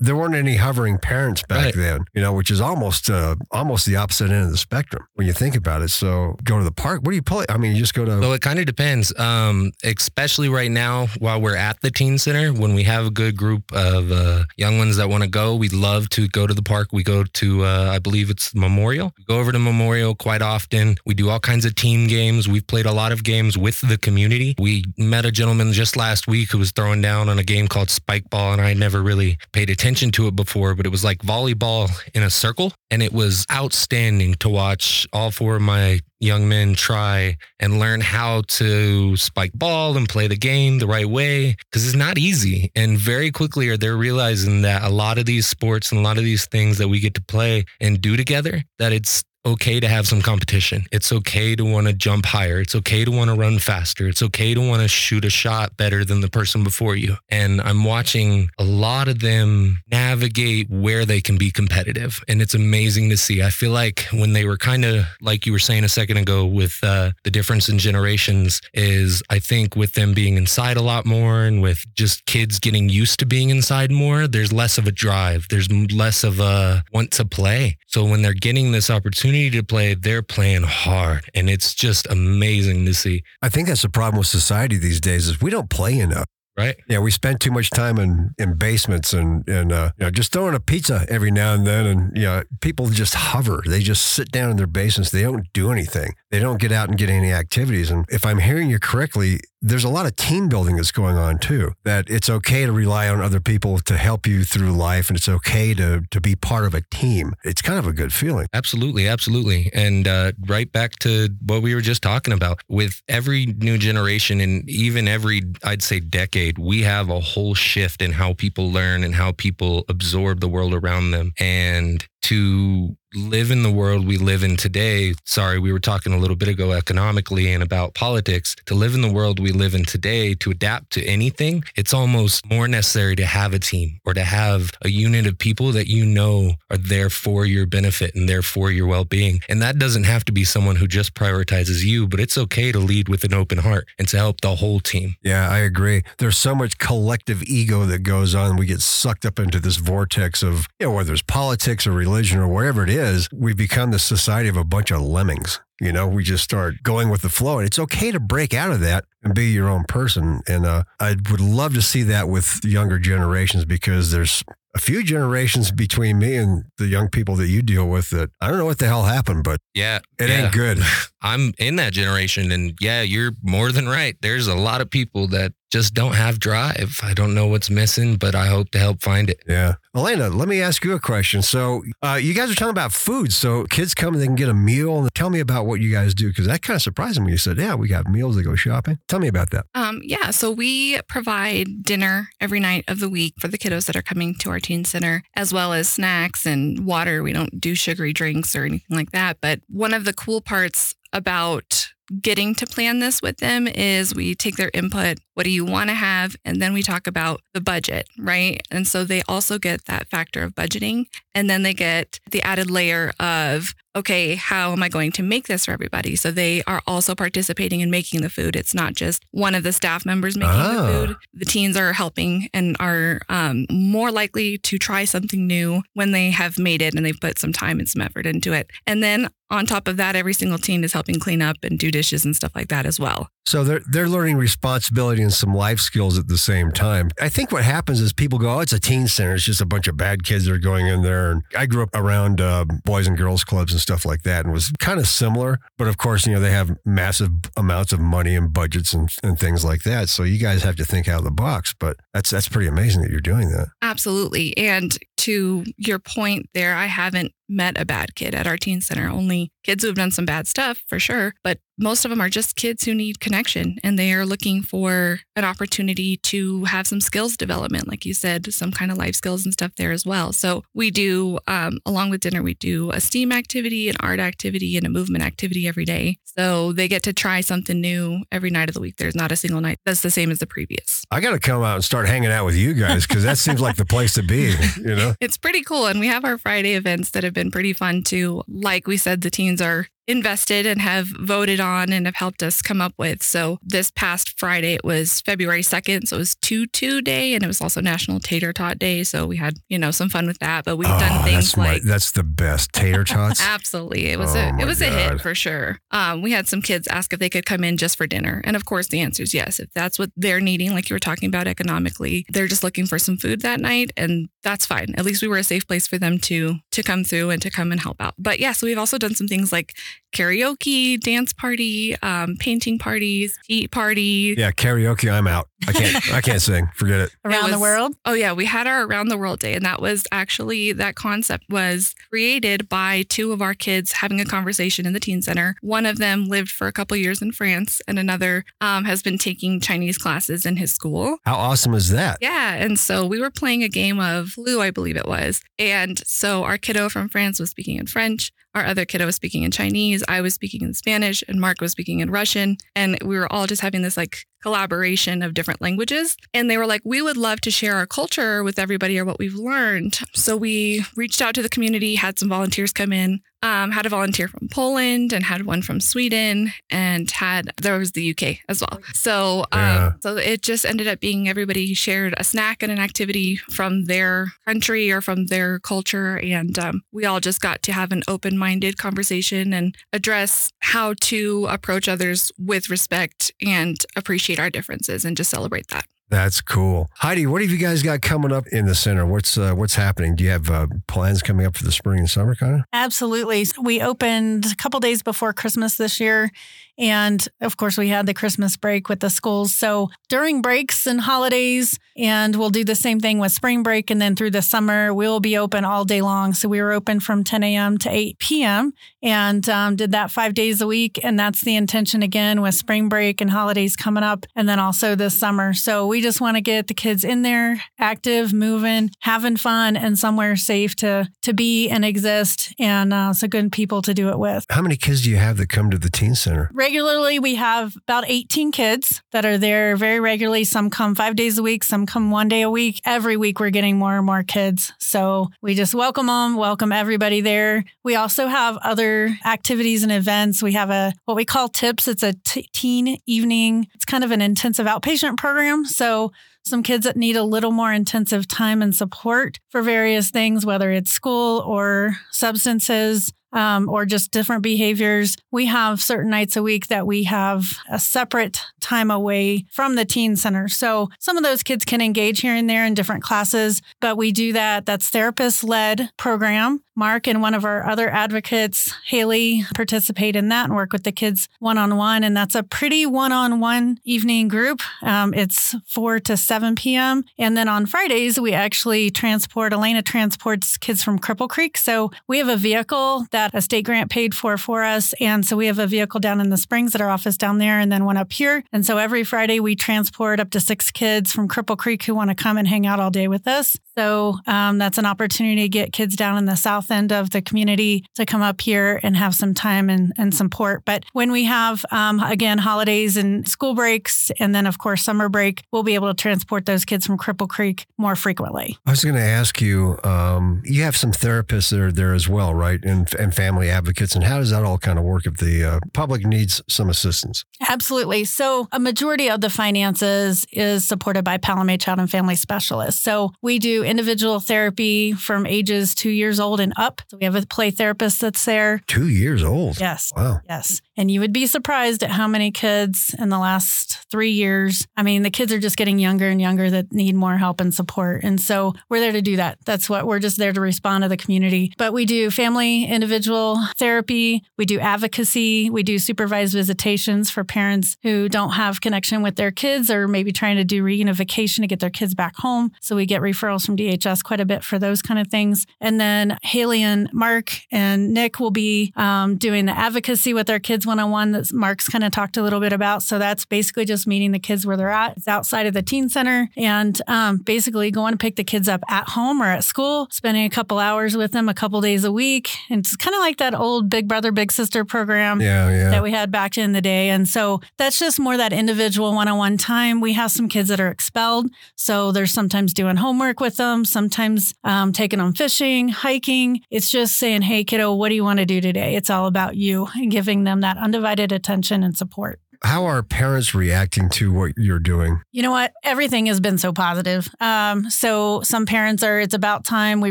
There 0.00 0.16
weren't 0.16 0.34
any 0.34 0.56
hovering 0.56 0.98
parents 0.98 1.42
back 1.48 1.58
Right. 1.66 1.74
then, 1.74 2.04
you 2.14 2.22
know, 2.22 2.32
which 2.32 2.50
is 2.50 2.60
almost 2.60 3.10
uh, 3.10 3.34
almost 3.50 3.86
the 3.86 3.96
opposite 3.96 4.30
end 4.30 4.44
of 4.44 4.50
the 4.50 4.56
spectrum 4.56 5.06
when 5.14 5.26
you 5.26 5.32
think 5.32 5.56
about 5.56 5.82
it. 5.82 5.88
So 5.90 6.36
go 6.44 6.58
to 6.58 6.64
the 6.64 6.70
park. 6.72 7.00
What 7.02 7.10
do 7.10 7.16
you 7.16 7.22
play? 7.22 7.44
I 7.48 7.56
mean, 7.56 7.72
you 7.74 7.78
just 7.80 7.94
go 7.94 8.04
to. 8.04 8.20
So 8.22 8.32
it 8.32 8.40
kind 8.42 8.58
of 8.58 8.66
depends, 8.66 9.16
um, 9.18 9.72
especially 9.84 10.48
right 10.48 10.70
now 10.70 11.06
while 11.18 11.40
we're 11.40 11.56
at 11.56 11.80
the 11.80 11.90
teen 11.90 12.18
center. 12.18 12.52
When 12.52 12.74
we 12.74 12.84
have 12.84 13.06
a 13.06 13.10
good 13.10 13.36
group 13.36 13.72
of 13.72 14.10
uh, 14.12 14.44
young 14.56 14.78
ones 14.78 14.96
that 14.96 15.08
want 15.08 15.24
to 15.24 15.28
go, 15.28 15.54
we 15.56 15.68
love 15.68 16.08
to 16.10 16.28
go 16.28 16.46
to 16.46 16.54
the 16.54 16.62
park. 16.62 16.88
We 16.92 17.02
go 17.02 17.24
to, 17.24 17.64
uh, 17.64 17.90
I 17.92 17.98
believe 17.98 18.30
it's 18.30 18.54
Memorial. 18.54 19.12
We 19.18 19.24
go 19.24 19.38
over 19.40 19.52
to 19.52 19.58
Memorial 19.58 20.14
quite 20.14 20.42
often. 20.42 20.96
We 21.06 21.14
do 21.14 21.28
all 21.30 21.40
kinds 21.40 21.64
of 21.64 21.74
team 21.74 22.06
games. 22.06 22.48
We've 22.48 22.66
played 22.66 22.86
a 22.86 22.92
lot 22.92 23.12
of 23.12 23.24
games 23.24 23.56
with 23.58 23.80
the 23.80 23.98
community. 23.98 24.54
We 24.58 24.84
met 24.96 25.24
a 25.24 25.30
gentleman 25.32 25.72
just 25.72 25.96
last 25.96 26.26
week 26.26 26.50
who 26.52 26.58
was 26.58 26.70
throwing 26.72 27.00
down 27.00 27.28
on 27.28 27.38
a 27.38 27.44
game 27.44 27.68
called 27.68 27.90
Spike 27.90 28.28
Ball, 28.30 28.52
and 28.54 28.62
I 28.62 28.74
never 28.74 29.02
really 29.02 29.37
paid 29.52 29.70
attention 29.70 30.10
to 30.12 30.26
it 30.26 30.36
before, 30.36 30.74
but 30.74 30.86
it 30.86 30.90
was 30.90 31.04
like 31.04 31.18
volleyball 31.18 31.90
in 32.14 32.22
a 32.22 32.30
circle, 32.30 32.72
and 32.90 33.02
it 33.02 33.12
was 33.12 33.44
outstanding 33.50 34.34
to 34.36 34.48
watch 34.48 35.06
all 35.12 35.30
four 35.30 35.56
of 35.56 35.62
my 35.62 36.00
young 36.20 36.48
men 36.48 36.74
try 36.74 37.36
and 37.60 37.78
learn 37.78 38.00
how 38.00 38.42
to 38.48 39.16
spike 39.16 39.52
ball 39.54 39.96
and 39.96 40.08
play 40.08 40.26
the 40.26 40.36
game 40.36 40.78
the 40.78 40.86
right 40.86 41.08
way 41.08 41.54
because 41.70 41.86
it's 41.86 41.96
not 41.96 42.18
easy. 42.18 42.70
And 42.74 42.98
very 42.98 43.30
quickly 43.30 43.68
are 43.68 43.76
they 43.76 43.88
realizing 43.90 44.62
that 44.62 44.82
a 44.82 44.88
lot 44.88 45.18
of 45.18 45.26
these 45.26 45.46
sports 45.46 45.92
and 45.92 46.00
a 46.00 46.02
lot 46.02 46.18
of 46.18 46.24
these 46.24 46.46
things 46.46 46.78
that 46.78 46.88
we 46.88 47.00
get 47.00 47.14
to 47.14 47.22
play 47.22 47.64
and 47.80 48.00
do 48.00 48.16
together, 48.16 48.64
that 48.78 48.92
it's 48.92 49.22
okay 49.48 49.80
to 49.80 49.88
have 49.88 50.06
some 50.06 50.22
competition. 50.22 50.84
It's 50.92 51.12
okay 51.12 51.56
to 51.56 51.64
want 51.64 51.86
to 51.86 51.92
jump 51.92 52.26
higher. 52.26 52.60
It's 52.60 52.74
okay 52.74 53.04
to 53.04 53.10
want 53.10 53.30
to 53.30 53.34
run 53.34 53.58
faster. 53.58 54.08
It's 54.08 54.22
okay 54.22 54.54
to 54.54 54.60
want 54.60 54.82
to 54.82 54.88
shoot 54.88 55.24
a 55.24 55.30
shot 55.30 55.76
better 55.76 56.04
than 56.04 56.20
the 56.20 56.28
person 56.28 56.64
before 56.64 56.96
you. 56.96 57.16
And 57.28 57.60
I'm 57.60 57.84
watching 57.84 58.50
a 58.58 58.64
lot 58.64 59.08
of 59.08 59.20
them 59.20 59.82
navigate 59.90 60.70
where 60.70 61.04
they 61.04 61.20
can 61.20 61.38
be 61.38 61.50
competitive. 61.50 62.22
And 62.28 62.40
it's 62.42 62.54
amazing 62.54 63.10
to 63.10 63.16
see. 63.16 63.42
I 63.42 63.50
feel 63.50 63.72
like 63.72 64.06
when 64.12 64.32
they 64.32 64.44
were 64.44 64.56
kind 64.56 64.84
of 64.84 65.06
like 65.20 65.46
you 65.46 65.52
were 65.52 65.58
saying 65.58 65.84
a 65.84 65.88
second 65.88 66.16
ago 66.16 66.44
with 66.44 66.78
uh, 66.82 67.12
the 67.24 67.30
difference 67.30 67.68
in 67.68 67.78
generations 67.78 68.60
is 68.74 69.22
I 69.30 69.38
think 69.38 69.76
with 69.76 69.94
them 69.94 70.14
being 70.14 70.36
inside 70.36 70.76
a 70.76 70.82
lot 70.82 71.06
more 71.06 71.44
and 71.44 71.62
with 71.62 71.84
just 71.94 72.26
kids 72.26 72.58
getting 72.58 72.88
used 72.88 73.18
to 73.20 73.26
being 73.26 73.50
inside 73.50 73.90
more, 73.90 74.26
there's 74.26 74.52
less 74.52 74.78
of 74.78 74.86
a 74.86 74.92
drive. 74.92 75.46
There's 75.50 75.70
less 75.70 76.24
of 76.24 76.40
a 76.40 76.84
want 76.92 77.12
to 77.12 77.24
play. 77.24 77.78
So 77.86 78.04
when 78.04 78.22
they're 78.22 78.34
getting 78.34 78.72
this 78.72 78.90
opportunity 78.90 79.37
to 79.50 79.62
play, 79.62 79.94
they're 79.94 80.22
playing 80.22 80.64
hard. 80.64 81.30
And 81.34 81.48
it's 81.48 81.74
just 81.74 82.06
amazing 82.10 82.84
to 82.86 82.94
see. 82.94 83.22
I 83.42 83.48
think 83.48 83.68
that's 83.68 83.82
the 83.82 83.88
problem 83.88 84.18
with 84.18 84.26
society 84.26 84.76
these 84.76 85.00
days 85.00 85.28
is 85.28 85.40
we 85.40 85.50
don't 85.50 85.70
play 85.70 85.98
enough. 85.98 86.26
Right. 86.58 86.76
Yeah, 86.88 86.98
we 86.98 87.12
spend 87.12 87.40
too 87.40 87.52
much 87.52 87.70
time 87.70 87.98
in, 87.98 88.34
in 88.36 88.54
basements 88.54 89.12
and 89.12 89.48
and 89.48 89.70
uh, 89.70 89.92
you 89.96 90.04
know 90.04 90.10
just 90.10 90.32
throwing 90.32 90.56
a 90.56 90.60
pizza 90.60 91.06
every 91.08 91.30
now 91.30 91.54
and 91.54 91.64
then, 91.64 91.86
and 91.86 92.16
you 92.16 92.24
know 92.24 92.42
people 92.60 92.88
just 92.88 93.14
hover. 93.14 93.62
They 93.64 93.78
just 93.78 94.04
sit 94.04 94.32
down 94.32 94.50
in 94.50 94.56
their 94.56 94.66
basements. 94.66 95.12
They 95.12 95.22
don't 95.22 95.46
do 95.52 95.70
anything. 95.70 96.14
They 96.32 96.40
don't 96.40 96.60
get 96.60 96.72
out 96.72 96.88
and 96.88 96.98
get 96.98 97.10
any 97.10 97.32
activities. 97.32 97.92
And 97.92 98.06
if 98.08 98.26
I'm 98.26 98.38
hearing 98.38 98.68
you 98.70 98.80
correctly, 98.80 99.38
there's 99.60 99.84
a 99.84 99.88
lot 99.88 100.06
of 100.06 100.14
team 100.16 100.48
building 100.48 100.76
that's 100.76 100.92
going 100.92 101.16
on 101.16 101.38
too. 101.38 101.72
That 101.84 102.08
it's 102.08 102.30
okay 102.30 102.66
to 102.66 102.72
rely 102.72 103.08
on 103.08 103.20
other 103.20 103.40
people 103.40 103.78
to 103.80 103.96
help 103.96 104.26
you 104.26 104.44
through 104.44 104.72
life, 104.72 105.08
and 105.08 105.16
it's 105.16 105.28
okay 105.28 105.74
to 105.74 106.02
to 106.10 106.20
be 106.20 106.34
part 106.36 106.64
of 106.64 106.74
a 106.74 106.82
team. 106.90 107.34
It's 107.44 107.62
kind 107.62 107.78
of 107.78 107.86
a 107.86 107.92
good 107.92 108.12
feeling. 108.12 108.46
Absolutely, 108.52 109.08
absolutely. 109.08 109.70
And 109.74 110.06
uh, 110.06 110.32
right 110.46 110.70
back 110.70 110.98
to 111.00 111.28
what 111.44 111.62
we 111.62 111.74
were 111.74 111.80
just 111.80 112.02
talking 112.02 112.32
about 112.32 112.60
with 112.68 113.02
every 113.08 113.46
new 113.46 113.78
generation 113.78 114.40
and 114.40 114.68
even 114.68 115.08
every, 115.08 115.42
I'd 115.64 115.82
say, 115.82 116.00
decade, 116.00 116.58
we 116.58 116.82
have 116.82 117.10
a 117.10 117.20
whole 117.20 117.54
shift 117.54 118.02
in 118.02 118.12
how 118.12 118.34
people 118.34 118.70
learn 118.70 119.04
and 119.04 119.14
how 119.14 119.32
people 119.32 119.84
absorb 119.88 120.40
the 120.40 120.48
world 120.48 120.74
around 120.74 121.10
them. 121.10 121.32
And 121.38 122.06
to 122.28 122.94
live 123.14 123.50
in 123.50 123.62
the 123.62 123.70
world 123.70 124.06
we 124.06 124.18
live 124.18 124.44
in 124.44 124.56
today, 124.56 125.14
sorry, 125.24 125.58
we 125.58 125.72
were 125.72 125.80
talking 125.80 126.12
a 126.12 126.18
little 126.18 126.36
bit 126.36 126.48
ago 126.48 126.72
economically 126.72 127.50
and 127.52 127.62
about 127.62 127.94
politics. 127.94 128.54
To 128.66 128.74
live 128.74 128.94
in 128.94 129.00
the 129.00 129.10
world 129.10 129.40
we 129.40 129.50
live 129.50 129.74
in 129.74 129.84
today, 129.84 130.34
to 130.34 130.50
adapt 130.50 130.90
to 130.92 131.04
anything, 131.04 131.64
it's 131.74 131.94
almost 131.94 132.44
more 132.44 132.68
necessary 132.68 133.16
to 133.16 133.24
have 133.24 133.54
a 133.54 133.58
team 133.58 133.98
or 134.04 134.12
to 134.12 134.24
have 134.24 134.72
a 134.82 134.90
unit 134.90 135.26
of 135.26 135.38
people 135.38 135.72
that 135.72 135.88
you 135.88 136.04
know 136.04 136.52
are 136.70 136.76
there 136.76 137.08
for 137.08 137.46
your 137.46 137.64
benefit 137.64 138.14
and 138.14 138.28
there 138.28 138.42
for 138.42 138.70
your 138.70 138.86
well 138.86 139.04
being. 139.04 139.40
And 139.48 139.62
that 139.62 139.78
doesn't 139.78 140.04
have 140.04 140.24
to 140.26 140.32
be 140.32 140.44
someone 140.44 140.76
who 140.76 140.86
just 140.86 141.14
prioritizes 141.14 141.84
you, 141.84 142.06
but 142.06 142.20
it's 142.20 142.36
okay 142.36 142.72
to 142.72 142.78
lead 142.78 143.08
with 143.08 143.24
an 143.24 143.32
open 143.32 143.58
heart 143.58 143.88
and 143.98 144.06
to 144.08 144.18
help 144.18 144.42
the 144.42 144.56
whole 144.56 144.80
team. 144.80 145.16
Yeah, 145.22 145.48
I 145.48 145.58
agree. 145.58 146.02
There's 146.18 146.36
so 146.36 146.54
much 146.54 146.76
collective 146.76 147.42
ego 147.44 147.86
that 147.86 148.00
goes 148.00 148.34
on. 148.34 148.56
We 148.56 148.66
get 148.66 148.80
sucked 148.80 149.24
up 149.24 149.38
into 149.38 149.60
this 149.60 149.76
vortex 149.76 150.42
of, 150.42 150.66
you 150.78 150.86
know, 150.86 150.92
whether 150.92 151.14
it's 151.14 151.22
politics 151.22 151.86
or 151.86 151.92
religion 151.92 152.17
or 152.40 152.48
wherever 152.48 152.82
it 152.82 152.90
is, 152.90 153.28
we've 153.32 153.56
become 153.56 153.90
the 153.90 153.98
society 153.98 154.48
of 154.48 154.56
a 154.56 154.64
bunch 154.64 154.90
of 154.90 155.00
lemmings. 155.00 155.60
You 155.80 155.92
know, 155.92 156.08
we 156.08 156.24
just 156.24 156.42
start 156.42 156.82
going 156.82 157.08
with 157.08 157.22
the 157.22 157.28
flow. 157.28 157.58
And 157.58 157.66
it's 157.66 157.78
okay 157.78 158.10
to 158.10 158.18
break 158.18 158.52
out 158.52 158.72
of 158.72 158.80
that 158.80 159.04
and 159.22 159.34
be 159.34 159.46
your 159.50 159.68
own 159.68 159.84
person. 159.84 160.40
And 160.48 160.66
uh, 160.66 160.82
I 160.98 161.10
would 161.30 161.40
love 161.40 161.74
to 161.74 161.82
see 161.82 162.02
that 162.04 162.28
with 162.28 162.60
younger 162.64 162.98
generations 162.98 163.64
because 163.64 164.10
there's 164.10 164.42
a 164.74 164.80
few 164.80 165.02
generations 165.04 165.70
between 165.70 166.18
me 166.18 166.34
and 166.36 166.64
the 166.78 166.86
young 166.86 167.08
people 167.08 167.36
that 167.36 167.46
you 167.48 167.62
deal 167.62 167.88
with 167.88 168.10
that 168.10 168.30
I 168.40 168.48
don't 168.48 168.58
know 168.58 168.64
what 168.66 168.78
the 168.78 168.86
hell 168.86 169.04
happened, 169.04 169.44
but 169.44 169.60
Yeah. 169.72 170.00
it 170.18 170.28
yeah. 170.28 170.44
ain't 170.44 170.52
good. 170.52 170.78
I'm 171.22 171.52
in 171.58 171.76
that 171.76 171.92
generation. 171.92 172.50
And 172.52 172.76
yeah, 172.80 173.02
you're 173.02 173.32
more 173.42 173.70
than 173.72 173.88
right. 173.88 174.16
There's 174.20 174.46
a 174.46 174.54
lot 174.56 174.80
of 174.80 174.90
people 174.90 175.28
that 175.28 175.52
just 175.70 175.94
don't 175.94 176.14
have 176.14 176.38
drive. 176.38 176.98
I 177.02 177.14
don't 177.14 177.34
know 177.34 177.46
what's 177.46 177.70
missing, 177.70 178.16
but 178.16 178.34
I 178.34 178.46
hope 178.46 178.70
to 178.70 178.78
help 178.78 179.02
find 179.02 179.28
it. 179.28 179.42
Yeah. 179.46 179.74
Elena, 179.94 180.28
let 180.28 180.48
me 180.48 180.62
ask 180.62 180.84
you 180.84 180.94
a 180.94 181.00
question. 181.00 181.42
So, 181.42 181.82
uh, 182.02 182.18
you 182.20 182.34
guys 182.34 182.50
are 182.50 182.54
talking 182.54 182.70
about 182.70 182.92
food. 182.92 183.32
So, 183.32 183.64
kids 183.64 183.94
come 183.94 184.14
and 184.14 184.22
they 184.22 184.26
can 184.26 184.36
get 184.36 184.48
a 184.48 184.54
meal. 184.54 184.98
And 184.98 185.14
tell 185.14 185.30
me 185.30 185.40
about 185.40 185.66
what 185.66 185.80
you 185.80 185.90
guys 185.90 186.14
do 186.14 186.28
because 186.28 186.46
that 186.46 186.62
kind 186.62 186.76
of 186.76 186.82
surprised 186.82 187.20
me. 187.20 187.32
You 187.32 187.38
said, 187.38 187.58
yeah, 187.58 187.74
we 187.74 187.88
got 187.88 188.06
meals 188.08 188.36
that 188.36 188.44
go 188.44 188.54
shopping. 188.54 188.98
Tell 189.08 189.18
me 189.18 189.28
about 189.28 189.50
that. 189.50 189.66
Um, 189.74 190.00
yeah, 190.02 190.30
so 190.30 190.50
we 190.50 191.00
provide 191.08 191.82
dinner 191.82 192.28
every 192.40 192.60
night 192.60 192.84
of 192.88 193.00
the 193.00 193.08
week 193.08 193.34
for 193.38 193.48
the 193.48 193.58
kiddos 193.58 193.86
that 193.86 193.96
are 193.96 194.02
coming 194.02 194.34
to 194.36 194.50
our 194.50 194.60
teen 194.60 194.84
center, 194.84 195.22
as 195.34 195.52
well 195.52 195.72
as 195.72 195.88
snacks 195.88 196.46
and 196.46 196.86
water. 196.86 197.22
We 197.22 197.32
don't 197.32 197.60
do 197.60 197.74
sugary 197.74 198.12
drinks 198.12 198.54
or 198.56 198.64
anything 198.64 198.96
like 198.96 199.12
that. 199.12 199.38
But 199.40 199.60
one 199.68 199.92
of 199.92 200.04
the 200.04 200.12
cool 200.12 200.40
parts 200.40 200.94
about 201.12 201.88
getting 202.20 202.54
to 202.56 202.66
plan 202.66 203.00
this 203.00 203.20
with 203.20 203.38
them 203.38 203.66
is 203.66 204.14
we 204.14 204.34
take 204.34 204.56
their 204.56 204.70
input 204.74 205.18
what 205.34 205.44
do 205.44 205.50
you 205.50 205.64
want 205.64 205.88
to 205.88 205.94
have? 205.94 206.34
And 206.44 206.60
then 206.60 206.72
we 206.72 206.82
talk 206.82 207.06
about 207.06 207.42
the 207.54 207.60
budget 207.60 208.08
right? 208.18 208.60
And 208.70 208.86
so 208.86 209.04
they 209.04 209.22
also 209.28 209.58
get 209.58 209.84
that 209.84 210.08
factor 210.10 210.42
of 210.42 210.54
budgeting. 210.54 211.06
And 211.34 211.48
then 211.48 211.62
they 211.62 211.74
get 211.74 212.18
the 212.30 212.42
added 212.42 212.70
layer 212.70 213.12
of 213.20 213.74
okay 213.98 214.34
how 214.36 214.72
am 214.72 214.82
i 214.82 214.88
going 214.88 215.10
to 215.12 215.22
make 215.22 215.46
this 215.48 215.64
for 215.66 215.72
everybody 215.72 216.14
so 216.16 216.30
they 216.30 216.62
are 216.66 216.80
also 216.86 217.14
participating 217.14 217.80
in 217.80 217.90
making 217.90 218.22
the 218.22 218.30
food 218.30 218.54
it's 218.54 218.74
not 218.74 218.94
just 218.94 219.24
one 219.32 219.54
of 219.54 219.62
the 219.64 219.72
staff 219.72 220.06
members 220.06 220.36
making 220.36 220.54
Ah. 220.54 220.82
the 220.86 221.06
food 221.06 221.16
the 221.34 221.44
teens 221.44 221.76
are 221.76 221.92
helping 221.92 222.48
and 222.54 222.76
are 222.80 223.20
um, 223.28 223.66
more 223.70 224.10
likely 224.10 224.58
to 224.58 224.78
try 224.78 225.04
something 225.04 225.46
new 225.46 225.82
when 225.94 226.12
they 226.12 226.30
have 226.30 226.58
made 226.58 226.80
it 226.80 226.94
and 226.94 227.04
they've 227.04 227.20
put 227.20 227.38
some 227.38 227.52
time 227.52 227.78
and 227.80 227.88
some 227.88 228.00
effort 228.02 228.24
into 228.26 228.52
it 228.52 228.70
and 228.86 229.02
then 229.02 229.28
on 229.50 229.64
top 229.64 229.88
of 229.88 229.96
that, 229.96 230.14
every 230.14 230.34
single 230.34 230.58
teen 230.58 230.84
is 230.84 230.92
helping 230.92 231.18
clean 231.18 231.40
up 231.40 231.56
and 231.62 231.78
do 231.78 231.90
dishes 231.90 232.22
and 232.22 232.36
stuff 232.36 232.52
like 232.54 232.68
that 232.68 232.84
as 232.84 233.00
well. 233.00 233.30
So 233.46 233.64
they're 233.64 233.80
they're 233.90 234.06
learning 234.06 234.36
responsibility 234.36 235.22
and 235.22 235.32
some 235.32 235.54
life 235.54 235.80
skills 235.80 236.18
at 236.18 236.28
the 236.28 236.36
same 236.36 236.70
time. 236.70 237.08
I 237.18 237.30
think 237.30 237.50
what 237.50 237.64
happens 237.64 238.02
is 238.02 238.12
people 238.12 238.38
go, 238.38 238.56
"Oh, 238.56 238.60
it's 238.60 238.74
a 238.74 238.78
teen 238.78 239.08
center. 239.08 239.36
It's 239.36 239.44
just 239.44 239.62
a 239.62 239.64
bunch 239.64 239.88
of 239.88 239.96
bad 239.96 240.22
kids 240.22 240.44
that 240.44 240.52
are 240.52 240.58
going 240.58 240.86
in 240.86 241.00
there." 241.00 241.30
And 241.30 241.42
I 241.56 241.64
grew 241.64 241.82
up 241.82 241.88
around 241.94 242.42
uh, 242.42 242.66
boys 242.84 243.06
and 243.06 243.16
girls 243.16 243.42
clubs 243.42 243.72
and 243.72 243.80
stuff 243.88 244.04
like 244.04 244.22
that, 244.22 244.44
and 244.44 244.52
was 244.52 244.70
kind 244.78 245.00
of 245.00 245.08
similar. 245.08 245.58
But 245.78 245.88
of 245.88 245.96
course, 245.96 246.26
you 246.26 246.34
know 246.34 246.40
they 246.40 246.50
have 246.50 246.76
massive 246.84 247.30
amounts 247.56 247.92
of 247.92 248.00
money 248.00 248.34
and 248.34 248.52
budgets 248.52 248.92
and, 248.92 249.10
and 249.22 249.38
things 249.38 249.64
like 249.64 249.82
that. 249.84 250.08
So 250.08 250.22
you 250.22 250.38
guys 250.38 250.62
have 250.62 250.76
to 250.76 250.84
think 250.84 251.08
out 251.08 251.18
of 251.18 251.24
the 251.24 251.30
box. 251.30 251.74
But 251.78 251.96
that's 252.12 252.30
that's 252.30 252.48
pretty 252.48 252.68
amazing 252.68 253.02
that 253.02 253.10
you're 253.10 253.20
doing 253.20 253.48
that. 253.50 253.68
Absolutely. 253.80 254.56
And 254.56 254.96
to 255.18 255.64
your 255.76 255.98
point 255.98 256.50
there, 256.52 256.74
I 256.74 256.86
haven't 256.86 257.32
met 257.48 257.80
a 257.80 257.84
bad 257.84 258.14
kid 258.14 258.34
at 258.34 258.46
our 258.46 258.56
teen 258.56 258.80
center. 258.80 259.08
Only 259.08 259.50
kids 259.64 259.82
who 259.82 259.88
have 259.88 259.96
done 259.96 260.10
some 260.10 260.24
bad 260.24 260.46
stuff 260.46 260.82
for 260.86 260.98
sure, 260.98 261.34
but 261.42 261.58
most 261.78 262.04
of 262.04 262.10
them 262.10 262.20
are 262.20 262.28
just 262.28 262.56
kids 262.56 262.84
who 262.84 262.94
need 262.94 263.20
connection 263.20 263.78
and 263.84 263.98
they 263.98 264.12
are 264.12 264.26
looking 264.26 264.62
for 264.62 265.20
an 265.36 265.44
opportunity 265.44 266.16
to 266.16 266.64
have 266.64 266.86
some 266.86 267.00
skills 267.00 267.36
development, 267.36 267.86
like 267.86 268.04
you 268.04 268.12
said, 268.12 268.52
some 268.52 268.72
kind 268.72 268.90
of 268.90 268.98
life 268.98 269.14
skills 269.14 269.44
and 269.44 269.52
stuff 269.52 269.72
there 269.76 269.92
as 269.92 270.04
well. 270.04 270.32
So 270.32 270.64
we 270.74 270.90
do, 270.90 271.38
um, 271.46 271.78
along 271.86 272.10
with 272.10 272.20
dinner, 272.20 272.42
we 272.42 272.54
do 272.54 272.90
a 272.90 273.00
STEAM 273.00 273.30
activity, 273.30 273.88
an 273.88 273.96
art 274.00 274.18
activity, 274.18 274.76
and 274.76 274.86
a 274.86 274.90
movement 274.90 275.24
activity 275.24 275.68
every 275.68 275.84
day. 275.84 276.18
So 276.24 276.72
they 276.72 276.88
get 276.88 277.04
to 277.04 277.12
try 277.12 277.40
something 277.40 277.80
new 277.80 278.24
every 278.32 278.50
night 278.50 278.68
of 278.68 278.74
the 278.74 278.80
week. 278.80 278.96
There's 278.96 279.14
not 279.14 279.30
a 279.30 279.36
single 279.36 279.60
night 279.60 279.78
that's 279.84 280.02
the 280.02 280.10
same 280.10 280.30
as 280.30 280.40
the 280.40 280.46
previous. 280.46 281.04
I 281.10 281.20
got 281.20 281.30
to 281.32 281.38
come 281.38 281.62
out 281.62 281.76
and 281.76 281.84
start 281.84 282.08
hanging 282.08 282.30
out 282.30 282.44
with 282.44 282.56
you 282.56 282.74
guys 282.74 283.06
because 283.06 283.22
that 283.22 283.38
seems 283.38 283.60
like 283.60 283.76
the 283.76 283.84
place 283.84 284.14
to 284.14 284.22
be, 284.22 284.54
you 284.76 284.96
know? 284.96 285.14
It's 285.20 285.36
pretty 285.36 285.62
cool. 285.62 285.86
And 285.86 286.00
we 286.00 286.06
have 286.06 286.24
our 286.24 286.38
Friday 286.38 286.74
events 286.74 287.10
that 287.10 287.22
have 287.22 287.34
been 287.38 287.50
pretty 287.52 287.72
fun 287.72 288.02
too. 288.02 288.42
Like 288.48 288.88
we 288.88 288.96
said, 288.96 289.20
the 289.20 289.30
teens 289.30 289.62
are 289.62 289.86
invested 290.08 290.66
and 290.66 290.80
have 290.80 291.06
voted 291.06 291.60
on 291.60 291.92
and 291.92 292.06
have 292.06 292.14
helped 292.16 292.42
us 292.42 292.62
come 292.62 292.80
up 292.80 292.94
with. 292.96 293.22
So 293.22 293.58
this 293.62 293.90
past 293.90 294.38
Friday, 294.38 294.72
it 294.72 294.82
was 294.84 295.20
February 295.20 295.62
2nd. 295.62 296.08
So 296.08 296.16
it 296.16 296.20
was 296.20 296.34
Tutu 296.36 297.02
Day 297.02 297.34
and 297.34 297.44
it 297.44 297.46
was 297.46 297.60
also 297.60 297.82
National 297.82 298.18
Tater 298.18 298.52
Tot 298.54 298.78
Day. 298.78 299.04
So 299.04 299.26
we 299.26 299.36
had, 299.36 299.58
you 299.68 299.78
know, 299.78 299.90
some 299.90 300.08
fun 300.08 300.26
with 300.26 300.38
that. 300.38 300.64
But 300.64 300.76
we've 300.76 300.88
oh, 300.88 300.98
done 300.98 301.24
things 301.24 301.52
that's 301.52 301.56
my- 301.56 301.72
like 301.74 301.82
that's 301.82 302.10
the 302.12 302.24
best 302.24 302.72
tater 302.72 303.04
tots. 303.04 303.40
Absolutely. 303.46 304.06
It 304.06 304.18
was 304.18 304.34
Oh 304.34 304.38
a 304.38 304.58
it 304.60 304.64
was 304.64 304.80
a 304.80 304.86
hit 304.86 305.20
for 305.20 305.34
sure. 305.34 305.78
Um, 305.90 306.22
we 306.22 306.32
had 306.32 306.48
some 306.48 306.62
kids 306.62 306.88
ask 306.88 307.12
if 307.12 307.18
they 307.18 307.28
could 307.28 307.44
come 307.44 307.62
in 307.62 307.76
just 307.76 307.96
for 307.98 308.06
dinner. 308.06 308.40
And 308.44 308.56
of 308.56 308.64
course 308.64 308.88
the 308.88 309.00
answer 309.00 309.22
is 309.22 309.34
yes. 309.34 309.60
If 309.60 309.72
that's 309.74 309.98
what 309.98 310.10
they're 310.16 310.40
needing, 310.40 310.72
like 310.72 310.88
you 310.88 310.94
were 310.94 311.00
talking 311.00 311.28
about 311.28 311.46
economically, 311.46 312.24
they're 312.30 312.48
just 312.48 312.64
looking 312.64 312.86
for 312.86 312.98
some 312.98 313.18
food 313.18 313.42
that 313.42 313.60
night 313.60 313.92
and 313.96 314.30
that's 314.42 314.64
fine. 314.64 314.94
At 314.96 315.04
least 315.04 315.20
we 315.20 315.28
were 315.28 315.36
a 315.36 315.44
safe 315.44 315.66
place 315.66 315.86
for 315.86 315.98
them 315.98 316.18
to 316.20 316.56
to 316.70 316.82
come 316.82 317.04
through 317.04 317.30
and 317.30 317.42
to 317.42 317.50
come 317.50 317.72
and 317.72 317.80
help 317.80 318.00
out. 318.00 318.14
But 318.18 318.40
yeah, 318.40 318.52
so 318.52 318.66
we've 318.66 318.78
also 318.78 318.96
done 318.96 319.14
some 319.14 319.28
things 319.28 319.52
like 319.52 319.74
karaoke, 320.14 320.98
dance 321.00 321.32
party, 321.32 321.96
um, 322.02 322.36
painting 322.38 322.78
parties, 322.78 323.38
tea 323.44 323.68
party. 323.68 324.34
yeah, 324.36 324.50
karaoke. 324.50 325.10
I'm 325.10 325.26
out. 325.26 325.48
I 325.66 325.72
can't. 325.72 326.12
I 326.14 326.20
can't 326.20 326.40
sing. 326.42 326.68
Forget 326.74 327.00
it. 327.00 327.16
Around 327.24 327.50
the 327.50 327.58
was- 327.58 327.60
world. 327.60 327.94
Oh 328.04 328.12
yeah, 328.14 328.32
we 328.32 328.44
had 328.44 328.66
our 328.66 328.84
around 328.84 329.08
the 329.08 329.18
world 329.18 329.40
day 329.40 329.54
and 329.54 329.64
that 329.64 329.80
was 329.82 330.06
actually 330.12 330.72
that 330.72 330.94
concept 330.94 331.44
was 331.50 331.94
created 332.10 332.68
by 332.68 333.04
two 333.08 333.32
of 333.32 333.42
our 333.42 333.54
kids 333.54 333.92
having 333.92 334.20
a 334.20 334.24
conversation 334.24 334.86
in 334.86 334.92
the 334.92 335.00
teen 335.00 335.20
center. 335.22 335.56
One 335.60 335.86
of 335.86 335.98
them 335.98 336.26
lived 336.26 336.50
for 336.50 336.66
a 336.66 336.72
couple 336.72 336.96
years 336.96 337.20
in 337.20 337.32
France 337.32 337.80
and 337.88 337.98
another 337.98 338.44
um, 338.60 338.84
has 338.84 339.02
been 339.02 339.18
taking 339.18 339.60
Chinese 339.60 339.98
classes 339.98 340.46
in 340.46 340.56
his 340.56 340.72
school. 340.72 341.18
How 341.24 341.36
awesome 341.36 341.74
is 341.74 341.90
that? 341.90 342.18
Yeah, 342.20 342.54
and 342.54 342.78
so 342.78 343.04
we 343.06 343.20
were 343.20 343.30
playing 343.30 343.62
a 343.62 343.68
game 343.68 344.00
of 344.00 344.34
Lou, 344.36 344.60
I 344.60 344.70
believe 344.70 344.96
it 344.96 345.06
was. 345.06 345.40
And 345.58 345.98
so 346.06 346.44
our 346.44 346.56
kiddo 346.58 346.88
from 346.88 347.08
France 347.08 347.40
was 347.40 347.50
speaking 347.50 347.76
in 347.76 347.86
French. 347.86 348.32
Our 348.58 348.66
other 348.66 348.84
kiddo 348.84 349.06
was 349.06 349.14
speaking 349.14 349.44
in 349.44 349.52
Chinese. 349.52 350.02
I 350.08 350.20
was 350.20 350.34
speaking 350.34 350.62
in 350.62 350.74
Spanish, 350.74 351.22
and 351.28 351.40
Mark 351.40 351.60
was 351.60 351.70
speaking 351.70 352.00
in 352.00 352.10
Russian. 352.10 352.56
And 352.74 352.98
we 353.04 353.16
were 353.16 353.32
all 353.32 353.46
just 353.46 353.62
having 353.62 353.82
this 353.82 353.96
like 353.96 354.26
collaboration 354.42 355.22
of 355.22 355.32
different 355.32 355.60
languages. 355.60 356.16
And 356.34 356.50
they 356.50 356.56
were 356.56 356.66
like, 356.66 356.82
we 356.84 357.00
would 357.00 357.16
love 357.16 357.40
to 357.42 357.52
share 357.52 357.76
our 357.76 357.86
culture 357.86 358.42
with 358.42 358.58
everybody 358.58 358.98
or 358.98 359.04
what 359.04 359.20
we've 359.20 359.34
learned. 359.34 360.00
So 360.12 360.36
we 360.36 360.84
reached 360.96 361.22
out 361.22 361.34
to 361.36 361.42
the 361.42 361.48
community, 361.48 361.94
had 361.94 362.18
some 362.18 362.28
volunteers 362.28 362.72
come 362.72 362.92
in, 362.92 363.20
um, 363.42 363.70
had 363.70 363.86
a 363.86 363.88
volunteer 363.88 364.26
from 364.28 364.48
Poland 364.48 365.12
and 365.12 365.24
had 365.24 365.46
one 365.46 365.62
from 365.62 365.80
Sweden 365.80 366.52
and 366.70 367.10
had, 367.10 367.52
there 367.62 367.78
was 367.78 367.92
the 367.92 368.10
UK 368.10 368.38
as 368.48 368.60
well. 368.60 368.80
So, 368.94 369.40
um, 369.52 369.60
Yeah. 369.60 369.92
so 370.00 370.16
it 370.16 370.42
just 370.42 370.64
ended 370.64 370.88
up 370.88 371.00
being 371.00 371.28
everybody 371.28 371.72
shared 371.74 372.14
a 372.16 372.24
snack 372.24 372.62
and 372.62 372.72
an 372.72 372.78
activity 372.78 373.36
from 373.36 373.84
their 373.84 374.32
country 374.46 374.90
or 374.90 375.00
from 375.00 375.26
their 375.26 375.60
culture. 375.60 376.18
And 376.18 376.58
um, 376.58 376.82
we 376.92 377.04
all 377.04 377.20
just 377.20 377.40
got 377.40 377.62
to 377.64 377.72
have 377.72 377.92
an 377.92 378.02
open 378.08 378.36
minded 378.36 378.78
conversation 378.78 379.52
and 379.52 379.76
address 379.92 380.50
how 380.60 380.94
to 381.02 381.46
approach 381.48 381.88
others 381.88 382.32
with 382.38 382.68
respect 382.70 383.30
and 383.44 383.84
appreciate 383.96 384.40
our 384.40 384.50
differences 384.50 385.04
and 385.04 385.16
just 385.16 385.30
celebrate 385.30 385.68
that. 385.68 385.84
That's 386.10 386.40
cool. 386.40 386.88
Heidi, 386.96 387.26
what 387.26 387.42
have 387.42 387.50
you 387.50 387.58
guys 387.58 387.82
got 387.82 388.00
coming 388.00 388.32
up 388.32 388.46
in 388.48 388.66
the 388.66 388.74
center? 388.74 389.04
What's 389.04 389.36
uh, 389.36 389.52
what's 389.54 389.74
happening? 389.74 390.16
Do 390.16 390.24
you 390.24 390.30
have 390.30 390.48
uh, 390.48 390.66
plans 390.86 391.22
coming 391.22 391.44
up 391.44 391.56
for 391.56 391.64
the 391.64 391.72
spring 391.72 391.98
and 391.98 392.08
summer, 392.08 392.34
kind 392.34 392.54
of? 392.54 392.60
Absolutely. 392.72 393.46
We 393.62 393.82
opened 393.82 394.46
a 394.46 394.54
couple 394.54 394.80
days 394.80 395.02
before 395.02 395.32
Christmas 395.32 395.76
this 395.76 396.00
year. 396.00 396.30
And 396.78 397.26
of 397.40 397.56
course, 397.56 397.76
we 397.76 397.88
had 397.88 398.06
the 398.06 398.14
Christmas 398.14 398.56
break 398.56 398.88
with 398.88 399.00
the 399.00 399.10
schools. 399.10 399.52
So 399.54 399.90
during 400.08 400.40
breaks 400.42 400.86
and 400.86 401.00
holidays, 401.00 401.78
and 401.98 402.36
we'll 402.36 402.50
do 402.50 402.64
the 402.64 402.76
same 402.76 403.00
thing 403.00 403.18
with 403.18 403.32
spring 403.32 403.64
break. 403.64 403.90
And 403.90 404.00
then 404.00 404.14
through 404.14 404.30
the 404.30 404.42
summer, 404.42 404.94
we'll 404.94 405.18
be 405.18 405.36
open 405.36 405.64
all 405.64 405.84
day 405.84 406.00
long. 406.00 406.32
So 406.32 406.48
we 406.48 406.62
were 406.62 406.72
open 406.72 407.00
from 407.00 407.24
10 407.24 407.42
a.m. 407.42 407.76
to 407.78 407.90
8 407.90 408.18
p.m. 408.20 408.72
and 409.02 409.46
um, 409.48 409.74
did 409.74 409.90
that 409.90 410.12
five 410.12 410.34
days 410.34 410.60
a 410.60 410.66
week. 410.66 411.00
And 411.02 411.18
that's 411.18 411.40
the 411.40 411.56
intention 411.56 412.02
again 412.04 412.40
with 412.40 412.54
spring 412.54 412.88
break 412.88 413.20
and 413.20 413.30
holidays 413.30 413.74
coming 413.74 414.04
up. 414.04 414.26
And 414.36 414.48
then 414.48 414.60
also 414.60 414.94
this 414.94 415.18
summer. 415.18 415.52
So 415.54 415.88
we 415.88 416.00
just 416.00 416.20
want 416.20 416.36
to 416.36 416.40
get 416.40 416.68
the 416.68 416.74
kids 416.74 417.02
in 417.02 417.22
there, 417.22 417.60
active, 417.80 418.32
moving, 418.32 418.90
having 419.00 419.36
fun, 419.36 419.76
and 419.76 419.98
somewhere 419.98 420.36
safe 420.36 420.76
to, 420.76 421.08
to 421.22 421.34
be 421.34 421.68
and 421.68 421.84
exist. 421.84 422.54
And 422.60 422.92
uh, 422.92 423.12
so 423.12 423.26
good 423.26 423.50
people 423.50 423.82
to 423.82 423.92
do 423.92 424.08
it 424.10 424.18
with. 424.20 424.46
How 424.50 424.62
many 424.62 424.76
kids 424.76 425.02
do 425.02 425.10
you 425.10 425.16
have 425.16 425.38
that 425.38 425.48
come 425.48 425.70
to 425.72 425.78
the 425.78 425.90
teen 425.90 426.14
center? 426.14 426.50
Regularly, 426.68 427.18
we 427.18 427.36
have 427.36 427.74
about 427.76 428.04
18 428.06 428.52
kids 428.52 429.00
that 429.12 429.24
are 429.24 429.38
there 429.38 429.74
very 429.74 430.00
regularly. 430.00 430.44
Some 430.44 430.68
come 430.68 430.94
five 430.94 431.16
days 431.16 431.38
a 431.38 431.42
week, 431.42 431.64
some 431.64 431.86
come 431.86 432.10
one 432.10 432.28
day 432.28 432.42
a 432.42 432.50
week. 432.50 432.82
Every 432.84 433.16
week, 433.16 433.40
we're 433.40 433.48
getting 433.48 433.78
more 433.78 433.96
and 433.96 434.04
more 434.04 434.22
kids. 434.22 434.70
So 434.78 435.28
we 435.40 435.54
just 435.54 435.74
welcome 435.74 436.08
them, 436.08 436.36
welcome 436.36 436.70
everybody 436.70 437.22
there. 437.22 437.64
We 437.84 437.94
also 437.94 438.26
have 438.26 438.58
other 438.58 439.16
activities 439.24 439.82
and 439.82 439.90
events. 439.90 440.42
We 440.42 440.52
have 440.52 440.68
a 440.68 440.92
what 441.06 441.16
we 441.16 441.24
call 441.24 441.48
TIPS. 441.48 441.88
It's 441.88 442.02
a 442.02 442.12
t- 442.12 442.50
teen 442.52 442.98
evening. 443.06 443.68
It's 443.74 443.86
kind 443.86 444.04
of 444.04 444.10
an 444.10 444.20
intensive 444.20 444.66
outpatient 444.66 445.16
program. 445.16 445.64
So 445.64 446.12
some 446.44 446.62
kids 446.62 446.84
that 446.84 446.98
need 446.98 447.16
a 447.16 447.24
little 447.24 447.50
more 447.50 447.72
intensive 447.72 448.28
time 448.28 448.60
and 448.60 448.74
support 448.74 449.38
for 449.48 449.62
various 449.62 450.10
things, 450.10 450.44
whether 450.44 450.70
it's 450.70 450.90
school 450.90 451.40
or 451.40 451.96
substances 452.10 453.10
um, 453.32 453.68
or 453.68 453.84
just 453.84 454.10
different 454.10 454.42
behaviors. 454.42 455.16
We 455.30 455.46
have 455.46 455.80
certain 455.80 456.10
nights 456.10 456.36
a 456.36 456.42
week 456.42 456.68
that 456.68 456.86
we 456.86 457.04
have 457.04 457.52
a 457.70 457.78
separate 457.78 458.40
time 458.60 458.90
away 458.90 459.44
from 459.50 459.74
the 459.74 459.84
teen 459.84 460.16
center. 460.16 460.48
So 460.48 460.88
some 460.98 461.16
of 461.16 461.22
those 461.22 461.42
kids 461.42 461.64
can 461.64 461.80
engage 461.80 462.20
here 462.20 462.34
and 462.34 462.48
there 462.48 462.64
in 462.64 462.74
different 462.74 463.02
classes, 463.02 463.60
but 463.80 463.96
we 463.96 464.12
do 464.12 464.32
that. 464.32 464.66
That's 464.66 464.88
therapist 464.88 465.44
led 465.44 465.90
program. 465.96 466.62
Mark 466.78 467.08
and 467.08 467.20
one 467.20 467.34
of 467.34 467.44
our 467.44 467.68
other 467.68 467.90
advocates, 467.90 468.72
Haley, 468.86 469.44
participate 469.52 470.14
in 470.14 470.28
that 470.28 470.44
and 470.44 470.54
work 470.54 470.72
with 470.72 470.84
the 470.84 470.92
kids 470.92 471.28
one 471.40 471.58
on 471.58 471.76
one. 471.76 472.04
And 472.04 472.16
that's 472.16 472.36
a 472.36 472.44
pretty 472.44 472.86
one 472.86 473.10
on 473.10 473.40
one 473.40 473.80
evening 473.84 474.28
group. 474.28 474.60
Um, 474.82 475.12
it's 475.12 475.56
4 475.66 475.98
to 476.00 476.16
7 476.16 476.54
p.m. 476.54 477.04
And 477.18 477.36
then 477.36 477.48
on 477.48 477.66
Fridays, 477.66 478.20
we 478.20 478.32
actually 478.32 478.90
transport, 478.90 479.52
Elena 479.52 479.82
transports 479.82 480.56
kids 480.56 480.84
from 480.84 481.00
Cripple 481.00 481.28
Creek. 481.28 481.58
So 481.58 481.90
we 482.06 482.18
have 482.18 482.28
a 482.28 482.36
vehicle 482.36 483.06
that 483.10 483.34
a 483.34 483.42
state 483.42 483.64
grant 483.64 483.90
paid 483.90 484.14
for 484.14 484.38
for 484.38 484.62
us. 484.62 484.94
And 485.00 485.26
so 485.26 485.36
we 485.36 485.46
have 485.46 485.58
a 485.58 485.66
vehicle 485.66 485.98
down 485.98 486.20
in 486.20 486.30
the 486.30 486.36
Springs 486.36 486.76
at 486.76 486.80
our 486.80 486.90
office 486.90 487.16
down 487.16 487.38
there 487.38 487.58
and 487.58 487.72
then 487.72 487.84
one 487.84 487.96
up 487.96 488.12
here. 488.12 488.44
And 488.52 488.64
so 488.64 488.78
every 488.78 489.02
Friday, 489.02 489.40
we 489.40 489.56
transport 489.56 490.20
up 490.20 490.30
to 490.30 490.38
six 490.38 490.70
kids 490.70 491.12
from 491.12 491.26
Cripple 491.26 491.58
Creek 491.58 491.82
who 491.82 491.94
want 491.96 492.10
to 492.10 492.14
come 492.14 492.36
and 492.36 492.46
hang 492.46 492.66
out 492.66 492.78
all 492.78 492.92
day 492.92 493.08
with 493.08 493.26
us. 493.26 493.56
So 493.78 494.18
um, 494.26 494.58
that's 494.58 494.76
an 494.76 494.86
opportunity 494.86 495.42
to 495.42 495.48
get 495.48 495.72
kids 495.72 495.94
down 495.94 496.18
in 496.18 496.24
the 496.24 496.34
south 496.34 496.72
end 496.72 496.90
of 496.90 497.10
the 497.10 497.22
community 497.22 497.84
to 497.94 498.04
come 498.04 498.22
up 498.22 498.40
here 498.40 498.80
and 498.82 498.96
have 498.96 499.14
some 499.14 499.34
time 499.34 499.70
and, 499.70 499.92
and 499.96 500.12
support. 500.12 500.64
But 500.64 500.84
when 500.94 501.12
we 501.12 501.22
have, 501.26 501.64
um, 501.70 502.00
again, 502.00 502.38
holidays 502.38 502.96
and 502.96 503.28
school 503.28 503.54
breaks, 503.54 504.10
and 504.18 504.34
then, 504.34 504.46
of 504.46 504.58
course, 504.58 504.82
summer 504.82 505.08
break, 505.08 505.44
we'll 505.52 505.62
be 505.62 505.76
able 505.76 505.86
to 505.86 505.94
transport 505.94 506.44
those 506.44 506.64
kids 506.64 506.88
from 506.88 506.98
Cripple 506.98 507.28
Creek 507.28 507.66
more 507.78 507.94
frequently. 507.94 508.58
I 508.66 508.70
was 508.70 508.82
going 508.82 508.96
to 508.96 509.00
ask 509.00 509.40
you. 509.40 509.78
Um, 509.84 510.42
you 510.44 510.64
have 510.64 510.76
some 510.76 510.90
therapists 510.90 511.50
that 511.50 511.60
are 511.60 511.70
there 511.70 511.94
as 511.94 512.08
well, 512.08 512.34
right? 512.34 512.58
And 512.64 512.92
and 512.96 513.14
family 513.14 513.48
advocates. 513.48 513.94
And 513.94 514.02
how 514.02 514.18
does 514.18 514.30
that 514.30 514.42
all 514.42 514.58
kind 514.58 514.80
of 514.80 514.84
work 514.84 515.06
if 515.06 515.18
the 515.18 515.44
uh, 515.44 515.60
public 515.72 516.04
needs 516.04 516.42
some 516.48 516.68
assistance? 516.68 517.24
Absolutely. 517.48 518.04
So, 518.06 518.48
a 518.50 518.58
majority 518.58 519.08
of 519.08 519.20
the 519.20 519.30
finances 519.30 520.26
is 520.32 520.66
supported 520.66 521.04
by 521.04 521.18
Palomay 521.18 521.60
Child 521.60 521.78
and 521.78 521.88
Family 521.88 522.16
Specialists. 522.16 522.82
So, 522.82 523.12
we 523.22 523.38
do 523.38 523.67
individual 523.68 524.20
therapy 524.20 524.92
from 524.92 525.26
ages 525.26 525.74
two 525.74 525.90
years 525.90 526.18
old 526.18 526.40
and 526.40 526.52
up. 526.56 526.82
So, 526.88 526.98
we 526.98 527.04
have 527.04 527.14
a 527.14 527.26
play 527.26 527.50
therapist 527.50 528.00
that's 528.00 528.24
there. 528.24 528.60
Two 528.66 528.88
years 528.88 529.22
old. 529.22 529.60
Yes. 529.60 529.92
Wow. 529.96 530.20
Yes. 530.28 530.60
And 530.76 530.90
you 530.90 531.00
would 531.00 531.12
be 531.12 531.26
surprised 531.26 531.82
at 531.82 531.90
how 531.90 532.06
many 532.06 532.30
kids 532.30 532.94
in 532.98 533.08
the 533.08 533.18
last 533.18 533.78
three 533.90 534.12
years. 534.12 534.66
I 534.76 534.84
mean, 534.84 535.02
the 535.02 535.10
kids 535.10 535.32
are 535.32 535.38
just 535.40 535.56
getting 535.56 535.78
younger 535.78 536.08
and 536.08 536.20
younger 536.20 536.50
that 536.50 536.72
need 536.72 536.94
more 536.94 537.16
help 537.16 537.40
and 537.40 537.52
support. 537.52 538.04
And 538.04 538.20
so 538.20 538.54
we're 538.68 538.78
there 538.78 538.92
to 538.92 539.02
do 539.02 539.16
that. 539.16 539.38
That's 539.44 539.68
what 539.68 539.86
we're 539.86 539.98
just 539.98 540.18
there 540.18 540.32
to 540.32 540.40
respond 540.40 540.82
to 540.82 540.88
the 540.88 540.96
community. 540.96 541.52
But 541.58 541.72
we 541.72 541.84
do 541.84 542.10
family, 542.10 542.64
individual 542.64 543.38
therapy, 543.56 544.22
we 544.36 544.44
do 544.44 544.60
advocacy, 544.60 545.50
we 545.50 545.64
do 545.64 545.78
supervised 545.78 546.34
visitations 546.34 547.10
for 547.10 547.24
parents 547.24 547.76
who 547.82 548.08
don't 548.08 548.32
have 548.32 548.60
connection 548.60 549.02
with 549.02 549.16
their 549.16 549.32
kids 549.32 549.70
or 549.70 549.88
maybe 549.88 550.12
trying 550.12 550.36
to 550.36 550.44
do 550.44 550.62
reunification 550.62 551.40
to 551.40 551.48
get 551.48 551.58
their 551.58 551.70
kids 551.70 551.94
back 551.94 552.14
home. 552.18 552.52
So 552.60 552.76
we 552.76 552.86
get 552.86 553.02
referrals 553.02 553.44
from 553.44 553.56
DHS 553.58 554.02
quite 554.02 554.20
a 554.20 554.24
bit 554.24 554.42
for 554.44 554.58
those 554.58 554.80
kind 554.82 554.98
of 555.00 555.08
things. 555.08 555.46
And 555.60 555.80
then 555.80 556.16
Haley 556.22 556.62
and 556.62 556.88
Mark 556.92 557.40
and 557.50 557.92
Nick 557.92 558.18
will 558.20 558.30
be 558.30 558.72
um, 558.76 559.16
doing 559.16 559.46
the 559.46 559.56
advocacy 559.58 560.14
with 560.14 560.26
their 560.26 560.38
kids 560.38 560.66
one 560.66 560.78
on 560.78 560.90
one 560.90 561.12
that 561.12 561.32
Mark's 561.32 561.68
kind 561.68 561.84
of 561.84 561.92
talked 561.92 562.16
a 562.16 562.22
little 562.22 562.40
bit 562.40 562.52
about. 562.52 562.82
So 562.82 562.98
that's 562.98 563.24
basically 563.24 563.64
just 563.64 563.86
meeting 563.86 564.12
the 564.12 564.18
kids 564.18 564.46
where 564.46 564.56
they're 564.56 564.70
at. 564.70 564.96
It's 564.96 565.08
outside 565.08 565.46
of 565.46 565.54
the 565.54 565.62
teen 565.62 565.88
center 565.88 566.30
and 566.36 566.80
um, 566.86 567.18
basically 567.18 567.70
going 567.70 567.92
to 567.92 567.98
pick 567.98 568.16
the 568.16 568.24
kids 568.24 568.48
up 568.48 568.62
at 568.68 568.90
home 568.90 569.20
or 569.22 569.26
at 569.26 569.44
school, 569.44 569.88
spending 569.90 570.24
a 570.24 570.30
couple 570.30 570.58
hours 570.58 570.96
with 570.96 571.12
them 571.12 571.28
a 571.28 571.34
couple 571.34 571.60
days 571.60 571.84
a 571.84 571.92
week. 571.92 572.30
And 572.50 572.60
it's 572.60 572.76
kind 572.76 572.94
of 572.94 573.00
like 573.00 573.16
that 573.18 573.34
old 573.34 573.68
Big 573.68 573.88
Brother, 573.88 574.12
Big 574.12 574.30
Sister 574.32 574.64
program 574.64 575.20
Yeah, 575.20 575.50
yeah. 575.50 575.70
that 575.70 575.82
we 575.82 575.90
had 575.90 576.10
back 576.10 576.38
in 576.38 576.52
the 576.52 576.62
day. 576.62 576.90
And 576.90 577.08
so 577.08 577.40
that's 577.56 577.78
just 577.78 577.98
more 577.98 578.16
that 578.16 578.32
individual 578.32 578.94
one 578.94 579.08
on 579.08 579.18
one 579.18 579.36
time. 579.38 579.80
We 579.80 579.92
have 579.94 580.10
some 580.10 580.28
kids 580.28 580.48
that 580.48 580.60
are 580.60 580.68
expelled. 580.68 581.26
So 581.56 581.92
they're 581.92 582.06
sometimes 582.06 582.52
doing 582.54 582.76
homework 582.76 583.20
with 583.20 583.36
them, 583.36 583.47
sometimes 583.64 584.34
um, 584.44 584.72
taking 584.72 584.98
them 584.98 585.12
fishing, 585.12 585.68
hiking. 585.68 586.40
It's 586.50 586.70
just 586.70 586.96
saying, 586.96 587.22
hey, 587.22 587.44
kiddo, 587.44 587.74
what 587.74 587.88
do 587.88 587.94
you 587.94 588.04
want 588.04 588.18
to 588.18 588.26
do 588.26 588.40
today? 588.40 588.76
It's 588.76 588.90
all 588.90 589.06
about 589.06 589.36
you 589.36 589.68
and 589.74 589.90
giving 589.90 590.24
them 590.24 590.40
that 590.40 590.56
undivided 590.58 591.12
attention 591.12 591.62
and 591.62 591.76
support. 591.76 592.20
How 592.42 592.66
are 592.66 592.82
parents 592.84 593.34
reacting 593.34 593.88
to 593.90 594.12
what 594.12 594.32
you're 594.36 594.60
doing? 594.60 595.00
You 595.10 595.22
know 595.22 595.32
what? 595.32 595.52
Everything 595.64 596.06
has 596.06 596.20
been 596.20 596.38
so 596.38 596.52
positive. 596.52 597.08
Um, 597.20 597.68
so 597.68 598.22
some 598.22 598.46
parents 598.46 598.84
are, 598.84 599.00
it's 599.00 599.14
about 599.14 599.44
time. 599.44 599.80
We 599.80 599.90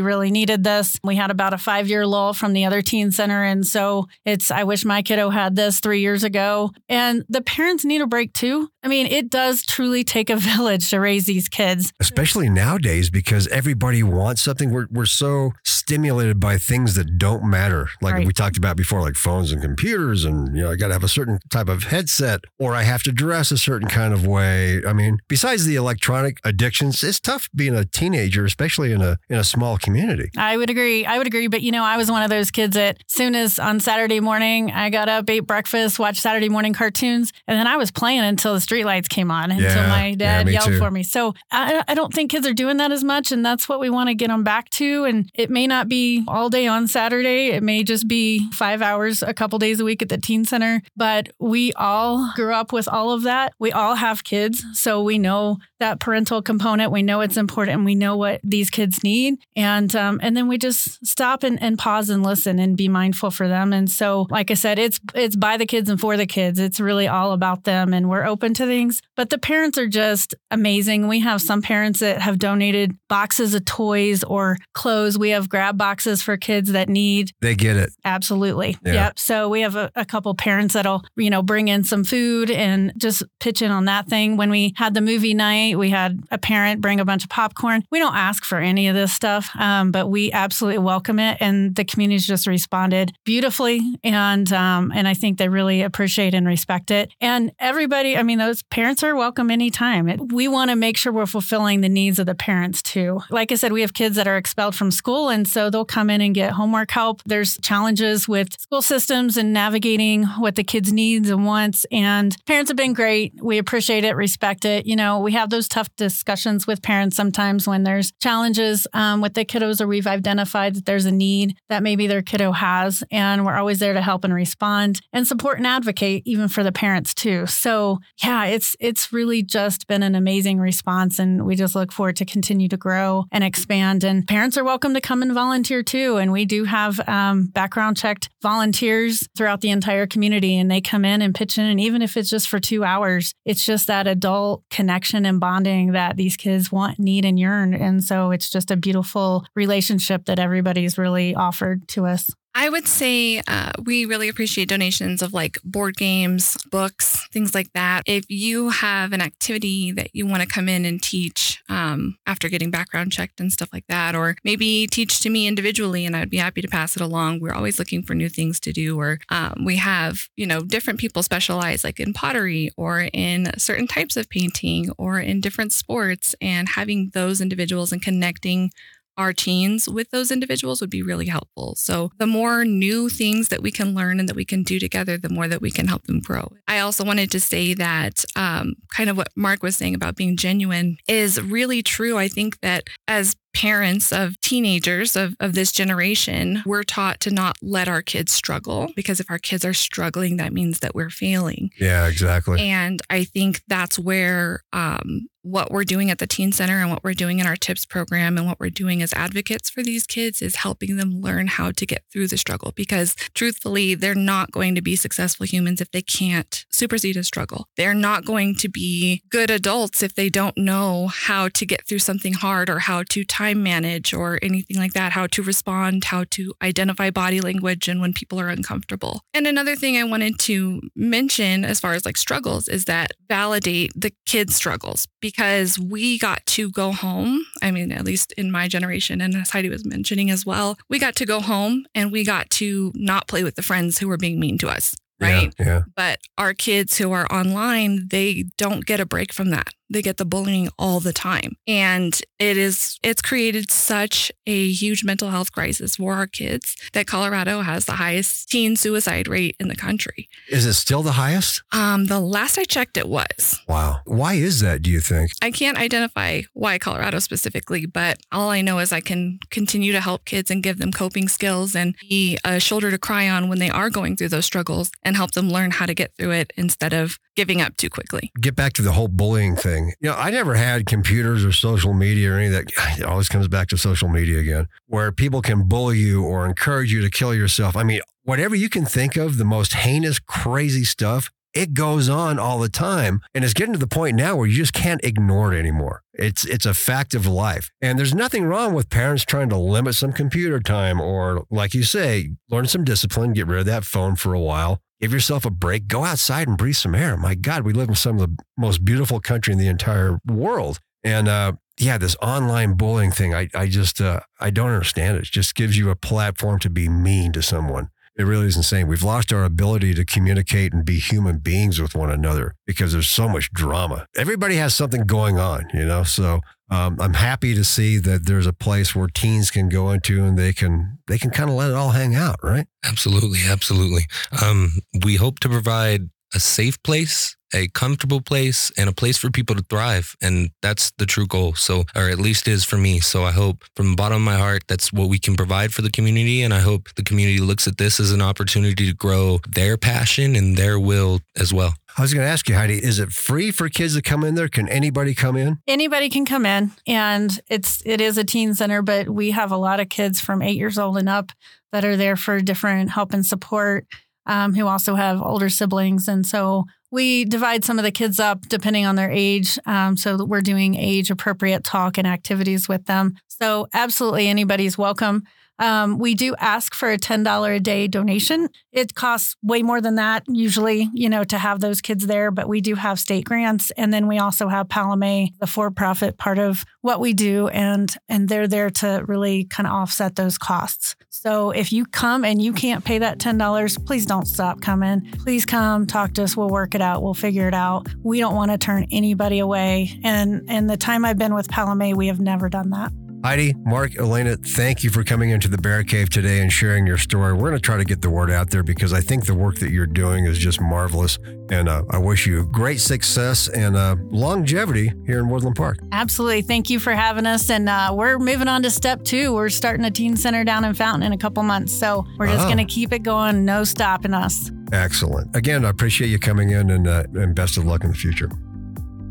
really 0.00 0.30
needed 0.30 0.64
this. 0.64 0.98
We 1.04 1.16
had 1.16 1.30
about 1.30 1.52
a 1.52 1.58
five 1.58 1.88
year 1.88 2.06
lull 2.06 2.32
from 2.32 2.54
the 2.54 2.64
other 2.64 2.80
teen 2.80 3.10
center. 3.12 3.42
And 3.42 3.66
so 3.66 4.06
it's, 4.24 4.50
I 4.50 4.64
wish 4.64 4.84
my 4.86 5.02
kiddo 5.02 5.28
had 5.28 5.56
this 5.56 5.80
three 5.80 6.00
years 6.00 6.24
ago. 6.24 6.70
And 6.88 7.24
the 7.28 7.42
parents 7.42 7.84
need 7.84 8.00
a 8.00 8.06
break 8.06 8.32
too. 8.32 8.70
I 8.88 8.90
mean, 8.90 9.06
it 9.06 9.28
does 9.28 9.64
truly 9.66 10.02
take 10.02 10.30
a 10.30 10.36
village 10.54 10.88
to 10.90 10.98
raise 10.98 11.26
these 11.26 11.46
kids. 11.46 11.92
Especially 12.00 12.48
nowadays, 12.48 13.10
because 13.10 13.46
everybody 13.48 14.02
wants 14.02 14.40
something. 14.40 14.70
We're, 14.70 14.86
we're 14.90 15.04
so 15.04 15.52
stimulated 15.62 16.40
by 16.40 16.56
things 16.56 16.94
that 16.94 17.18
don't 17.18 17.44
matter. 17.44 17.90
Like 18.00 18.14
Right. 18.14 18.26
we 18.26 18.32
talked 18.32 18.56
about 18.56 18.78
before, 18.78 19.02
like 19.02 19.14
phones 19.16 19.52
and 19.52 19.60
computers, 19.60 20.24
and, 20.24 20.56
you 20.56 20.62
know, 20.62 20.70
I 20.70 20.76
got 20.76 20.86
to 20.86 20.94
have 20.94 21.04
a 21.04 21.08
certain 21.08 21.38
type 21.50 21.68
of 21.68 21.84
headset 21.84 22.40
or 22.58 22.74
I 22.74 22.84
have 22.84 23.02
to 23.02 23.12
dress 23.12 23.50
a 23.50 23.58
certain 23.58 23.88
kind 23.88 24.14
of 24.14 24.26
way. 24.26 24.80
I 24.86 24.94
mean, 24.94 25.18
besides 25.28 25.66
the 25.66 25.76
electronic 25.76 26.40
addictions, 26.42 27.04
it's 27.04 27.20
tough 27.20 27.50
being 27.54 27.74
a 27.74 27.84
teenager, 27.84 28.46
especially 28.46 28.92
in 28.92 29.02
a, 29.02 29.18
in 29.28 29.36
a 29.36 29.44
small 29.44 29.76
community. 29.76 30.30
I 30.38 30.56
would 30.56 30.70
agree. 30.70 31.04
I 31.04 31.18
would 31.18 31.26
agree. 31.26 31.46
But 31.48 31.60
you 31.60 31.72
know, 31.72 31.84
I 31.84 31.98
was 31.98 32.10
one 32.10 32.22
of 32.22 32.30
those 32.30 32.50
kids 32.50 32.74
that 32.74 33.02
soon 33.06 33.34
as 33.34 33.58
on 33.58 33.80
Saturday 33.80 34.20
morning, 34.20 34.70
I 34.70 34.88
got 34.88 35.10
up, 35.10 35.28
ate 35.28 35.40
breakfast, 35.46 35.98
watched 35.98 36.22
Saturday 36.22 36.48
morning 36.48 36.72
cartoons, 36.72 37.34
and 37.46 37.58
then 37.58 37.66
I 37.66 37.76
was 37.76 37.90
playing 37.90 38.20
until 38.20 38.54
the 38.54 38.60
streetlights 38.82 39.08
came 39.08 39.30
on, 39.30 39.50
until 39.50 39.66
Yeah. 39.66 39.88
my 39.88 40.06
Yeah, 40.08 40.14
dad 40.16 40.46
me 40.46 40.52
yelled 40.52 40.66
too. 40.66 40.78
for 40.78 40.90
me. 40.90 41.02
So 41.02 41.34
I, 41.50 41.82
I 41.88 41.94
don't 41.94 42.12
think 42.12 42.30
kids 42.30 42.46
are 42.46 42.52
doing 42.54 42.76
that 42.78 42.92
as 42.92 43.04
much, 43.04 43.32
and 43.32 43.44
that's 43.44 43.68
what 43.68 43.80
we 43.80 43.90
want 43.90 44.08
to 44.08 44.14
get 44.14 44.28
them 44.28 44.44
back 44.44 44.70
to. 44.70 45.04
And 45.04 45.30
it 45.34 45.50
may 45.50 45.66
not 45.66 45.88
be 45.88 46.24
all 46.28 46.48
day 46.50 46.66
on 46.66 46.86
Saturday. 46.86 47.48
It 47.48 47.62
may 47.62 47.82
just 47.82 48.08
be 48.08 48.50
five 48.52 48.82
hours 48.82 49.22
a 49.22 49.34
couple 49.34 49.58
days 49.58 49.80
a 49.80 49.84
week 49.84 50.02
at 50.02 50.08
the 50.08 50.18
teen 50.18 50.44
center. 50.44 50.82
But 50.96 51.30
we 51.38 51.72
all 51.74 52.32
grew 52.34 52.52
up 52.54 52.72
with 52.72 52.88
all 52.88 53.10
of 53.12 53.22
that. 53.22 53.52
We 53.58 53.72
all 53.72 53.96
have 53.96 54.24
kids, 54.24 54.64
so 54.72 55.02
we 55.02 55.18
know 55.18 55.58
that 55.80 56.00
parental 56.00 56.42
component. 56.42 56.90
We 56.92 57.02
know 57.02 57.20
it's 57.20 57.36
important, 57.36 57.76
and 57.76 57.84
we 57.84 57.94
know 57.94 58.16
what 58.16 58.40
these 58.42 58.70
kids 58.70 59.02
need, 59.04 59.38
and 59.56 59.94
um, 59.96 60.18
and 60.22 60.36
then 60.36 60.48
we 60.48 60.58
just 60.58 61.04
stop 61.06 61.42
and, 61.42 61.60
and 61.62 61.78
pause 61.78 62.10
and 62.10 62.22
listen 62.22 62.58
and 62.58 62.76
be 62.76 62.88
mindful 62.88 63.30
for 63.30 63.48
them. 63.48 63.72
And 63.72 63.90
so, 63.90 64.26
like 64.30 64.50
I 64.50 64.54
said, 64.54 64.78
it's 64.78 64.98
it's 65.14 65.36
by 65.36 65.56
the 65.56 65.66
kids 65.66 65.88
and 65.88 66.00
for 66.00 66.16
the 66.16 66.26
kids. 66.26 66.58
It's 66.58 66.80
really 66.80 67.06
all 67.08 67.32
about 67.32 67.64
them, 67.64 67.92
and 67.94 68.08
we're 68.08 68.24
open 68.24 68.54
things. 68.66 69.00
But 69.16 69.30
the 69.30 69.38
parents 69.38 69.78
are 69.78 69.86
just 69.86 70.34
amazing. 70.50 71.08
We 71.08 71.20
have 71.20 71.40
some 71.40 71.62
parents 71.62 72.00
that 72.00 72.20
have 72.20 72.38
donated 72.38 72.96
boxes 73.08 73.54
of 73.54 73.64
toys 73.64 74.24
or 74.24 74.56
clothes. 74.72 75.18
We 75.18 75.30
have 75.30 75.48
grab 75.48 75.76
boxes 75.76 76.22
for 76.22 76.36
kids 76.36 76.72
that 76.72 76.88
need 76.88 77.32
They 77.40 77.54
get 77.54 77.76
it. 77.76 77.90
Absolutely. 78.04 78.76
Yeah. 78.84 78.92
Yep. 78.92 79.18
So 79.18 79.48
we 79.48 79.60
have 79.60 79.76
a, 79.76 79.90
a 79.94 80.04
couple 80.04 80.34
parents 80.34 80.74
that'll, 80.74 81.02
you 81.16 81.30
know, 81.30 81.42
bring 81.42 81.68
in 81.68 81.84
some 81.84 82.04
food 82.04 82.50
and 82.50 82.92
just 82.96 83.22
pitch 83.40 83.60
in 83.62 83.70
on 83.70 83.84
that 83.84 84.08
thing. 84.08 84.36
When 84.36 84.50
we 84.50 84.72
had 84.76 84.94
the 84.94 85.00
movie 85.00 85.34
night, 85.34 85.78
we 85.78 85.90
had 85.90 86.20
a 86.30 86.38
parent 86.38 86.80
bring 86.80 87.00
a 87.00 87.04
bunch 87.04 87.24
of 87.24 87.30
popcorn. 87.30 87.84
We 87.90 87.98
don't 87.98 88.14
ask 88.16 88.44
for 88.44 88.58
any 88.58 88.88
of 88.88 88.94
this 88.94 89.12
stuff, 89.12 89.50
um, 89.58 89.90
but 89.90 90.08
we 90.08 90.32
absolutely 90.32 90.78
welcome 90.78 91.18
it. 91.18 91.36
And 91.40 91.74
the 91.74 91.84
community's 91.84 92.26
just 92.26 92.46
responded 92.46 93.12
beautifully. 93.24 93.80
And 94.02 94.50
um, 94.52 94.92
and 94.94 95.06
I 95.06 95.14
think 95.14 95.38
they 95.38 95.48
really 95.48 95.82
appreciate 95.82 96.34
and 96.34 96.46
respect 96.46 96.90
it. 96.90 97.12
And 97.20 97.52
everybody, 97.58 98.16
I 98.16 98.22
mean, 98.22 98.38
those 98.38 98.47
parents 98.70 99.02
are 99.02 99.14
welcome 99.14 99.50
anytime. 99.50 100.08
It, 100.08 100.32
we 100.32 100.48
want 100.48 100.70
to 100.70 100.76
make 100.76 100.96
sure 100.96 101.12
we're 101.12 101.26
fulfilling 101.26 101.80
the 101.80 101.88
needs 101.88 102.18
of 102.18 102.26
the 102.26 102.34
parents 102.34 102.82
too. 102.82 103.20
Like 103.30 103.52
I 103.52 103.54
said, 103.54 103.72
we 103.72 103.80
have 103.80 103.94
kids 103.94 104.16
that 104.16 104.26
are 104.26 104.36
expelled 104.36 104.74
from 104.74 104.90
school, 104.90 105.28
and 105.28 105.46
so 105.46 105.70
they'll 105.70 105.84
come 105.84 106.10
in 106.10 106.20
and 106.20 106.34
get 106.34 106.52
homework 106.52 106.90
help. 106.90 107.22
There's 107.24 107.58
challenges 107.58 108.28
with 108.28 108.60
school 108.60 108.82
systems 108.82 109.36
and 109.36 109.52
navigating 109.52 110.24
what 110.24 110.56
the 110.56 110.64
kids' 110.64 110.92
needs 110.92 111.30
and 111.30 111.44
wants. 111.44 111.86
And 111.90 112.36
parents 112.46 112.70
have 112.70 112.76
been 112.76 112.92
great. 112.92 113.34
We 113.40 113.58
appreciate 113.58 114.04
it, 114.04 114.16
respect 114.16 114.64
it. 114.64 114.86
You 114.86 114.96
know, 114.96 115.20
we 115.20 115.32
have 115.32 115.50
those 115.50 115.68
tough 115.68 115.94
discussions 115.96 116.66
with 116.66 116.82
parents 116.82 117.16
sometimes 117.16 117.66
when 117.66 117.84
there's 117.84 118.12
challenges 118.20 118.86
um, 118.92 119.20
with 119.20 119.34
the 119.34 119.44
kiddos 119.44 119.80
or 119.80 119.86
we've 119.86 120.06
identified 120.06 120.74
that 120.74 120.86
there's 120.86 121.06
a 121.06 121.12
need 121.12 121.56
that 121.68 121.82
maybe 121.82 122.06
their 122.06 122.22
kiddo 122.22 122.52
has. 122.52 123.02
And 123.10 123.44
we're 123.44 123.56
always 123.56 123.78
there 123.78 123.94
to 123.94 124.02
help 124.02 124.24
and 124.24 124.34
respond 124.34 125.00
and 125.12 125.26
support 125.26 125.58
and 125.58 125.66
advocate 125.66 126.22
even 126.24 126.48
for 126.48 126.62
the 126.62 126.72
parents 126.72 127.14
too. 127.14 127.46
So 127.46 128.00
yeah, 128.22 128.37
it's 128.46 128.76
it's 128.80 129.12
really 129.12 129.42
just 129.42 129.86
been 129.86 130.02
an 130.02 130.14
amazing 130.14 130.58
response. 130.58 131.18
And 131.18 131.44
we 131.44 131.56
just 131.56 131.74
look 131.74 131.92
forward 131.92 132.16
to 132.16 132.24
continue 132.24 132.68
to 132.68 132.76
grow 132.76 133.24
and 133.32 133.44
expand. 133.44 134.04
And 134.04 134.26
parents 134.26 134.56
are 134.56 134.64
welcome 134.64 134.94
to 134.94 135.00
come 135.00 135.22
and 135.22 135.32
volunteer 135.32 135.82
too. 135.82 136.16
And 136.16 136.32
we 136.32 136.44
do 136.44 136.64
have 136.64 137.00
um, 137.08 137.46
background 137.46 137.96
checked 137.96 138.28
volunteers 138.42 139.28
throughout 139.36 139.60
the 139.60 139.70
entire 139.70 140.06
community. 140.06 140.56
And 140.56 140.70
they 140.70 140.80
come 140.80 141.04
in 141.04 141.22
and 141.22 141.34
pitch 141.34 141.58
in. 141.58 141.64
And 141.64 141.80
even 141.80 142.02
if 142.02 142.16
it's 142.16 142.30
just 142.30 142.48
for 142.48 142.58
two 142.58 142.84
hours, 142.84 143.32
it's 143.44 143.64
just 143.64 143.86
that 143.86 144.06
adult 144.06 144.62
connection 144.70 145.26
and 145.26 145.40
bonding 145.40 145.92
that 145.92 146.16
these 146.16 146.36
kids 146.36 146.70
want, 146.72 146.98
need, 146.98 147.24
and 147.24 147.38
yearn. 147.38 147.74
And 147.74 148.02
so 148.02 148.30
it's 148.30 148.50
just 148.50 148.70
a 148.70 148.76
beautiful 148.76 149.44
relationship 149.54 150.24
that 150.26 150.38
everybody's 150.38 150.98
really 150.98 151.34
offered 151.34 151.86
to 151.88 152.06
us. 152.06 152.30
I 152.60 152.68
would 152.68 152.88
say 152.88 153.40
uh, 153.46 153.70
we 153.84 154.04
really 154.04 154.28
appreciate 154.28 154.68
donations 154.68 155.22
of 155.22 155.32
like 155.32 155.58
board 155.62 155.96
games, 155.96 156.56
books, 156.72 157.28
things 157.32 157.54
like 157.54 157.72
that. 157.74 158.02
If 158.04 158.24
you 158.28 158.70
have 158.70 159.12
an 159.12 159.20
activity 159.20 159.92
that 159.92 160.10
you 160.12 160.26
want 160.26 160.42
to 160.42 160.48
come 160.48 160.68
in 160.68 160.84
and 160.84 161.00
teach 161.00 161.62
um, 161.68 162.18
after 162.26 162.48
getting 162.48 162.72
background 162.72 163.12
checked 163.12 163.38
and 163.38 163.52
stuff 163.52 163.68
like 163.72 163.86
that, 163.86 164.16
or 164.16 164.34
maybe 164.42 164.88
teach 164.88 165.20
to 165.20 165.30
me 165.30 165.46
individually, 165.46 166.04
and 166.04 166.16
I'd 166.16 166.30
be 166.30 166.38
happy 166.38 166.60
to 166.60 166.66
pass 166.66 166.96
it 166.96 167.00
along. 167.00 167.38
We're 167.38 167.54
always 167.54 167.78
looking 167.78 168.02
for 168.02 168.14
new 168.14 168.28
things 168.28 168.58
to 168.58 168.72
do, 168.72 168.98
or 168.98 169.20
um, 169.28 169.62
we 169.64 169.76
have, 169.76 170.28
you 170.34 170.46
know, 170.46 170.60
different 170.62 170.98
people 170.98 171.22
specialize 171.22 171.84
like 171.84 172.00
in 172.00 172.12
pottery 172.12 172.70
or 172.76 173.08
in 173.12 173.56
certain 173.56 173.86
types 173.86 174.16
of 174.16 174.28
painting 174.30 174.90
or 174.98 175.20
in 175.20 175.40
different 175.40 175.72
sports, 175.72 176.34
and 176.40 176.70
having 176.70 177.10
those 177.14 177.40
individuals 177.40 177.92
and 177.92 178.02
connecting 178.02 178.72
our 179.18 179.32
teens 179.32 179.88
with 179.88 180.10
those 180.10 180.30
individuals 180.30 180.80
would 180.80 180.90
be 180.90 181.02
really 181.02 181.26
helpful. 181.26 181.74
So, 181.76 182.10
the 182.18 182.26
more 182.26 182.64
new 182.64 183.08
things 183.08 183.48
that 183.48 183.62
we 183.62 183.70
can 183.70 183.94
learn 183.94 184.20
and 184.20 184.28
that 184.28 184.36
we 184.36 184.44
can 184.44 184.62
do 184.62 184.78
together, 184.78 185.18
the 185.18 185.28
more 185.28 185.48
that 185.48 185.60
we 185.60 185.70
can 185.70 185.88
help 185.88 186.04
them 186.04 186.20
grow. 186.20 186.52
I 186.68 186.78
also 186.78 187.04
wanted 187.04 187.30
to 187.32 187.40
say 187.40 187.74
that 187.74 188.24
um, 188.36 188.76
kind 188.94 189.10
of 189.10 189.16
what 189.16 189.28
Mark 189.36 189.62
was 189.62 189.76
saying 189.76 189.94
about 189.94 190.16
being 190.16 190.36
genuine 190.36 190.96
is 191.08 191.40
really 191.40 191.82
true. 191.82 192.16
I 192.16 192.28
think 192.28 192.60
that 192.60 192.84
as 193.08 193.36
parents 193.58 194.12
of 194.12 194.40
teenagers 194.40 195.16
of, 195.16 195.34
of 195.40 195.52
this 195.52 195.72
generation, 195.72 196.62
we're 196.64 196.84
taught 196.84 197.18
to 197.18 197.28
not 197.28 197.56
let 197.60 197.88
our 197.88 198.02
kids 198.02 198.32
struggle 198.32 198.92
because 198.94 199.18
if 199.18 199.28
our 199.28 199.38
kids 199.38 199.64
are 199.64 199.74
struggling, 199.74 200.36
that 200.36 200.52
means 200.52 200.78
that 200.78 200.94
we're 200.94 201.10
failing. 201.10 201.68
Yeah, 201.76 202.06
exactly. 202.06 202.60
And 202.60 203.02
I 203.10 203.24
think 203.24 203.62
that's 203.66 203.98
where 203.98 204.60
um, 204.72 205.26
what 205.42 205.70
we're 205.70 205.84
doing 205.84 206.10
at 206.10 206.18
the 206.18 206.26
Teen 206.26 206.52
Center 206.52 206.80
and 206.80 206.90
what 206.90 207.02
we're 207.02 207.14
doing 207.14 207.38
in 207.38 207.46
our 207.46 207.56
TIPS 207.56 207.86
program 207.86 208.36
and 208.36 208.46
what 208.46 208.60
we're 208.60 208.68
doing 208.68 209.02
as 209.02 209.14
advocates 209.14 209.70
for 209.70 209.82
these 209.82 210.06
kids 210.06 210.42
is 210.42 210.56
helping 210.56 210.96
them 210.96 211.20
learn 211.20 211.46
how 211.46 211.70
to 211.72 211.86
get 211.86 212.04
through 212.12 212.28
the 212.28 212.36
struggle. 212.36 212.72
Because 212.76 213.14
truthfully, 213.34 213.94
they're 213.94 214.14
not 214.14 214.52
going 214.52 214.74
to 214.74 214.82
be 214.82 214.94
successful 214.94 215.46
humans 215.46 215.80
if 215.80 215.90
they 215.90 216.02
can't 216.02 216.66
supersede 216.70 217.16
a 217.16 217.24
struggle. 217.24 217.66
They're 217.76 217.94
not 217.94 218.26
going 218.26 218.56
to 218.56 218.68
be 218.68 219.22
good 219.30 219.50
adults 219.50 220.02
if 220.02 220.14
they 220.14 220.28
don't 220.28 220.56
know 220.58 221.06
how 221.06 221.48
to 221.48 221.64
get 221.64 221.86
through 221.86 222.00
something 222.00 222.34
hard 222.34 222.68
or 222.68 222.80
how 222.80 223.02
to 223.04 223.24
time 223.24 223.47
manage 223.54 224.12
or 224.12 224.38
anything 224.42 224.76
like 224.76 224.92
that, 224.92 225.12
how 225.12 225.26
to 225.28 225.42
respond, 225.42 226.04
how 226.04 226.24
to 226.30 226.54
identify 226.62 227.10
body 227.10 227.40
language 227.40 227.88
and 227.88 228.00
when 228.00 228.12
people 228.12 228.40
are 228.40 228.48
uncomfortable. 228.48 229.20
And 229.34 229.46
another 229.46 229.76
thing 229.76 229.96
I 229.96 230.04
wanted 230.04 230.38
to 230.40 230.80
mention 230.94 231.64
as 231.64 231.80
far 231.80 231.94
as 231.94 232.04
like 232.04 232.16
struggles 232.16 232.68
is 232.68 232.84
that 232.86 233.12
validate 233.28 233.92
the 233.94 234.12
kids' 234.26 234.54
struggles 234.54 235.06
because 235.20 235.78
we 235.78 236.18
got 236.18 236.44
to 236.46 236.70
go 236.70 236.92
home. 236.92 237.44
I 237.62 237.70
mean, 237.70 237.92
at 237.92 238.04
least 238.04 238.32
in 238.32 238.50
my 238.50 238.68
generation, 238.68 239.20
and 239.20 239.34
as 239.34 239.50
Heidi 239.50 239.68
was 239.68 239.84
mentioning 239.84 240.30
as 240.30 240.44
well, 240.46 240.78
we 240.88 240.98
got 240.98 241.16
to 241.16 241.26
go 241.26 241.40
home 241.40 241.86
and 241.94 242.12
we 242.12 242.24
got 242.24 242.50
to 242.50 242.92
not 242.94 243.28
play 243.28 243.42
with 243.44 243.54
the 243.54 243.62
friends 243.62 243.98
who 243.98 244.08
were 244.08 244.16
being 244.16 244.40
mean 244.40 244.58
to 244.58 244.68
us. 244.68 244.94
Right. 245.20 245.52
Yeah, 245.58 245.66
yeah. 245.66 245.82
But 245.96 246.20
our 246.36 246.54
kids 246.54 246.98
who 246.98 247.10
are 247.10 247.26
online, 247.26 248.08
they 248.08 248.44
don't 248.56 248.86
get 248.86 249.00
a 249.00 249.06
break 249.06 249.32
from 249.32 249.50
that. 249.50 249.74
They 249.90 250.02
get 250.02 250.16
the 250.16 250.24
bullying 250.24 250.68
all 250.78 251.00
the 251.00 251.12
time. 251.12 251.56
And 251.66 252.18
it 252.38 252.56
is 252.56 252.98
it's 253.02 253.22
created 253.22 253.70
such 253.70 254.30
a 254.46 254.70
huge 254.70 255.04
mental 255.04 255.30
health 255.30 255.52
crisis 255.52 255.96
for 255.96 256.14
our 256.14 256.26
kids 256.26 256.76
that 256.92 257.06
Colorado 257.06 257.62
has 257.62 257.84
the 257.84 257.92
highest 257.92 258.48
teen 258.48 258.76
suicide 258.76 259.28
rate 259.28 259.56
in 259.58 259.68
the 259.68 259.76
country. 259.76 260.28
Is 260.48 260.66
it 260.66 260.74
still 260.74 261.02
the 261.02 261.12
highest? 261.12 261.62
Um, 261.72 262.06
the 262.06 262.20
last 262.20 262.58
I 262.58 262.64
checked, 262.64 262.96
it 262.96 263.08
was. 263.08 263.60
Wow. 263.68 264.00
Why 264.04 264.34
is 264.34 264.60
that, 264.60 264.82
do 264.82 264.90
you 264.90 265.00
think? 265.00 265.30
I 265.42 265.50
can't 265.50 265.78
identify 265.78 266.42
why 266.54 266.78
Colorado 266.78 267.18
specifically, 267.18 267.86
but 267.86 268.18
all 268.32 268.50
I 268.50 268.60
know 268.60 268.78
is 268.78 268.92
I 268.92 269.00
can 269.00 269.38
continue 269.50 269.92
to 269.92 270.00
help 270.00 270.24
kids 270.24 270.50
and 270.50 270.62
give 270.62 270.78
them 270.78 270.92
coping 270.92 271.28
skills 271.28 271.74
and 271.74 271.94
be 272.08 272.38
a 272.44 272.60
shoulder 272.60 272.90
to 272.90 272.98
cry 272.98 273.28
on 273.28 273.48
when 273.48 273.58
they 273.58 273.70
are 273.70 273.90
going 273.90 274.16
through 274.16 274.28
those 274.28 274.46
struggles 274.46 274.90
and 275.02 275.16
help 275.16 275.32
them 275.32 275.50
learn 275.50 275.70
how 275.72 275.86
to 275.86 275.94
get 275.94 276.12
through 276.16 276.32
it 276.32 276.52
instead 276.56 276.92
of 276.92 277.18
giving 277.36 277.60
up 277.60 277.76
too 277.76 277.88
quickly. 277.88 278.32
Get 278.40 278.56
back 278.56 278.72
to 278.74 278.82
the 278.82 278.92
whole 278.92 279.08
bullying 279.08 279.54
thing. 279.54 279.77
You 279.86 280.10
know, 280.10 280.14
I 280.16 280.30
never 280.30 280.54
had 280.54 280.86
computers 280.86 281.44
or 281.44 281.52
social 281.52 281.94
media 281.94 282.32
or 282.32 282.34
any 282.36 282.46
of 282.46 282.52
that. 282.52 282.98
It 282.98 283.04
always 283.04 283.28
comes 283.28 283.48
back 283.48 283.68
to 283.68 283.78
social 283.78 284.08
media 284.08 284.38
again, 284.38 284.68
where 284.86 285.12
people 285.12 285.42
can 285.42 285.68
bully 285.68 285.98
you 285.98 286.24
or 286.24 286.44
encourage 286.46 286.92
you 286.92 287.00
to 287.02 287.10
kill 287.10 287.34
yourself. 287.34 287.76
I 287.76 287.82
mean, 287.82 288.00
whatever 288.24 288.54
you 288.54 288.68
can 288.68 288.84
think 288.84 289.16
of, 289.16 289.38
the 289.38 289.44
most 289.44 289.74
heinous, 289.74 290.18
crazy 290.18 290.84
stuff, 290.84 291.30
it 291.54 291.74
goes 291.74 292.08
on 292.08 292.38
all 292.38 292.58
the 292.58 292.68
time. 292.68 293.20
And 293.34 293.44
it's 293.44 293.54
getting 293.54 293.72
to 293.72 293.78
the 293.78 293.86
point 293.86 294.16
now 294.16 294.36
where 294.36 294.46
you 294.46 294.54
just 294.54 294.72
can't 294.72 295.02
ignore 295.02 295.52
it 295.52 295.58
anymore. 295.58 296.02
It's 296.12 296.44
it's 296.44 296.66
a 296.66 296.74
fact 296.74 297.14
of 297.14 297.26
life. 297.26 297.70
And 297.80 297.98
there's 297.98 298.14
nothing 298.14 298.44
wrong 298.44 298.74
with 298.74 298.90
parents 298.90 299.24
trying 299.24 299.48
to 299.48 299.56
limit 299.56 299.94
some 299.94 300.12
computer 300.12 300.60
time 300.60 301.00
or 301.00 301.44
like 301.50 301.74
you 301.74 301.82
say, 301.82 302.32
learn 302.50 302.66
some 302.66 302.84
discipline, 302.84 303.32
get 303.32 303.46
rid 303.46 303.60
of 303.60 303.66
that 303.66 303.84
phone 303.84 304.14
for 304.16 304.34
a 304.34 304.40
while. 304.40 304.80
Give 305.00 305.12
yourself 305.12 305.44
a 305.44 305.50
break, 305.50 305.86
go 305.86 306.04
outside 306.04 306.48
and 306.48 306.58
breathe 306.58 306.74
some 306.74 306.94
air. 306.94 307.16
My 307.16 307.34
God, 307.34 307.62
we 307.62 307.72
live 307.72 307.88
in 307.88 307.94
some 307.94 308.18
of 308.18 308.28
the 308.28 308.42
most 308.56 308.84
beautiful 308.84 309.20
country 309.20 309.52
in 309.52 309.58
the 309.58 309.68
entire 309.68 310.18
world. 310.26 310.80
And 311.04 311.28
uh, 311.28 311.52
yeah, 311.78 311.98
this 311.98 312.16
online 312.20 312.74
bullying 312.74 313.12
thing, 313.12 313.32
I, 313.32 313.48
I 313.54 313.68
just, 313.68 314.00
uh, 314.00 314.20
I 314.40 314.50
don't 314.50 314.70
understand 314.70 315.16
it. 315.16 315.24
It 315.24 315.30
just 315.30 315.54
gives 315.54 315.78
you 315.78 315.90
a 315.90 315.96
platform 315.96 316.58
to 316.60 316.70
be 316.70 316.88
mean 316.88 317.32
to 317.32 317.42
someone. 317.42 317.90
It 318.16 318.24
really 318.24 318.48
is 318.48 318.56
insane. 318.56 318.88
We've 318.88 319.04
lost 319.04 319.32
our 319.32 319.44
ability 319.44 319.94
to 319.94 320.04
communicate 320.04 320.72
and 320.72 320.84
be 320.84 320.98
human 320.98 321.38
beings 321.38 321.80
with 321.80 321.94
one 321.94 322.10
another 322.10 322.56
because 322.66 322.92
there's 322.92 323.08
so 323.08 323.28
much 323.28 323.52
drama. 323.52 324.06
Everybody 324.16 324.56
has 324.56 324.74
something 324.74 325.02
going 325.02 325.38
on, 325.38 325.68
you 325.72 325.84
know? 325.84 326.02
So 326.02 326.40
um, 326.70 326.98
I'm 327.00 327.14
happy 327.14 327.54
to 327.54 327.64
see 327.64 327.98
that 327.98 328.26
there's 328.26 328.46
a 328.46 328.52
place 328.52 328.94
where 328.94 329.08
teens 329.08 329.50
can 329.50 329.68
go 329.68 329.90
into 329.90 330.24
and 330.24 330.38
they 330.38 330.52
can 330.52 330.98
they 331.06 331.18
can 331.18 331.30
kind 331.30 331.48
of 331.48 331.56
let 331.56 331.70
it 331.70 331.76
all 331.76 331.90
hang 331.90 332.14
out, 332.14 332.36
right? 332.42 332.66
Absolutely, 332.84 333.40
absolutely. 333.48 334.02
Um, 334.42 334.72
we 335.04 335.16
hope 335.16 335.38
to 335.40 335.48
provide 335.48 336.10
a 336.34 336.40
safe 336.40 336.82
place, 336.82 337.36
a 337.52 337.68
comfortable 337.68 338.20
place, 338.20 338.70
and 338.76 338.88
a 338.88 338.92
place 338.92 339.16
for 339.16 339.30
people 339.30 339.56
to 339.56 339.62
thrive. 339.62 340.16
And 340.20 340.50
that's 340.62 340.90
the 340.98 341.06
true 341.06 341.26
goal. 341.26 341.54
So, 341.54 341.84
or 341.96 342.08
at 342.08 342.18
least 342.18 342.48
is 342.48 342.64
for 342.64 342.76
me. 342.76 343.00
So 343.00 343.24
I 343.24 343.32
hope 343.32 343.64
from 343.74 343.90
the 343.90 343.96
bottom 343.96 344.16
of 344.16 344.22
my 344.22 344.36
heart, 344.36 344.64
that's 344.68 344.92
what 344.92 345.08
we 345.08 345.18
can 345.18 345.36
provide 345.36 345.72
for 345.72 345.82
the 345.82 345.90
community. 345.90 346.42
And 346.42 346.52
I 346.52 346.60
hope 346.60 346.88
the 346.94 347.02
community 347.02 347.40
looks 347.40 347.66
at 347.66 347.78
this 347.78 348.00
as 348.00 348.12
an 348.12 348.22
opportunity 348.22 348.86
to 348.86 348.94
grow 348.94 349.40
their 349.48 349.76
passion 349.76 350.36
and 350.36 350.56
their 350.56 350.78
will 350.78 351.20
as 351.36 351.52
well. 351.52 351.74
I 351.96 352.02
was 352.02 352.14
going 352.14 352.24
to 352.24 352.30
ask 352.30 352.48
you, 352.48 352.54
Heidi, 352.54 352.78
is 352.78 353.00
it 353.00 353.10
free 353.10 353.50
for 353.50 353.68
kids 353.68 353.96
to 353.96 354.02
come 354.02 354.22
in 354.22 354.36
there? 354.36 354.48
Can 354.48 354.68
anybody 354.68 355.14
come 355.14 355.36
in? 355.36 355.58
Anybody 355.66 356.08
can 356.08 356.24
come 356.24 356.46
in, 356.46 356.70
and 356.86 357.40
it's 357.48 357.82
it 357.84 358.00
is 358.00 358.16
a 358.16 358.22
teen 358.22 358.54
center, 358.54 358.82
but 358.82 359.08
we 359.08 359.32
have 359.32 359.50
a 359.50 359.56
lot 359.56 359.80
of 359.80 359.88
kids 359.88 360.20
from 360.20 360.40
eight 360.40 360.56
years 360.56 360.78
old 360.78 360.96
and 360.96 361.08
up 361.08 361.32
that 361.72 361.84
are 361.84 361.96
there 361.96 362.14
for 362.14 362.40
different 362.40 362.90
help 362.90 363.12
and 363.12 363.26
support 363.26 363.84
um, 364.26 364.54
who 364.54 364.66
also 364.66 364.94
have 364.94 365.20
older 365.20 365.48
siblings. 365.48 366.06
And 366.06 366.24
so 366.24 366.66
we 366.90 367.24
divide 367.24 367.64
some 367.64 367.78
of 367.78 367.84
the 367.84 367.90
kids 367.90 368.18
up 368.18 368.48
depending 368.48 368.86
on 368.86 368.96
their 368.96 369.10
age 369.10 369.58
um, 369.66 369.96
so 369.96 370.24
we're 370.24 370.40
doing 370.40 370.74
age 370.74 371.10
appropriate 371.10 371.64
talk 371.64 371.98
and 371.98 372.06
activities 372.06 372.68
with 372.68 372.86
them. 372.86 373.14
So, 373.28 373.68
absolutely 373.72 374.28
anybody's 374.28 374.76
welcome. 374.76 375.24
Um, 375.58 375.98
we 375.98 376.14
do 376.14 376.34
ask 376.36 376.74
for 376.74 376.90
a 376.90 376.98
$10 376.98 377.56
a 377.56 377.60
day 377.60 377.88
donation. 377.88 378.48
It 378.72 378.94
costs 378.94 379.36
way 379.42 379.62
more 379.62 379.80
than 379.80 379.96
that 379.96 380.22
usually, 380.28 380.88
you 380.94 381.08
know, 381.08 381.24
to 381.24 381.38
have 381.38 381.60
those 381.60 381.80
kids 381.80 382.06
there, 382.06 382.30
but 382.30 382.48
we 382.48 382.60
do 382.60 382.76
have 382.76 383.00
state 383.00 383.24
grants. 383.24 383.70
And 383.72 383.92
then 383.92 384.06
we 384.06 384.18
also 384.18 384.48
have 384.48 384.68
Palame, 384.68 385.32
the 385.40 385.46
for-profit 385.46 386.16
part 386.16 386.38
of 386.38 386.64
what 386.82 387.00
we 387.00 387.12
do. 387.12 387.48
And, 387.48 387.92
and 388.08 388.28
they're 388.28 388.48
there 388.48 388.70
to 388.70 389.04
really 389.08 389.44
kind 389.44 389.66
of 389.66 389.72
offset 389.72 390.14
those 390.14 390.38
costs. 390.38 390.94
So 391.20 391.50
if 391.50 391.72
you 391.72 391.84
come 391.84 392.24
and 392.24 392.40
you 392.40 392.52
can't 392.52 392.84
pay 392.84 392.98
that 392.98 393.18
$10, 393.18 393.84
please 393.84 394.06
don't 394.06 394.26
stop 394.26 394.60
coming. 394.60 395.00
Please 395.24 395.44
come 395.44 395.84
talk 395.84 396.14
to 396.14 396.22
us. 396.22 396.36
We'll 396.36 396.48
work 396.48 396.76
it 396.76 396.80
out. 396.80 397.02
We'll 397.02 397.12
figure 397.12 397.48
it 397.48 397.54
out. 397.54 397.88
We 398.04 398.20
don't 398.20 398.36
want 398.36 398.52
to 398.52 398.58
turn 398.58 398.86
anybody 398.92 399.40
away. 399.40 399.98
And 400.04 400.48
in 400.48 400.68
the 400.68 400.76
time 400.76 401.04
I've 401.04 401.18
been 401.18 401.34
with 401.34 401.48
Palame, 401.48 401.96
we 401.96 402.06
have 402.06 402.20
never 402.20 402.48
done 402.48 402.70
that. 402.70 402.92
Heidi, 403.24 403.52
Mark, 403.64 403.96
Elena, 403.98 404.36
thank 404.36 404.84
you 404.84 404.90
for 404.90 405.02
coming 405.02 405.30
into 405.30 405.48
the 405.48 405.58
Bear 405.58 405.82
Cave 405.82 406.08
today 406.08 406.40
and 406.40 406.52
sharing 406.52 406.86
your 406.86 406.96
story. 406.96 407.32
We're 407.32 407.48
going 407.50 407.54
to 407.54 407.58
try 407.60 407.76
to 407.76 407.84
get 407.84 408.00
the 408.00 408.08
word 408.08 408.30
out 408.30 408.50
there 408.50 408.62
because 408.62 408.92
I 408.92 409.00
think 409.00 409.26
the 409.26 409.34
work 409.34 409.56
that 409.56 409.70
you're 409.70 409.86
doing 409.88 410.24
is 410.24 410.38
just 410.38 410.60
marvelous. 410.60 411.18
And 411.50 411.68
uh, 411.68 411.82
I 411.90 411.98
wish 411.98 412.26
you 412.28 412.46
great 412.46 412.80
success 412.80 413.48
and 413.48 413.76
uh, 413.76 413.96
longevity 414.10 414.92
here 415.04 415.18
in 415.18 415.28
Woodland 415.28 415.56
Park. 415.56 415.78
Absolutely. 415.90 416.42
Thank 416.42 416.70
you 416.70 416.78
for 416.78 416.92
having 416.92 417.26
us. 417.26 417.50
And 417.50 417.68
uh, 417.68 417.90
we're 417.92 418.20
moving 418.20 418.46
on 418.46 418.62
to 418.62 418.70
step 418.70 419.02
two. 419.02 419.34
We're 419.34 419.48
starting 419.48 419.84
a 419.84 419.90
teen 419.90 420.16
center 420.16 420.44
down 420.44 420.64
in 420.64 420.74
Fountain 420.74 421.02
in 421.02 421.12
a 421.12 421.18
couple 421.18 421.42
months. 421.42 421.72
So 421.72 422.06
we're 422.18 422.28
just 422.28 422.42
Oh. 422.42 422.44
going 422.44 422.64
to 422.64 422.72
keep 422.72 422.92
it 422.92 423.02
going, 423.02 423.44
no 423.44 423.64
stopping 423.64 424.14
us. 424.14 424.52
Excellent. 424.72 425.34
Again, 425.34 425.64
I 425.64 425.70
appreciate 425.70 426.08
you 426.08 426.20
coming 426.20 426.50
in 426.50 426.70
and, 426.70 426.86
uh, 426.86 427.02
and 427.14 427.34
best 427.34 427.56
of 427.56 427.64
luck 427.66 427.82
in 427.82 427.90
the 427.90 427.96
future. 427.96 428.30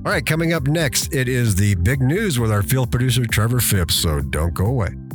All 0.07 0.13
right, 0.13 0.25
coming 0.25 0.53
up 0.53 0.67
next, 0.67 1.13
it 1.13 1.27
is 1.27 1.55
the 1.55 1.75
big 1.75 2.01
news 2.01 2.39
with 2.39 2.49
our 2.49 2.63
field 2.63 2.91
producer, 2.91 3.25
Trevor 3.25 3.59
Phipps. 3.59 3.93
So 3.95 4.21
don't 4.21 4.53
go 4.53 4.67
away. 4.67 5.06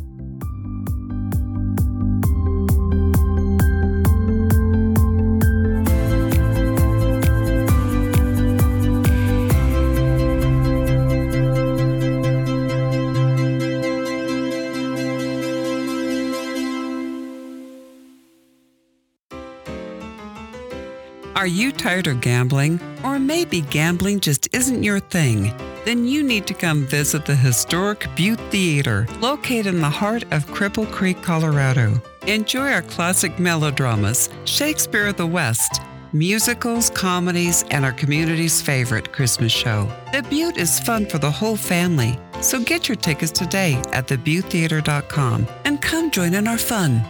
Are 21.42 21.56
you 21.62 21.72
tired 21.72 22.06
of 22.06 22.20
gambling? 22.20 22.78
Or 23.02 23.18
maybe 23.18 23.62
gambling 23.62 24.20
just 24.20 24.48
isn't 24.54 24.84
your 24.84 25.00
thing? 25.00 25.52
Then 25.84 26.06
you 26.06 26.22
need 26.22 26.46
to 26.46 26.54
come 26.54 26.86
visit 26.86 27.26
the 27.26 27.34
historic 27.34 28.06
Butte 28.14 28.38
Theater, 28.52 29.08
located 29.18 29.66
in 29.74 29.80
the 29.80 29.90
heart 29.90 30.22
of 30.30 30.46
Cripple 30.46 30.88
Creek, 30.88 31.20
Colorado. 31.20 32.00
Enjoy 32.28 32.70
our 32.70 32.82
classic 32.82 33.40
melodramas, 33.40 34.30
Shakespeare 34.44 35.08
of 35.08 35.16
the 35.16 35.26
West, 35.26 35.82
musicals, 36.12 36.90
comedies, 36.90 37.64
and 37.72 37.84
our 37.84 37.90
community's 37.90 38.62
favorite 38.62 39.10
Christmas 39.10 39.50
show. 39.50 39.90
The 40.12 40.22
Butte 40.22 40.58
is 40.58 40.78
fun 40.78 41.06
for 41.06 41.18
the 41.18 41.32
whole 41.32 41.56
family, 41.56 42.20
so 42.40 42.62
get 42.62 42.88
your 42.88 42.94
tickets 42.94 43.32
today 43.32 43.82
at 43.92 44.06
thebuttetheater.com 44.06 45.48
and 45.64 45.82
come 45.82 46.12
join 46.12 46.34
in 46.34 46.46
our 46.46 46.58
fun. 46.58 47.02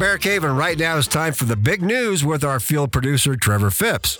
Bear 0.00 0.16
Cave, 0.16 0.44
and 0.44 0.56
right 0.56 0.78
now 0.78 0.96
it's 0.96 1.06
time 1.06 1.34
for 1.34 1.44
the 1.44 1.56
big 1.56 1.82
news 1.82 2.24
with 2.24 2.42
our 2.42 2.58
field 2.58 2.90
producer, 2.90 3.36
Trevor 3.36 3.68
Phipps. 3.68 4.16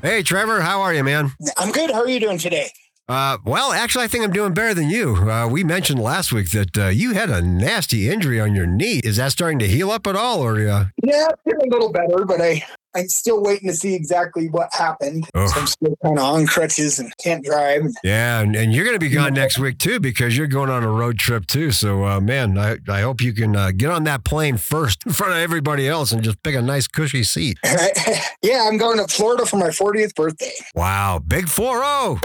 Hey, 0.00 0.22
Trevor, 0.22 0.62
how 0.62 0.80
are 0.80 0.94
you, 0.94 1.04
man? 1.04 1.32
I'm 1.58 1.70
good. 1.70 1.90
How 1.90 2.00
are 2.00 2.08
you 2.08 2.18
doing 2.18 2.38
today? 2.38 2.70
Uh, 3.10 3.36
well, 3.44 3.72
actually, 3.72 4.06
I 4.06 4.08
think 4.08 4.24
I'm 4.24 4.32
doing 4.32 4.54
better 4.54 4.72
than 4.72 4.88
you. 4.88 5.16
Uh, 5.16 5.48
we 5.48 5.62
mentioned 5.64 6.00
last 6.00 6.32
week 6.32 6.50
that 6.52 6.78
uh, 6.78 6.86
you 6.86 7.12
had 7.12 7.28
a 7.28 7.42
nasty 7.42 8.08
injury 8.08 8.40
on 8.40 8.54
your 8.54 8.66
knee. 8.66 9.02
Is 9.04 9.18
that 9.18 9.32
starting 9.32 9.58
to 9.58 9.68
heal 9.68 9.90
up 9.90 10.06
at 10.06 10.16
all, 10.16 10.40
or? 10.40 10.54
Uh... 10.66 10.86
Yeah, 11.04 11.26
it's 11.28 11.42
getting 11.44 11.70
a 11.70 11.74
little 11.74 11.92
better, 11.92 12.24
but 12.24 12.40
I 12.40 12.64
I'm 12.98 13.08
still 13.08 13.42
waiting 13.42 13.68
to 13.68 13.74
see 13.74 13.94
exactly 13.94 14.48
what 14.48 14.72
happened. 14.72 15.26
So 15.34 15.60
I'm 15.60 15.66
still 15.66 15.96
kind 16.02 16.18
of 16.18 16.24
on 16.24 16.46
crutches 16.46 16.98
and 16.98 17.16
can't 17.18 17.44
drive. 17.44 17.82
Yeah, 18.02 18.40
and, 18.40 18.56
and 18.56 18.72
you're 18.72 18.84
going 18.84 18.96
to 18.96 19.00
be 19.00 19.08
gone 19.08 19.34
next 19.34 19.58
week 19.58 19.78
too 19.78 20.00
because 20.00 20.36
you're 20.36 20.46
going 20.46 20.70
on 20.70 20.82
a 20.82 20.90
road 20.90 21.18
trip 21.18 21.46
too. 21.46 21.70
So, 21.70 22.04
uh, 22.04 22.20
man, 22.20 22.58
I, 22.58 22.78
I 22.88 23.00
hope 23.02 23.20
you 23.20 23.32
can 23.32 23.56
uh, 23.56 23.70
get 23.70 23.90
on 23.90 24.04
that 24.04 24.24
plane 24.24 24.56
first 24.56 25.06
in 25.06 25.12
front 25.12 25.32
of 25.32 25.38
everybody 25.38 25.88
else 25.88 26.12
and 26.12 26.22
just 26.22 26.42
pick 26.42 26.54
a 26.54 26.62
nice 26.62 26.86
cushy 26.86 27.22
seat. 27.22 27.58
yeah, 28.42 28.66
I'm 28.68 28.76
going 28.76 28.98
to 28.98 29.06
Florida 29.06 29.46
for 29.46 29.56
my 29.56 29.68
40th 29.68 30.14
birthday. 30.14 30.52
Wow, 30.74 31.20
big 31.26 31.48
4 31.48 31.76
0. 31.76 32.20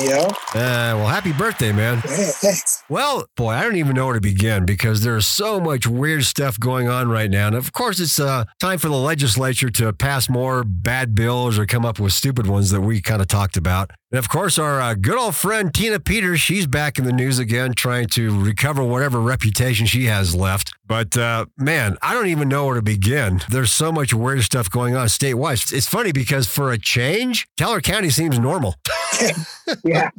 Yeah. 0.00 0.28
Uh, 0.54 0.96
well, 0.96 1.06
happy 1.06 1.32
birthday, 1.32 1.72
man. 1.72 1.96
Yeah, 2.04 2.30
thanks. 2.30 2.82
Well, 2.88 3.26
boy, 3.36 3.50
I 3.50 3.62
don't 3.62 3.76
even 3.76 3.94
know 3.94 4.06
where 4.06 4.14
to 4.14 4.20
begin 4.20 4.66
because 4.66 5.02
there's 5.02 5.26
so 5.26 5.60
much 5.60 5.86
weird 5.86 6.24
stuff 6.24 6.58
going 6.60 6.88
on 6.88 7.08
right 7.08 7.30
now. 7.30 7.46
And 7.48 7.56
of 7.56 7.72
course, 7.72 7.98
it's 8.00 8.20
uh, 8.20 8.44
time 8.60 8.78
for 8.78 8.88
the 8.88 8.96
legislature 8.96 9.70
to 9.70 9.92
pass 9.92 10.28
more 10.28 10.64
bad 10.64 11.14
bills 11.14 11.58
or 11.58 11.66
come 11.66 11.84
up 11.84 11.98
with 11.98 12.12
stupid 12.12 12.46
ones 12.46 12.70
that 12.70 12.80
we 12.80 13.00
kind 13.00 13.22
of 13.22 13.28
talked 13.28 13.56
about. 13.56 13.90
And 14.12 14.18
of 14.18 14.28
course, 14.28 14.58
our 14.58 14.80
uh, 14.80 14.94
good 14.94 15.18
old 15.18 15.34
friend 15.34 15.72
Tina 15.74 15.98
Peters, 15.98 16.40
she's 16.40 16.66
back 16.66 16.98
in 16.98 17.04
the 17.04 17.12
news 17.12 17.38
again, 17.38 17.72
trying 17.74 18.06
to 18.08 18.38
recover 18.38 18.84
whatever 18.84 19.20
reputation 19.20 19.86
she 19.86 20.04
has 20.04 20.34
left. 20.34 20.75
But 20.86 21.16
uh, 21.16 21.46
man, 21.56 21.96
I 22.00 22.14
don't 22.14 22.28
even 22.28 22.48
know 22.48 22.66
where 22.66 22.76
to 22.76 22.82
begin. 22.82 23.42
There's 23.48 23.72
so 23.72 23.90
much 23.90 24.14
weird 24.14 24.42
stuff 24.42 24.70
going 24.70 24.94
on 24.94 25.06
statewide. 25.08 25.72
It's 25.72 25.88
funny 25.88 26.12
because 26.12 26.46
for 26.46 26.70
a 26.70 26.78
change, 26.78 27.46
Teller 27.56 27.80
County 27.80 28.10
seems 28.10 28.38
normal. 28.38 28.76
yeah. 29.84 30.10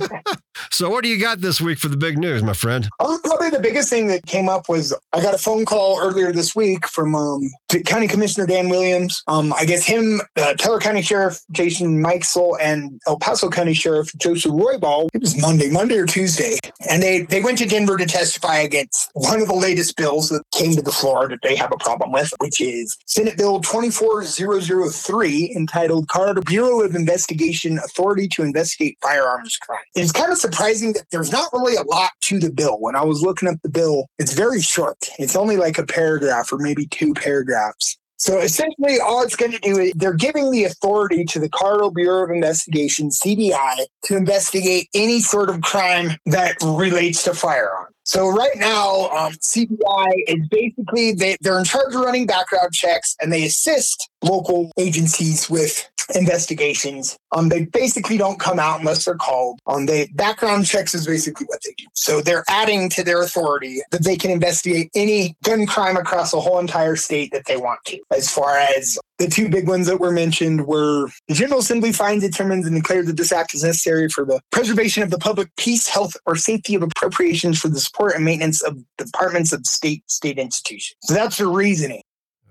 So, 0.72 0.90
what 0.90 1.04
do 1.04 1.10
you 1.10 1.20
got 1.20 1.40
this 1.40 1.62
week 1.62 1.80
for 1.80 1.88
the 1.88 1.98
big 1.98 2.18
news, 2.18 2.44
my 2.44 2.54
friend? 2.54 2.90
Oh, 3.00 3.20
probably 3.24 3.50
the 3.50 3.60
biggest 3.60 3.90
thing 3.90 4.08
that 4.08 4.26
came 4.26 4.50
up 4.50 4.70
was 4.70 4.94
I 5.14 5.22
got 5.22 5.34
a 5.34 5.38
phone 5.38 5.66
call 5.66 6.00
earlier 6.00 6.32
this 6.32 6.56
week 6.56 6.88
from 6.88 7.16
um, 7.16 7.50
County 7.86 8.08
Commissioner 8.08 8.48
Dan 8.48 8.70
Williams. 8.70 9.24
Um, 9.28 9.54
I 9.54 9.66
guess 9.66 9.86
him, 9.86 10.22
uh, 10.36 10.54
Teller 10.56 10.80
County 10.80 11.02
Sheriff 11.02 11.42
Jason 11.52 12.04
Mikesell, 12.04 12.58
and 12.62 13.02
El 13.08 13.20
Paso 13.20 13.50
County 13.50 13.74
Sheriff 13.74 14.16
Joseph 14.18 14.52
Roybal. 14.52 15.10
It 15.14 15.22
was 15.22 15.40
Monday, 15.42 15.70
Monday 15.70 15.98
or 15.98 16.06
Tuesday, 16.06 16.58
and 16.90 17.02
they 17.02 17.22
they 17.22 17.42
went 17.42 17.58
to 17.60 17.66
Denver 17.66 17.98
to 17.98 18.06
testify 18.06 18.58
against 18.58 19.10
one 19.14 19.42
of 19.42 19.48
the 19.48 19.56
latest 19.56 19.96
bills 19.98 20.30
that 20.30 20.44
came 20.52 20.76
to 20.76 20.82
the 20.82 20.92
floor 20.92 21.28
that 21.30 21.40
they 21.44 21.56
have 21.56 21.72
a 21.72 21.78
problem 21.78 22.12
with, 22.12 22.34
which 22.40 22.62
is 22.62 22.98
Senate 23.06 23.38
Bill 23.38 23.62
24003, 23.62 25.54
entitled 25.56 26.08
Colorado 26.08 26.42
Bureau 26.42 26.82
of 26.82 26.96
Investigation 26.96 27.78
Authority 27.80 28.28
to 28.30 28.44
Investigate 28.44 28.98
Firearms 29.02 29.58
Crime. 29.58 29.80
It's 29.96 30.12
kind 30.12 30.32
of 30.32 30.38
surprising 30.52 30.94
that 30.94 31.06
there's 31.12 31.32
not 31.32 31.52
really 31.54 31.76
a 31.76 31.84
lot 31.84 32.12
to 32.22 32.40
the 32.40 32.52
bill. 32.52 32.78
When 32.80 32.96
I 32.96 33.04
was 33.04 33.22
looking 33.22 33.50
up 33.50 33.58
the 33.64 33.70
bill, 33.70 34.08
it's 34.18 34.34
very 34.34 34.62
short. 34.62 34.98
It's 35.20 35.36
only 35.36 35.58
like 35.58 35.78
a 35.78 35.86
paragraph 35.86 36.52
or 36.52 36.58
maybe 36.58 36.88
two 36.88 37.14
paragraphs. 37.14 37.98
So 38.20 38.40
essentially, 38.40 39.00
all 39.00 39.22
it's 39.22 39.36
going 39.36 39.52
to 39.52 39.60
do 39.60 39.78
is 39.78 39.94
they're 39.96 40.14
giving 40.14 40.50
the 40.50 40.64
authority 40.64 41.24
to 41.26 41.40
the 41.40 41.50
Colorado 41.50 41.92
Bureau 41.92 42.24
of 42.24 42.32
Investigation, 42.32 43.10
CBI, 43.10 43.86
to 44.06 44.18
investigate 44.18 44.90
any 44.96 45.20
sort 45.20 45.50
of 45.50 45.62
crime 45.62 46.18
that 46.26 46.56
relates 46.64 47.24
to 47.26 47.36
firearms. 47.36 47.94
So 48.06 48.30
right 48.30 48.56
now, 48.56 49.10
um, 49.10 49.34
CBI 49.34 50.08
is 50.28 50.48
basically 50.50 51.12
they, 51.12 51.38
they're 51.42 51.60
in 51.60 51.66
charge 51.66 51.94
of 51.94 52.02
running 52.02 52.26
background 52.26 52.74
checks 52.74 53.16
and 53.22 53.32
they 53.32 53.44
assist 53.44 54.10
local 54.24 54.72
agencies 54.80 55.50
with 55.50 55.88
investigations. 56.16 57.18
Um, 57.36 57.50
they 57.50 57.66
basically 57.66 58.18
don't 58.18 58.40
come 58.40 58.60
out 58.60 58.80
unless 58.80 59.06
they're 59.06 59.16
called. 59.16 59.60
Um, 59.68 59.86
they 59.86 60.08
background 60.14 60.66
checks 60.66 60.94
is 60.94 61.06
basically 61.06 61.46
what 61.48 61.60
they 61.64 61.74
do. 61.78 61.86
So 61.94 62.22
they're 62.22 62.44
adding 62.50 62.90
to 62.92 63.04
their 63.04 63.22
authority 63.22 63.82
that 63.92 64.04
they 64.04 64.16
can 64.16 64.32
investigate 64.32 64.90
any 64.96 65.36
gun 65.44 65.66
crime 65.66 65.98
across 65.98 66.32
the 66.32 66.40
whole 66.40 66.60
entire 66.60 66.96
state 66.96 67.32
that 67.32 67.46
they 67.46 67.58
want 67.58 67.80
to. 67.86 68.00
As 68.12 68.30
far 68.32 68.58
as 68.58 68.98
the 69.18 69.28
two 69.28 69.50
big 69.50 69.68
ones 69.68 69.88
that 69.88 70.00
were 70.00 70.12
mentioned 70.12 70.68
were 70.68 71.10
the 71.28 71.34
General 71.34 71.60
Assembly 71.60 71.92
finds, 71.92 72.24
determines, 72.24 72.66
and 72.66 72.76
declares 72.76 73.08
that 73.08 73.18
this 73.18 73.32
act 73.32 73.54
is 73.54 73.64
necessary 73.64 74.10
for 74.10 74.26
the 74.26 74.40
preservation 74.52 75.04
of 75.04 75.10
the 75.10 75.18
public 75.18 75.50
peace, 75.58 75.88
health, 75.88 76.16
or 76.26 76.36
safety 76.36 76.76
of 76.76 76.84
appropriations 76.84 77.60
for 77.60 77.70
the 77.70 77.80
support 77.80 78.16
and 78.16 78.24
maintenance 78.24 78.62
of 78.62 78.78
departments 78.98 79.52
of 79.54 79.66
state 79.66 80.04
state 80.08 80.38
institutions. 80.38 80.96
So 81.02 81.14
that's 81.14 81.38
the 81.38 81.48
reasoning. 81.48 82.02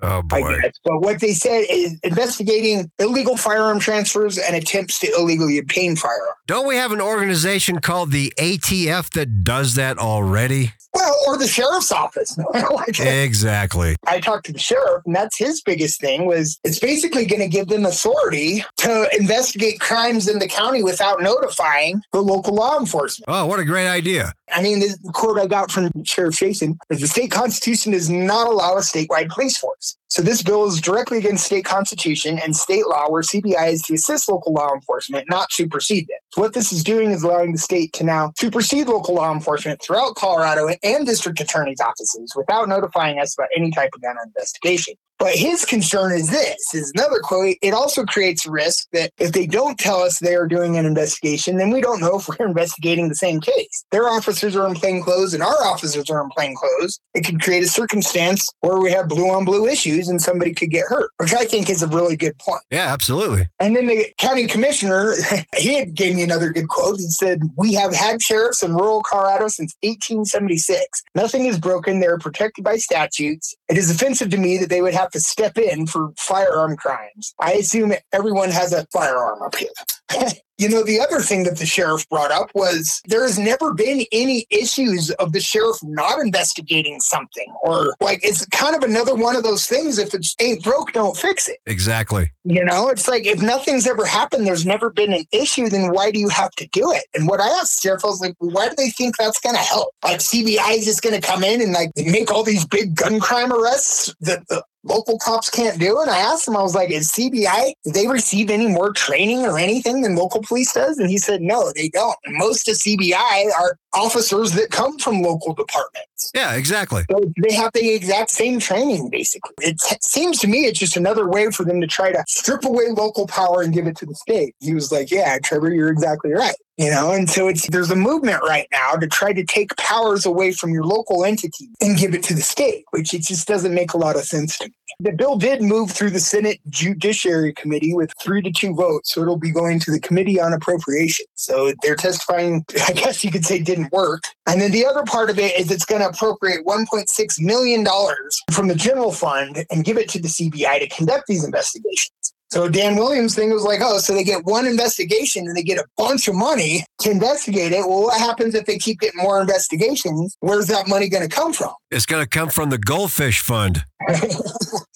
Oh 0.03 0.23
boy! 0.23 0.61
But 0.85 1.01
what 1.01 1.21
they 1.21 1.33
said 1.33 1.65
is 1.71 1.99
investigating 2.03 2.91
illegal 2.99 3.37
firearm 3.37 3.81
transfers 3.81 4.37
and 4.39 4.55
attempts 4.55 4.99
to 5.01 5.11
illegally 5.17 5.59
obtain 5.59 5.97
firearms. 5.97 6.37
Don't 6.47 6.69
we 6.69 6.77
have 6.77 6.93
an 6.93 7.01
organization 7.01 7.81
called 7.81 8.13
the 8.13 8.33
ATF 8.39 9.11
that 9.11 9.43
does 9.43 9.75
that 9.77 9.99
already? 9.99 10.73
Well, 10.97 11.15
or 11.27 11.37
the 11.37 11.47
sheriff's 11.47 11.93
office. 11.93 12.39
like, 12.71 12.99
exactly. 12.99 13.97
I 14.07 14.19
talked 14.19 14.47
to 14.47 14.53
the 14.53 14.59
sheriff, 14.59 15.03
and 15.05 15.15
that's 15.15 15.37
his 15.37 15.61
biggest 15.61 16.01
thing 16.01 16.25
was 16.25 16.59
it's 16.65 16.79
basically 16.79 17.27
going 17.27 17.43
to 17.43 17.49
give 17.49 17.69
them 17.69 17.85
authority 17.85 18.65
to 18.79 19.09
investigate 19.19 19.79
crimes 19.79 20.27
in 20.27 20.39
the 20.39 20.49
county 20.49 20.83
without 20.83 21.21
notifying 21.21 22.01
the 22.13 22.23
local 22.23 22.55
law 22.55 22.79
enforcement. 22.79 23.27
Oh, 23.29 23.45
what 23.45 23.61
a 23.61 23.65
great 23.65 23.89
idea! 23.89 24.33
I 24.53 24.63
mean, 24.63 24.81
the 24.81 24.97
quote 25.13 25.39
I 25.39 25.47
got 25.47 25.71
from 25.71 25.91
Sheriff 26.05 26.39
Jason 26.39 26.79
is 26.89 27.03
the 27.03 27.09
state 27.09 27.31
constitution 27.31 27.93
does 27.93 28.09
not 28.09 28.47
allow 28.47 28.75
a 28.75 28.81
statewide 28.81 29.29
police 29.29 29.59
force. 29.59 29.99
So 30.09 30.23
this 30.23 30.43
bill 30.43 30.67
is 30.67 30.81
directly 30.81 31.19
against 31.19 31.45
state 31.45 31.65
constitution 31.65 32.39
and 32.39 32.57
state 32.57 32.87
law, 32.87 33.11
where 33.11 33.23
CBI 33.23 33.73
is 33.73 33.83
to 33.83 33.95
assist 33.95 34.31
local 34.31 34.53
law 34.53 34.73
enforcement, 34.73 35.29
not 35.29 35.53
supersede 35.53 36.07
it. 36.09 36.21
So 36.37 36.43
what 36.43 36.53
this 36.53 36.70
is 36.70 36.84
doing 36.84 37.12
is 37.12 37.22
allowing 37.22 37.53
the 37.53 37.59
state 37.59 37.95
to 37.95 38.05
now 38.05 38.34
supersede 38.37 38.89
local 38.89 39.14
law 39.14 39.32
enforcement 39.32 39.80
throughout 39.80 40.16
Colorado 40.16 40.68
and 40.82 41.07
district 41.07 41.41
attorney's 41.41 41.80
offices 41.80 42.34
without 42.37 42.68
notifying 42.68 43.18
us 43.18 43.34
about 43.39 43.49
any 43.57 43.70
type 43.70 43.93
of 43.95 44.03
gun 44.03 44.16
investigation. 44.22 44.97
But 45.18 45.34
his 45.34 45.64
concern 45.64 46.12
is 46.12 46.28
this 46.28 46.74
is 46.74 46.93
another 46.95 47.20
quote. 47.22 47.57
It 47.62 47.72
also 47.72 48.05
creates 48.05 48.47
risk 48.47 48.87
that 48.93 49.12
if 49.18 49.32
they 49.32 49.47
don't 49.47 49.78
tell 49.78 50.03
us 50.03 50.18
they 50.18 50.34
are 50.34 50.47
doing 50.47 50.76
an 50.76 50.84
investigation, 50.84 51.57
then 51.57 51.70
we 51.70 51.80
don't 51.80 52.01
know 52.01 52.18
if 52.18 52.28
we're 52.28 52.47
investigating 52.47 53.09
the 53.09 53.14
same 53.14 53.41
case. 53.41 53.84
Their 53.93 54.09
officers 54.09 54.55
are 54.57 54.66
in 54.68 54.74
plain 54.74 55.03
clothes 55.03 55.32
and 55.32 55.43
our 55.43 55.64
officers 55.64 56.11
are 56.11 56.22
in 56.22 56.28
plain 56.30 56.55
clothes. 56.55 57.01
It 57.14 57.24
could 57.24 57.41
create 57.41 57.62
a 57.62 57.68
circumstance 57.68 58.49
where 58.61 58.78
we 58.78 58.91
have 58.93 59.09
blue 59.09 59.30
on 59.30 59.47
blue 59.47 59.66
issues 59.66 60.09
and 60.09 60.20
somebody 60.20 60.53
could 60.53 60.70
get 60.70 60.84
hurt, 60.87 61.11
which 61.16 61.32
I 61.32 61.47
think 61.47 61.70
is 61.70 61.82
a 61.82 61.89
really 61.89 62.16
good 62.16 62.39
point. 62.39 62.62
Yeah, 62.70 62.93
absolutely. 62.93 63.49
And 63.59 63.74
then 63.74 63.87
the 63.87 64.12
county 64.18 64.47
commissioner, 64.47 65.14
he 65.57 65.82
gave 65.87 66.14
me 66.14 66.26
another 66.27 66.51
good 66.51 66.68
quote. 66.68 66.99
He 66.99 67.09
said, 67.09 67.41
We 67.57 67.74
have 67.74 67.95
had 67.95 68.22
sheriffs 68.22 68.62
in 68.62 68.74
rural 68.74 69.03
Colorado 69.03 69.49
since 69.49 69.74
1876. 69.83 71.03
Nothing 71.14 71.47
is 71.47 71.59
broken. 71.59 72.01
They're 72.01 72.18
protected 72.18 72.64
by 72.64 72.77
statutes. 72.77 73.55
It 73.68 73.79
is 73.79 73.91
offensive 73.91 74.31
to 74.31 74.37
me 74.37 74.59
that 74.59 74.68
they 74.68 74.83
would 74.83 74.95
have 74.95 75.11
to 75.12 75.20
step 75.20 75.57
in 75.57 75.87
for 75.87 76.12
firearm 76.18 76.77
crimes. 76.77 77.35
I 77.41 77.53
assume 77.53 77.93
everyone 78.12 78.51
has 78.51 78.72
a 78.72 78.87
firearm 78.93 79.43
up 79.43 79.57
here. 79.57 79.70
You 80.59 80.69
know, 80.69 80.83
the 80.83 81.01
other 81.01 81.21
thing 81.21 81.45
that 81.45 81.59
the 81.59 81.67
sheriff 81.67 82.09
brought 82.09 82.31
up 82.31 82.51
was 82.55 83.03
there 83.07 83.23
has 83.23 83.39
never 83.39 83.75
been 83.75 84.07
any 84.11 84.47
issues 84.51 85.11
of 85.13 85.33
the 85.33 85.41
sheriff 85.41 85.77
not 85.83 86.19
investigating 86.19 87.01
something, 87.01 87.53
or 87.63 87.95
like 88.01 88.21
it's 88.23 88.47
kind 88.47 88.75
of 88.75 88.83
another 88.83 89.15
one 89.15 89.37
of 89.37 89.43
those 89.43 89.67
things. 89.67 89.99
If 89.99 90.15
it 90.15 90.27
ain't 90.41 90.63
broke, 90.65 90.93
don't 90.93 91.17
fix 91.17 91.49
it. 91.49 91.59
Exactly. 91.67 92.33
You 92.45 92.65
know, 92.65 92.89
it's 92.89 93.09
like 93.09 93.27
if 93.27 93.43
nothing's 93.43 93.87
ever 93.87 94.07
happened, 94.07 94.47
there's 94.47 94.65
never 94.65 94.91
been 94.91 95.13
an 95.13 95.25
issue, 95.33 95.69
then 95.69 95.93
why 95.93 96.11
do 96.11 96.19
you 96.19 96.29
have 96.29 96.53
to 96.53 96.67
do 96.69 96.91
it? 96.93 97.05
And 97.15 97.29
what 97.29 97.41
I 97.41 97.49
asked 97.49 97.83
sheriff 97.83 98.05
I 98.05 98.09
was 98.09 98.21
like, 98.21 98.35
why 98.39 98.69
do 98.69 98.75
they 98.77 98.91
think 98.91 99.17
that's 99.17 99.41
going 99.41 99.57
to 99.57 99.61
help? 99.61 99.93
Like 100.03 100.21
CBI 100.21 100.79
is 100.79 100.85
just 100.85 101.03
going 101.03 101.21
to 101.21 101.27
come 101.27 101.45
in 101.45 101.61
and 101.61 101.73
like 101.73 101.91
make 101.97 102.31
all 102.31 102.45
these 102.45 102.65
big 102.65 102.95
gun 102.95 103.21
crime 103.21 103.53
arrests 103.53 104.15
that 104.21 104.47
the 104.49 104.63
local 104.87 105.19
cops 105.19 105.51
can't 105.51 105.79
do. 105.79 106.01
And 106.01 106.11
I 106.11 106.19
asked 106.19 106.47
him, 106.47 106.57
I 106.57 106.63
was 106.63 106.75
like, 106.75 106.91
is 106.91 107.11
CBI, 107.11 107.73
do 107.85 107.93
they 107.93 108.07
receive 108.07 108.51
any 108.51 108.69
more 108.69 108.93
training 108.93 109.45
or 109.45 109.59
anything 109.59 110.03
than 110.03 110.17
local 110.17 110.43
police 110.47 110.73
does? 110.73 110.99
And 110.99 111.11
he 111.11 111.19
said, 111.19 111.43
no, 111.43 111.73
they 111.75 111.89
don't. 111.89 112.17
Most 112.29 112.69
of 112.69 112.77
CBI 112.77 113.51
are 113.59 113.79
officers 113.93 114.53
that 114.53 114.71
come 114.71 114.99
from 114.99 115.23
local 115.23 115.55
departments. 115.55 116.31
Yeah, 116.35 116.55
exactly. 116.55 117.05
So 117.11 117.33
they 117.43 117.55
have 117.55 117.73
the 117.73 117.91
exact 117.91 118.31
same 118.31 118.59
training, 118.59 119.11
basically. 119.11 119.55
It 119.61 119.81
seems 120.03 120.39
to 120.41 120.49
me 120.49 120.67
it's 120.67 120.79
just 120.79 120.97
another 120.97 121.29
way 121.29 121.51
for 121.51 121.65
them 121.65 121.81
to 121.81 121.87
try 121.87 122.13
to 122.13 122.25
strip 122.29 122.65
away 122.65 122.89
local 122.91 123.27
power 123.27 123.63
and 123.63 123.73
give 123.73 123.87
it 123.87 123.97
to 123.99 124.07
the 124.07 124.15
state. 124.15 124.55
He 124.61 124.75
was 124.75 124.93
like, 124.93 125.11
yeah, 125.11 125.39
Trevor, 125.43 125.73
you're 125.73 125.91
exactly 125.91 126.33
right 126.33 126.57
you 126.77 126.91
know? 126.91 127.12
And 127.12 127.29
so 127.29 127.49
it's 127.49 127.68
there's 127.68 127.91
a 127.91 127.97
movement 127.97 128.43
right 128.43 128.68
now 128.72 128.93
to 128.93 129.07
try 129.07 129.33
to 129.33 129.45
take 129.45 129.77
powers 129.77 130.27
away 130.27 130.53
from 130.53 130.70
your 130.70 130.85
local 130.85 131.24
entity 131.24 131.70
and 131.81 131.97
give 131.97 132.14
it 132.14 132.22
to 132.24 132.35
the 132.35 132.43
state 132.43 132.85
which 132.91 133.14
it 133.14 133.22
just 133.22 133.47
doesn't 133.47 133.74
make 133.74 133.93
a 133.93 133.97
lot 133.97 134.16
of 134.16 134.22
sense 134.22 134.59
to 134.59 134.68
me. 134.68 134.74
The 135.01 135.12
bill 135.12 135.37
did 135.37 135.62
move 135.62 135.91
through 135.91 136.11
the 136.11 136.20
senate 136.20 136.61
judiciary 136.68 137.53
committee 137.53 137.95
with 137.95 138.12
three 138.22 138.43
to 138.43 138.51
two 138.51 138.74
votes 138.74 139.12
so 139.12 139.22
it'll 139.22 139.37
be 139.37 139.51
going 139.51 139.79
to 139.81 139.91
the 139.91 140.01
committee 140.01 140.41
on 140.41 140.53
appropriations. 140.53 141.29
So 141.35 141.72
they're 141.83 141.97
testifying 141.97 142.64
i 142.89 142.93
guess 142.93 143.24
you 143.24 143.31
could 143.31 143.45
say 143.45 143.61
didn't 143.61 143.93
work. 143.93 144.24
And 144.47 144.61
then 144.61 144.72
the 144.72 144.87
other 144.87 145.03
part 145.05 145.31
of 145.31 145.39
it 145.39 145.59
is 145.59 145.70
it's 145.70 145.85
going 145.85 146.03
to 146.03 146.09
appropriate 146.09 146.64
1.6 146.64 147.41
million 147.41 147.85
dollars 147.85 148.43
from 148.53 148.68
the 148.68 148.74
general 148.74 149.12
fund 149.12 149.64
and 149.70 149.85
give 149.85 149.99
it 149.99 150.09
to 150.11 150.20
the 150.20 150.29
cbi 150.29 150.79
to 150.79 150.89
conduct 150.89 151.27
these 151.27 151.45
investigations 151.45 152.11
So 152.51 152.69
Dan 152.69 152.97
Williams' 152.97 153.35
thing 153.35 153.51
was 153.51 153.65
like, 153.65 153.81
oh, 153.83 153.99
so 153.99 154.15
they 154.15 154.23
get 154.23 154.45
one 154.45 154.67
investigation 154.67 155.47
and 155.47 155.57
they 155.57 155.63
get 155.63 155.79
a 155.79 155.85
bunch 155.97 156.29
of 156.29 156.35
money 156.35 156.85
to 157.01 157.11
investigate 157.11 157.73
it. 157.73 157.81
Well, 157.81 158.05
what 158.05 158.21
happens 158.21 158.55
if 158.55 158.67
they 158.67 158.79
keep 158.79 159.01
getting 159.01 159.21
more 159.21 159.41
investigations? 159.41 160.37
Where's 160.41 160.69
that 160.69 160.87
money 160.87 161.09
going 161.09 161.29
to 161.29 161.35
come 161.35 161.53
from? 161.53 161.73
It's 161.91 162.07
going 162.07 162.22
to 162.22 162.28
come 162.28 162.49
from 162.49 162.70
the 162.70 162.78
Goldfish 162.78 163.41
Fund. 163.41 163.84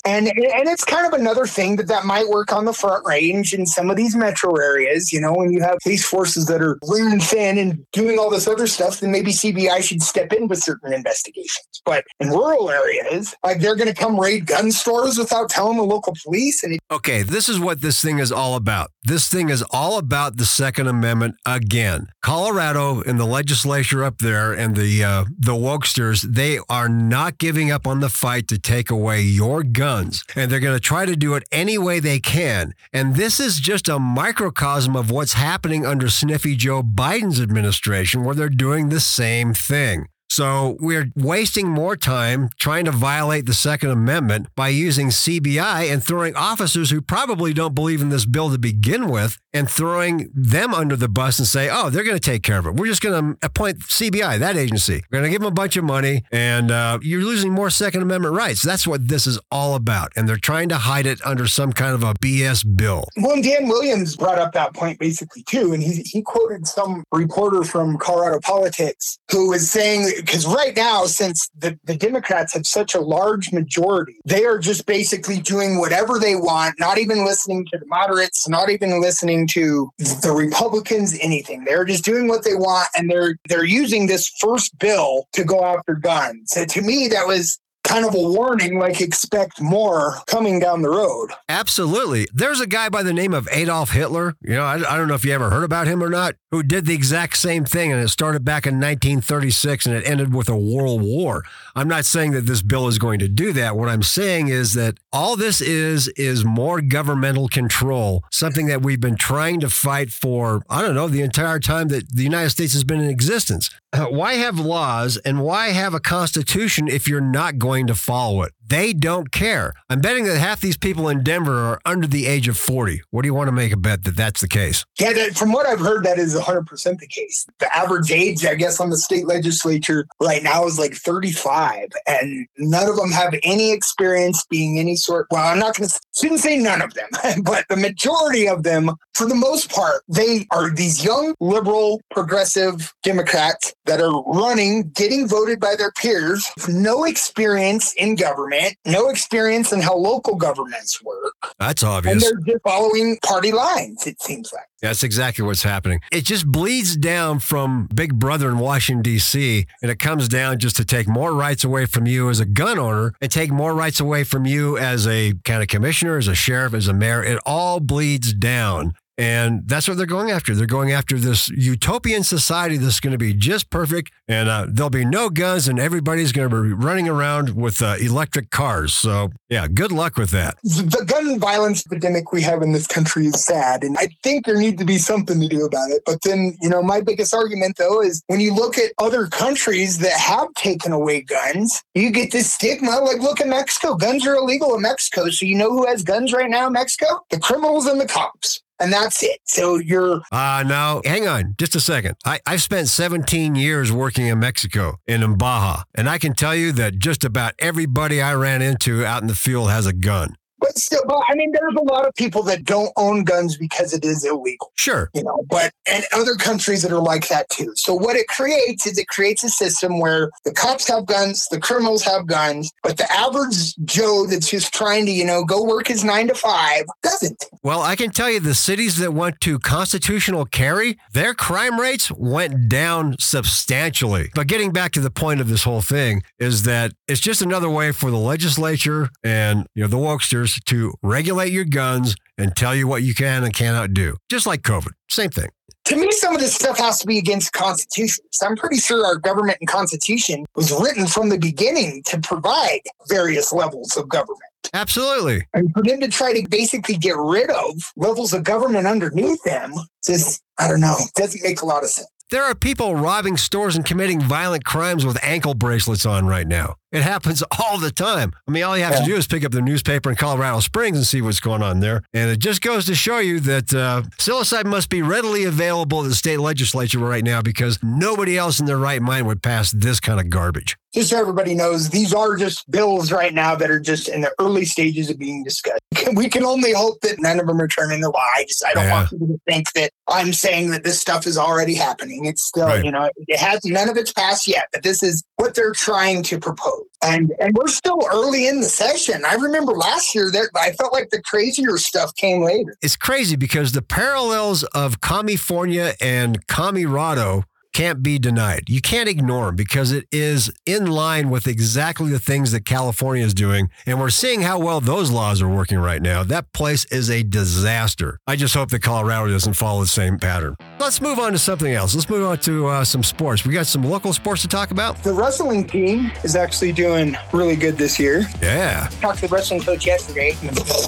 and 0.05 0.29
and 0.29 0.69
it's 0.69 0.85
kind 0.85 1.07
of 1.07 1.19
another 1.19 1.47
thing 1.47 1.77
that 1.77 1.89
that 1.89 2.05
might 2.05 2.29
work 2.29 2.53
on 2.53 2.65
the 2.65 2.73
front 2.73 3.05
range 3.07 3.55
in 3.55 3.67
some 3.67 3.91
of 3.91 3.97
these 3.97 4.15
metro 4.15 4.55
areas. 4.57 5.13
You 5.13 5.21
know, 5.21 5.33
when 5.33 5.53
you 5.53 5.61
have 5.63 5.79
police 5.83 6.05
forces 6.05 6.47
that 6.47 6.61
are 6.61 6.79
lean 6.83 7.19
thin 7.21 7.59
and 7.59 7.85
doing 7.93 8.19
all 8.19 8.31
this 8.31 8.47
other 8.47 8.67
stuff, 8.67 9.01
then 9.01 9.11
maybe 9.11 9.31
CBI 9.33 9.83
should 9.83 10.03
step 10.03 10.33
in 10.33 10.49
with 10.49 10.63
certain 10.63 10.93
investigations. 10.93 11.83
But 11.85 12.05
in 12.21 12.29
rural 12.29 12.71
areas, 12.71 13.35
like 13.43 13.61
they're 13.61 13.77
going 13.77 13.89
to 13.89 13.95
come 13.95 14.21
raid 14.21 14.47
gun 14.47 14.71
stores 14.71 15.19
without 15.19 15.49
telling 15.49 15.79
the 15.79 15.85
local 15.85 16.15
police. 16.25 16.63
And 16.63 16.75
it, 16.75 16.81
okay, 16.91 17.23
this 17.23 17.49
is 17.49 17.59
what 17.59 17.81
this 17.81 18.03
thing 18.03 18.19
is 18.19 18.31
all 18.31 18.55
about. 18.55 18.91
This 19.05 19.29
thing 19.29 19.49
is 19.49 19.65
all 19.71 19.99
about 19.99 20.37
the 20.37 20.45
Second 20.45 20.89
Amendment 20.89 21.37
again. 21.47 22.09
Colorado 22.23 23.03
and 23.03 23.19
the 23.19 23.25
legislature 23.25 24.05
up 24.05 24.19
there 24.19 24.53
and 24.53 24.77
the 24.77 25.03
uh, 25.03 25.25
the 25.39 25.53
wokesters, 25.53 26.23
they 26.23 26.59
are 26.69 26.89
not 26.91 27.39
giving 27.39 27.71
up 27.71 27.87
on 27.87 28.01
the 28.01 28.09
fight 28.09 28.49
to 28.49 28.59
take 28.59 28.91
away 28.91 29.23
your 29.23 29.63
guns, 29.63 30.25
and 30.35 30.51
they're 30.51 30.61
going 30.61 30.77
to 30.77 30.81
try 30.81 31.07
to 31.07 31.17
do 31.17 31.35
it 31.35 31.45
any 31.51 31.79
way 31.79 32.01
they 32.01 32.21
can. 32.21 32.75
And 32.93 33.17
this 33.17 33.41
is 33.41 33.59
just 33.59 33.89
a 33.89 33.99
microcosm 33.99 34.97
of 34.97 35.11
what's 35.11 35.35
happening 35.35 35.87
under 35.87 36.09
Sniffy 36.09 36.57
Joe 36.57 36.83
Biden's 36.83 37.41
administration, 37.41 38.25
where 38.25 38.35
they're 38.35 38.49
doing 38.49 38.89
the 38.89 39.01
same 39.01 39.55
thing. 39.55 40.07
So 40.31 40.77
we're 40.79 41.11
wasting 41.17 41.69
more 41.69 41.97
time 41.97 42.51
trying 42.57 42.85
to 42.85 42.93
violate 42.93 43.47
the 43.47 43.53
Second 43.53 43.91
Amendment 43.91 44.47
by 44.55 44.69
using 44.69 45.09
CBI 45.09 45.93
and 45.93 46.05
throwing 46.05 46.37
officers 46.37 46.91
who 46.91 47.03
probably 47.03 47.53
don't 47.53 47.75
believe 47.75 48.01
in 48.01 48.11
this 48.11 48.27
bill 48.27 48.49
to 48.51 48.59
begin 48.59 49.09
with 49.09 49.39
and 49.53 49.69
throwing 49.69 50.31
them 50.35 50.73
under 50.75 50.97
the 50.97 51.09
bus 51.09 51.39
and 51.39 51.47
say, 51.47 51.69
oh, 51.71 51.91
they're 51.91 52.05
going 52.05 52.17
to 52.17 52.21
take 52.21 52.43
care 52.43 52.59
of 52.59 52.67
it. 52.67 52.75
We're 52.75 52.87
just 52.87 53.03
going 53.03 53.37
to 53.37 53.47
appoint 53.47 53.81
CBI, 53.81 54.39
that 54.39 54.57
agency. 54.57 55.03
We're 55.11 55.21
going 55.21 55.25
to 55.25 55.31
give 55.31 55.41
them 55.41 55.49
a 55.49 55.55
bunch 55.55 55.77
of 55.77 55.85
money 55.85 56.23
and 56.31 56.71
uh, 56.71 56.99
you're 57.03 57.23
losing 57.23 57.53
more 57.53 57.71
Second 57.71 58.03
Amendment 58.03 58.35
rights. 58.35 58.63
That's 58.63 58.87
what 58.87 59.09
this 59.09 59.27
is 59.27 59.39
all 59.51 59.75
about. 59.75 60.13
And 60.17 60.29
they're 60.29 60.37
trying 60.37 60.69
to 60.71 60.77
hide 60.77 61.07
it 61.07 61.25
under 61.25 61.47
some 61.47 61.73
kind 61.73 61.95
of 61.95 62.03
a 62.03 62.15
BS 62.15 62.65
bill. 62.77 63.05
Well, 63.17 63.41
Dan 63.43 63.69
Williams 63.69 64.17
brought 64.17 64.39
up 64.39 64.53
that 64.53 64.75
point 64.75 64.99
basically 64.99 65.43
too. 65.45 65.73
And 65.73 65.83
he, 65.83 66.03
he 66.03 66.23
quoted 66.23 66.67
some 66.67 67.05
reporter 67.13 67.65
from 67.65 67.99
Colorado 67.99 68.41
Politics 68.41 69.19
who 69.31 69.51
was 69.51 69.71
saying, 69.71 70.13
because 70.17 70.47
right 70.47 70.77
now, 70.77 71.07
since 71.07 71.51
the, 71.59 71.79
the 71.85 71.97
Democrats 71.97 72.55
have 72.55 72.67
such 72.67 72.95
a 72.95 73.01
large 73.01 73.53
majority, 73.53 74.21
they 74.25 74.45
are 74.45 74.59
just 74.59 74.87
basically 74.87 75.41
doing 75.41 75.79
whatever 75.79 76.19
they 76.19 76.37
want, 76.37 76.79
not 76.79 76.99
even 76.99 77.25
listening 77.25 77.67
to 77.73 77.79
the 77.79 77.87
moderates, 77.87 78.49
not 78.49 78.71
even 78.71 79.01
listening 79.01 79.40
to 79.49 79.91
the 79.99 80.33
Republicans, 80.35 81.17
anything. 81.21 81.65
They're 81.65 81.85
just 81.85 82.05
doing 82.05 82.29
what 82.29 82.45
they 82.45 82.55
want, 82.55 82.89
and 82.97 83.11
they're 83.11 83.37
they're 83.49 83.65
using 83.65 84.07
this 84.07 84.29
first 84.41 84.79
bill 84.79 85.29
to 85.33 85.45
go 85.45 85.65
after 85.65 85.95
guns. 85.95 86.51
To 86.51 86.83
me, 86.83 87.09
that 87.09 87.27
was 87.27 87.59
kind 87.85 88.05
of 88.05 88.15
a 88.15 88.19
warning 88.19 88.79
like 88.79 89.01
expect 89.01 89.61
more 89.61 90.17
coming 90.27 90.61
down 90.61 90.83
the 90.83 90.91
road. 90.91 91.31
Absolutely. 91.49 92.29
There's 92.33 92.61
a 92.61 92.67
guy 92.67 92.89
by 92.89 93.03
the 93.03 93.13
name 93.13 93.35
of 93.35 93.49
Adolf 93.51 93.91
Hitler. 93.91 94.37
You 94.43 94.55
know, 94.55 94.65
I, 94.65 94.75
I, 94.75 94.97
don't 94.97 95.09
know 95.09 95.15
if 95.15 95.25
you 95.25 95.33
ever 95.33 95.51
heard 95.51 95.65
about 95.65 95.87
him 95.87 96.03
or 96.03 96.09
not, 96.09 96.37
who 96.51 96.63
did 96.63 96.87
the 96.87 96.95
exact 96.95 97.37
same 97.37 97.65
thing. 97.65 97.91
And 97.91 98.01
it 98.01 98.09
started 98.09 98.45
back 98.45 98.67
in 98.67 98.75
1936 98.75 99.87
and 99.87 99.97
it 99.97 100.07
ended 100.07 100.35
with 100.35 100.49
a 100.49 100.57
world 100.57 101.03
war. 101.03 101.45
I'm 101.81 101.89
not 101.89 102.05
saying 102.05 102.33
that 102.33 102.43
this 102.43 102.63
bill 102.63 102.89
is 102.89 102.99
going 102.99 103.19
to 103.21 103.29
do 103.29 103.53
that. 103.55 103.77
What 103.77 103.89
I'm 103.89 104.03
saying 104.03 104.49
is 104.49 104.75
that 104.75 104.99
all 105.13 105.35
this 105.35 105.61
is, 105.61 106.09
is 106.09 106.45
more 106.45 106.81
governmental 106.81 107.49
control, 107.49 108.23
something 108.31 108.67
that 108.67 108.83
we've 108.83 109.01
been 109.01 109.17
trying 109.17 109.61
to 109.61 109.71
fight 109.71 110.11
for, 110.11 110.63
I 110.69 110.83
don't 110.83 110.95
know, 110.95 111.09
the 111.09 111.23
entire 111.23 111.59
time 111.59 111.89
that 111.89 112.15
the 112.15 112.23
United 112.23 112.51
States 112.51 112.75
has 112.75 112.85
been 112.85 113.01
in 113.01 113.09
existence. 113.09 113.71
Uh, 113.93 114.07
why 114.07 114.35
have 114.35 114.61
laws 114.61 115.17
and 115.25 115.43
why 115.43 115.71
have 115.71 115.95
a 115.95 116.01
constitution 116.01 116.87
if 116.87 117.09
you're 117.09 117.21
not 117.21 117.59
going 117.59 117.71
going 117.81 117.87
to 117.87 117.95
follow 117.95 118.43
it. 118.43 118.53
They 118.71 118.93
don't 118.93 119.33
care. 119.33 119.75
I'm 119.89 120.01
betting 120.01 120.27
that 120.27 120.39
half 120.39 120.61
these 120.61 120.77
people 120.77 121.09
in 121.09 121.25
Denver 121.25 121.59
are 121.59 121.81
under 121.85 122.07
the 122.07 122.27
age 122.27 122.47
of 122.47 122.57
40. 122.57 123.03
What 123.11 123.23
do 123.23 123.27
you 123.27 123.35
want 123.35 123.49
to 123.49 123.53
make 123.53 123.73
a 123.73 123.77
bet 123.77 124.05
that 124.05 124.15
that's 124.15 124.41
the 124.41 124.47
case? 124.47 124.85
Yeah, 125.01 125.13
that, 125.13 125.37
from 125.37 125.51
what 125.51 125.67
I've 125.67 125.81
heard, 125.81 126.05
that 126.05 126.21
is 126.21 126.37
100% 126.37 126.99
the 127.01 127.07
case. 127.09 127.47
The 127.59 127.77
average 127.77 128.13
age, 128.13 128.47
I 128.47 128.55
guess, 128.55 128.79
on 128.79 128.91
the 128.91 128.97
state 128.97 129.27
legislature 129.27 130.07
right 130.23 130.45
now 130.45 130.67
is 130.67 130.79
like 130.79 130.95
35, 130.95 131.89
and 132.07 132.47
none 132.59 132.89
of 132.89 132.95
them 132.95 133.11
have 133.11 133.35
any 133.43 133.73
experience 133.73 134.47
being 134.49 134.79
any 134.79 134.95
sort. 134.95 135.27
Well, 135.33 135.45
I'm 135.45 135.59
not 135.59 135.77
going 135.77 135.89
to, 135.89 136.01
shouldn't 136.17 136.39
say 136.39 136.57
none 136.57 136.81
of 136.81 136.95
them, 136.95 137.09
but 137.43 137.65
the 137.69 137.77
majority 137.77 138.49
of 138.49 138.63
them, 138.63 138.93
for 139.15 139.27
the 139.27 139.35
most 139.35 139.69
part, 139.69 140.05
they 140.09 140.47
are 140.53 140.71
these 140.71 141.05
young, 141.05 141.35
liberal, 141.41 142.01
progressive 142.13 142.95
Democrats 143.03 143.75
that 143.87 144.01
are 144.01 144.23
running, 144.27 144.91
getting 144.91 145.27
voted 145.27 145.59
by 145.59 145.75
their 145.75 145.91
peers, 145.91 146.49
no 146.69 147.03
experience 147.03 147.93
in 147.95 148.15
government 148.15 148.60
government, 148.61 148.79
no 148.87 149.09
experience 149.09 149.73
in 149.73 149.81
how 149.81 149.97
local 149.97 150.37
governments 150.37 151.03
work. 151.03 151.35
That's 151.59 151.83
obvious. 151.83 152.13
And 152.13 152.23
they're 152.23 152.55
just 152.55 152.63
following 152.63 153.19
party 153.25 153.53
lines, 153.53 154.07
it 154.07 154.21
seems 154.23 154.53
like. 154.53 154.65
That's 154.81 155.03
exactly 155.03 155.45
what's 155.45 155.63
happening. 155.63 156.01
It 156.11 156.25
just 156.25 156.47
bleeds 156.47 156.97
down 156.97 157.41
from 157.41 157.87
Big 157.95 158.19
Brother 158.19 158.49
in 158.49 158.59
Washington, 158.59 159.03
D.C., 159.03 159.67
and 159.83 159.91
it 159.91 159.99
comes 159.99 160.27
down 160.27 160.59
just 160.59 160.77
to 160.77 160.85
take 160.85 161.07
more 161.07 161.35
rights 161.35 161.65
away 161.65 161.85
from 161.85 162.07
you 162.07 162.31
as 162.31 162.41
a 162.41 162.47
gun 162.47 162.79
owner 162.79 163.13
and 163.21 163.31
take 163.31 163.51
more 163.51 163.75
rights 163.75 164.01
away 164.01 164.25
from 164.25 164.47
you 164.47 164.79
as 164.79 165.07
a 165.07 165.35
county 165.45 165.67
commissioner, 165.67 166.17
as 166.17 166.29
a 166.29 166.35
sheriff, 166.35 166.73
as 166.73 166.89
a 166.89 166.95
mayor. 166.95 167.23
It 167.23 167.39
all 167.45 167.81
bleeds 167.81 168.33
down 168.33 168.95
and 169.21 169.69
that's 169.69 169.87
what 169.87 169.99
they're 169.99 170.07
going 170.07 170.31
after. 170.31 170.55
They're 170.55 170.67
going 170.67 170.93
after 170.93 171.19
this 171.19 171.51
utopian 171.51 172.23
society 172.23 172.79
that's 172.79 173.01
going 173.01 173.13
to 173.13 173.19
be 173.19 173.35
just 173.35 173.69
perfect, 173.69 174.11
and 174.27 174.49
uh, 174.49 174.65
there'll 174.67 174.89
be 174.89 175.05
no 175.05 175.29
guns, 175.29 175.69
and 175.69 175.79
everybody's 175.79 176.33
going 176.33 176.49
to 176.49 176.63
be 176.63 176.73
running 176.73 177.07
around 177.07 177.55
with 177.55 177.83
uh, 177.83 177.97
electric 178.01 178.49
cars. 178.51 178.95
So, 178.95 179.31
yeah, 179.51 179.69
good 179.69 179.93
luck 179.93 180.17
with 180.17 180.31
that. 180.31 180.57
The 180.63 181.05
gun 181.07 181.39
violence 181.39 181.85
epidemic 181.87 182.33
we 182.33 182.41
have 182.43 182.63
in 182.63 182.73
this 182.73 182.87
country 182.87 183.27
is 183.27 183.45
sad, 183.45 183.85
and 183.85 183.99
I 183.99 184.09
think 184.23 184.47
there 184.47 184.57
needs 184.57 184.79
to 184.79 184.87
be 184.87 184.97
something 184.97 185.39
to 185.39 185.49
do 185.49 185.67
about 185.67 185.91
it. 185.91 186.01
But 186.07 186.23
then, 186.25 186.57
you 186.63 186.71
know, 186.71 186.83
my 186.83 187.03
biggest 187.03 187.35
argument, 187.35 187.77
though, 187.77 188.01
is 188.01 188.23
when 188.29 188.41
you 188.41 188.55
look 188.55 188.79
at 188.79 188.93
other 188.97 189.27
countries 189.27 189.99
that 189.99 190.19
have 190.19 190.49
taken 190.55 190.93
away 190.93 191.21
guns, 191.21 191.83
you 191.95 192.11
get 192.11 192.33
this 192.33 192.51
stigma. 192.51 193.01
Like, 193.01 193.21
look 193.21 193.43
at 193.43 193.49
Mexico. 193.49 193.97
Guns 193.97 194.27
are 194.27 194.37
illegal 194.37 194.75
in 194.75 194.81
Mexico. 194.81 195.29
So, 195.29 195.45
you 195.45 195.57
know 195.57 195.69
who 195.69 195.87
has 195.87 196.03
guns 196.03 196.33
right 196.33 196.49
now 196.49 196.71
Mexico? 196.71 197.21
The 197.29 197.39
criminals 197.39 197.85
and 197.85 198.01
the 198.01 198.07
cops 198.07 198.63
and 198.81 198.93
that's 198.93 199.23
it. 199.23 199.41
So 199.45 199.77
you're. 199.77 200.23
Uh, 200.33 200.65
no, 200.67 201.03
hang 201.05 201.29
on 201.29 201.55
just 201.59 201.75
a 201.75 201.81
second. 201.81 202.17
I, 202.25 202.41
I've 202.47 202.63
spent 202.63 202.89
17 202.89 203.55
years 203.55 203.93
working 203.93 204.27
in 204.27 204.39
Mexico, 204.41 204.97
in 205.07 205.37
Baja, 205.37 205.83
and 205.95 206.09
I 206.09 206.19
can 206.19 206.35
tell 206.35 206.55
you 206.55 206.73
that 206.73 206.99
just 206.99 207.25
about 207.25 207.55
everybody 207.59 208.21
I 208.21 208.35
ran 208.35 208.63
into 208.63 209.05
out 209.05 209.23
in 209.23 209.29
the 209.29 209.35
field 209.35 209.71
has 209.71 209.87
a 209.87 209.93
gun. 209.93 210.35
But 210.61 210.79
still, 210.79 211.03
but 211.07 211.23
I 211.29 211.35
mean, 211.35 211.53
there's 211.53 211.75
a 211.75 211.83
lot 211.83 212.07
of 212.07 212.15
people 212.15 212.43
that 212.45 212.65
don't 212.65 212.93
own 212.97 213.25
guns 213.25 213.57
because 213.57 213.93
it 213.93 214.05
is 214.05 214.25
illegal. 214.25 214.73
Sure. 214.77 215.11
You 215.15 215.25
know, 215.25 215.43
but 215.49 215.73
and 215.87 216.05
other 216.13 216.35
countries 216.35 216.83
that 216.83 216.93
are 216.93 217.01
like 217.01 217.29
that 217.29 217.49
too. 217.49 217.73
So 217.75 217.95
what 217.95 218.17
it 218.17 218.29
creates 218.29 218.87
is 218.87 218.99
it 218.99 219.09
creates 219.09 219.43
a 219.43 219.49
system 219.49 220.01
where 220.01 220.31
the 220.45 220.53
cops 220.53 220.89
have 220.89 221.07
guns, 221.07 221.47
the 221.51 221.61
criminals 221.61 222.05
have 222.05 222.27
guns, 222.27 222.71
but 222.83 222.97
the 222.97 223.11
average 223.13 223.75
Joe 223.85 224.27
that's 224.27 224.51
just 224.51 224.73
trying 224.75 225.07
to, 225.07 225.13
you 225.13 225.25
know, 225.25 225.45
go 225.45 225.65
work 225.65 225.89
his 225.89 226.05
nine 226.05 226.29
to 226.29 226.35
five 226.35 226.85
doesn't. 227.03 227.45
Well, 227.63 227.83
I 227.83 227.97
can 227.97 228.11
tell 228.11 228.31
you 228.31 228.41
the 228.41 228.55
cities 228.55 228.97
that 228.99 229.13
went 229.13 229.41
to 229.41 229.59
constitutional 229.59 230.45
carry, 230.45 230.99
their 231.13 231.35
crime 231.35 231.81
rates 231.81 232.11
went 232.11 232.69
down 232.69 233.17
substantially. 233.19 234.31
But 234.35 234.47
getting 234.47 234.73
back 234.73 234.93
to 234.93 235.01
the 235.01 235.11
point 235.11 235.41
of 235.41 235.49
this 235.49 235.65
whole 235.65 235.83
thing 235.83 236.23
is 236.39 236.65
that 236.65 236.93
it's 237.09 237.21
just 237.21 237.43
another 237.43 237.71
way 237.71 237.93
for 237.93 238.11
the 238.11 238.19
legislature 238.19 239.09
and 239.25 239.67
you 239.75 239.83
know 239.83 239.89
the 239.89 239.97
wokesters 239.97 240.50
to 240.67 240.95
regulate 241.03 241.53
your 241.53 241.65
guns 241.65 242.15
and 242.39 242.55
tell 242.57 242.75
you 242.75 242.87
what 242.87 243.03
you 243.03 243.15
can 243.15 243.45
and 243.45 243.55
cannot 243.55 243.93
do. 243.93 244.17
Just 244.31 244.47
like 244.47 244.63
COVID, 244.63 244.93
same 245.09 245.31
thing. 245.31 245.49
To 245.87 245.97
me, 245.97 246.11
some 246.13 246.35
of 246.35 246.41
this 246.41 246.55
stuff 246.55 246.79
has 246.79 247.01
to 247.01 247.07
be 247.07 247.19
against 247.19 247.53
the 247.53 247.59
Constitution. 247.59 248.25
So 248.33 248.47
I'm 248.47 248.57
pretty 248.57 248.77
sure 248.77 249.05
our 249.05 249.17
government 249.17 249.59
and 249.61 249.69
Constitution 249.69 250.45
was 250.55 250.71
written 250.73 251.07
from 251.07 251.31
the 251.31 251.39
beginning 251.39 252.03
to 252.07 252.21
provide 252.21 252.81
various 253.09 253.53
levels 253.53 253.97
of 253.97 254.09
government. 254.09 254.43
Absolutely. 254.73 255.47
And 255.55 255.73
for 255.73 255.83
them 255.83 256.01
to 256.01 256.09
try 256.09 256.33
to 256.33 256.49
basically 256.49 256.97
get 256.97 257.17
rid 257.17 257.51
of 257.51 257.93
levels 257.97 258.33
of 258.33 258.45
government 258.45 258.87
underneath 258.87 259.43
them, 259.43 259.73
just, 260.05 260.43
I 260.59 260.69
don't 260.69 260.81
know, 260.81 260.97
doesn't 261.17 261.43
make 261.43 261.63
a 261.63 261.67
lot 261.67 261.83
of 261.83 261.89
sense. 261.89 262.09
There 262.31 262.45
are 262.45 262.55
people 262.55 262.95
robbing 262.95 263.37
stores 263.37 263.75
and 263.75 263.85
committing 263.85 264.21
violent 264.21 264.65
crimes 264.65 265.05
with 265.05 265.19
ankle 265.25 265.55
bracelets 265.55 266.07
on 266.07 266.27
right 266.27 266.47
now. 266.47 266.77
It 266.93 267.03
happens 267.03 267.43
all 267.61 267.79
the 267.79 267.91
time. 267.91 268.33
I 268.49 268.51
mean, 268.51 268.63
all 268.65 268.77
you 268.77 268.85
have 268.85 268.99
to 268.99 269.05
do 269.05 269.15
is 269.17 269.27
pick 269.27 269.45
up 269.45 269.53
the 269.53 269.61
newspaper 269.61 270.11
in 270.11 270.17
Colorado 270.17 270.61
Springs 270.61 270.97
and 270.97 271.07
see 271.07 271.23
what's 271.23 271.41
going 271.41 271.63
on 271.63 271.81
there. 271.81 272.03
And 272.13 272.31
it 272.31 272.39
just 272.39 272.63
goes 272.63 272.87
to 272.87 272.95
show 272.95 273.19
you 273.19 273.41
that 273.41 273.73
uh, 273.75 274.03
psilocybin 274.19 274.67
must 274.67 274.89
be 274.91 275.03
readily 275.03 275.45
available 275.45 276.03
at 276.03 276.09
the 276.09 276.15
state 276.15 276.39
legislature 276.39 276.99
right 276.99 277.25
now 277.25 277.43
because 277.43 277.79
nobody 277.83 278.37
else 278.37 278.61
in 278.61 278.67
their 278.67 278.79
right 278.79 279.01
mind 279.03 279.27
would 279.27 279.43
pass 279.43 279.71
this 279.73 280.01
kind 280.01 280.19
of 280.21 280.31
garbage. 280.31 280.77
just 280.95 281.11
so 281.11 281.19
everybody 281.21 281.55
knows, 281.55 281.91
these 281.91 282.13
are 282.13 282.37
just 282.37 282.69
bills 282.71 283.13
right 283.13 283.33
now 283.35 283.55
that 283.55 283.71
are 283.71 283.81
just 283.81 284.09
in 284.09 284.21
the 284.23 284.33
early 284.41 284.65
stages 284.65 285.09
of 285.11 285.19
being 285.19 285.45
discussed. 285.45 285.79
We 286.15 286.29
can 286.29 286.45
only 286.45 286.73
hope 286.73 287.01
that 287.03 287.21
none 287.21 287.39
of 287.39 287.47
them 287.47 287.61
are 287.61 287.69
turning 287.69 288.01
the 288.01 288.09
law. 288.11 288.25
I 288.37 288.45
just 288.49 288.65
I 288.67 288.73
don't 288.73 288.85
Yeah. 288.85 288.93
want 288.95 289.11
people 289.11 289.27
to 289.29 289.41
think 289.47 289.73
that 289.75 289.91
I'm 290.09 290.33
saying 290.33 290.71
that 290.71 290.83
this 290.83 290.99
stuff 291.01 291.27
is 291.27 291.39
already 291.39 291.75
happening. 291.75 292.25
It's 292.25 292.43
still, 292.43 292.67
Right. 292.67 292.85
you 292.85 292.91
know, 292.91 293.09
it 293.29 293.39
has 293.39 293.61
none 293.65 293.89
of 293.89 293.97
it's 293.97 294.13
passed 294.13 294.49
yet, 294.49 294.67
but 294.73 294.83
this 294.83 295.03
is 295.03 295.23
what 295.37 295.55
they're 295.55 295.73
trying 295.73 296.23
to 296.25 296.41
propose. 296.41 296.80
And 297.03 297.33
and 297.41 297.55
we're 297.55 297.69
still 297.69 298.01
early 298.13 298.47
in 298.47 298.61
the 298.61 298.69
session. 298.69 299.23
I 299.27 299.35
remember 299.35 299.73
last 299.73 300.15
year 300.15 300.31
that 300.33 300.51
I 300.55 300.73
felt 300.73 300.93
like 300.93 301.11
the 301.11 301.23
crazier 301.23 301.79
stuff 301.79 302.15
came 302.15 302.43
later. 302.43 302.77
It's 302.83 302.97
crazy 302.97 303.37
because 303.37 303.73
the 303.73 303.83
parallels 303.83 304.65
of 304.65 305.01
California 305.01 305.95
and 306.01 306.47
Camirado 306.47 307.45
can't 307.73 308.03
be 308.03 308.19
denied. 308.19 308.65
You 308.69 308.81
can't 308.81 309.09
ignore 309.09 309.47
them 309.47 309.57
because 309.57 309.93
it 309.93 310.07
is 310.13 310.51
in 310.67 310.87
line 310.87 311.31
with 311.31 311.47
exactly 311.47 312.11
the 312.11 312.19
things 312.19 312.53
that 312.53 312.65
California 312.65 313.25
is 313.25 313.35
doing. 313.35 313.71
And 313.87 314.01
we're 314.01 314.11
seeing 314.11 314.43
how 314.43 314.59
well 314.59 314.81
those 314.81 315.11
laws 315.11 315.41
are 315.41 315.49
working 315.49 315.79
right 315.79 316.03
now. 316.03 316.23
That 316.25 316.53
place 316.53 316.85
is 316.87 317.11
a 317.11 317.23
disaster. 317.23 318.19
I 318.27 318.37
just 318.37 318.55
hope 318.55 318.71
that 318.71 318.83
Colorado 318.83 319.29
doesn't 319.31 319.55
follow 319.55 319.81
the 319.81 319.87
same 319.87 320.19
pattern. 320.19 320.57
Let's 320.79 321.01
move 321.01 321.19
on 321.19 321.33
to 321.33 321.39
something 321.39 321.73
else. 321.73 321.95
Let's 321.95 322.09
move 322.09 322.27
on 322.27 322.39
to 322.39 322.67
uh, 322.67 322.85
some 322.85 323.03
sports. 323.03 323.47
We 323.47 323.55
got 323.55 323.67
some 323.67 323.83
local 323.83 324.13
sports 324.13 324.43
to 324.43 324.49
talk 324.49 324.71
about. 324.71 325.03
The 325.03 325.13
wrestling 325.13 325.67
team 325.67 326.11
is 326.25 326.37
actually 326.37 326.73
doing 326.73 327.17
really 327.33 327.57
good 327.57 327.77
this 327.77 327.99
year. 327.99 328.27
Yeah. 328.43 328.89
I 328.91 328.95
talked 328.97 329.21
to 329.21 329.29
the 329.29 329.35
wrestling 329.35 329.61
coach 329.61 329.87
yesterday. 329.87 330.37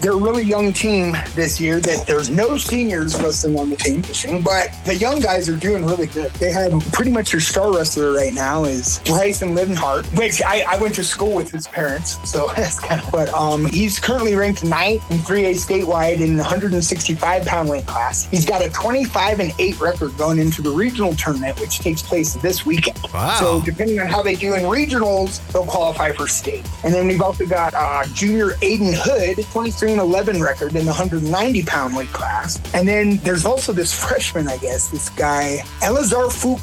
They're 0.01 0.13
a 0.13 0.17
really 0.17 0.43
young 0.43 0.73
team 0.73 1.17
this 1.35 1.61
year. 1.61 1.81
That 1.81 2.07
there's 2.07 2.31
no 2.31 2.57
seniors 2.57 3.21
wrestling 3.21 3.59
on 3.59 3.71
the 3.71 3.77
team, 3.77 4.03
but 4.43 4.75
the 4.85 4.97
young 4.97 5.21
guys 5.21 5.49
are 5.49 5.57
doing 5.57 5.85
really 5.85 6.07
good. 6.07 6.33
They 6.33 6.51
have 6.51 6.72
pretty 6.81 7.11
much 7.11 7.33
your 7.33 7.41
star 7.41 7.75
wrestler 7.75 8.13
right 8.13 8.33
now 8.33 8.65
is 8.65 9.01
Bryson 9.05 9.55
Lidenhart, 9.55 10.05
which 10.19 10.43
I, 10.43 10.65
I 10.69 10.79
went 10.79 10.95
to 10.97 11.05
school 11.05 11.35
with 11.35 11.51
his 11.51 11.67
parents, 11.67 12.19
so 12.29 12.51
that's 12.57 12.81
kind 12.81 13.01
of. 13.01 13.11
But 13.11 13.29
um, 13.31 13.67
he's 13.67 13.99
currently 13.99 14.35
ranked 14.35 14.65
ninth 14.65 15.09
in 15.11 15.19
3A 15.19 15.55
statewide 15.55 16.21
in 16.21 16.37
the 16.37 16.43
165 16.43 17.47
pound 17.47 17.69
weight 17.69 17.87
class. 17.87 18.25
He's 18.27 18.47
got 18.47 18.65
a 18.65 18.71
25 18.71 19.41
and 19.41 19.53
8 19.59 19.81
record 19.81 20.17
going 20.17 20.39
into 20.39 20.63
the 20.63 20.71
regional 20.71 21.15
tournament, 21.15 21.61
which 21.61 21.79
takes 21.79 22.03
place 22.03 22.35
this 22.35 22.65
weekend. 22.65 22.99
Wow. 23.13 23.37
So 23.39 23.63
depending 23.63 24.01
on 24.01 24.07
how 24.07 24.23
they 24.23 24.35
do 24.35 24.55
in 24.55 24.63
regionals, 24.63 25.47
they'll 25.53 25.67
qualify 25.67 26.13
for 26.13 26.27
state. 26.27 26.67
And 26.85 26.93
then 26.95 27.07
we've 27.07 27.21
also 27.21 27.47
got 27.47 27.75
uh, 27.75 28.05
junior 28.15 28.51
Aiden 28.63 28.95
Hood, 28.95 29.45
23 29.47 29.93
and 29.93 30.01
11 30.01 30.43
record 30.43 30.75
in 30.75 30.85
the 30.85 30.93
190 30.93 31.63
pound 31.65 31.97
weight 31.97 32.09
class. 32.09 32.61
And 32.75 32.87
then 32.87 33.19
there's 33.19 33.45
also 33.45 33.73
this 33.73 33.93
freshman, 33.93 34.49
I 34.49 34.57
guess, 34.59 34.89
this 34.89 35.09
guy, 35.11 35.59
Elazar 35.81 36.29
Fuqua. 36.29 36.62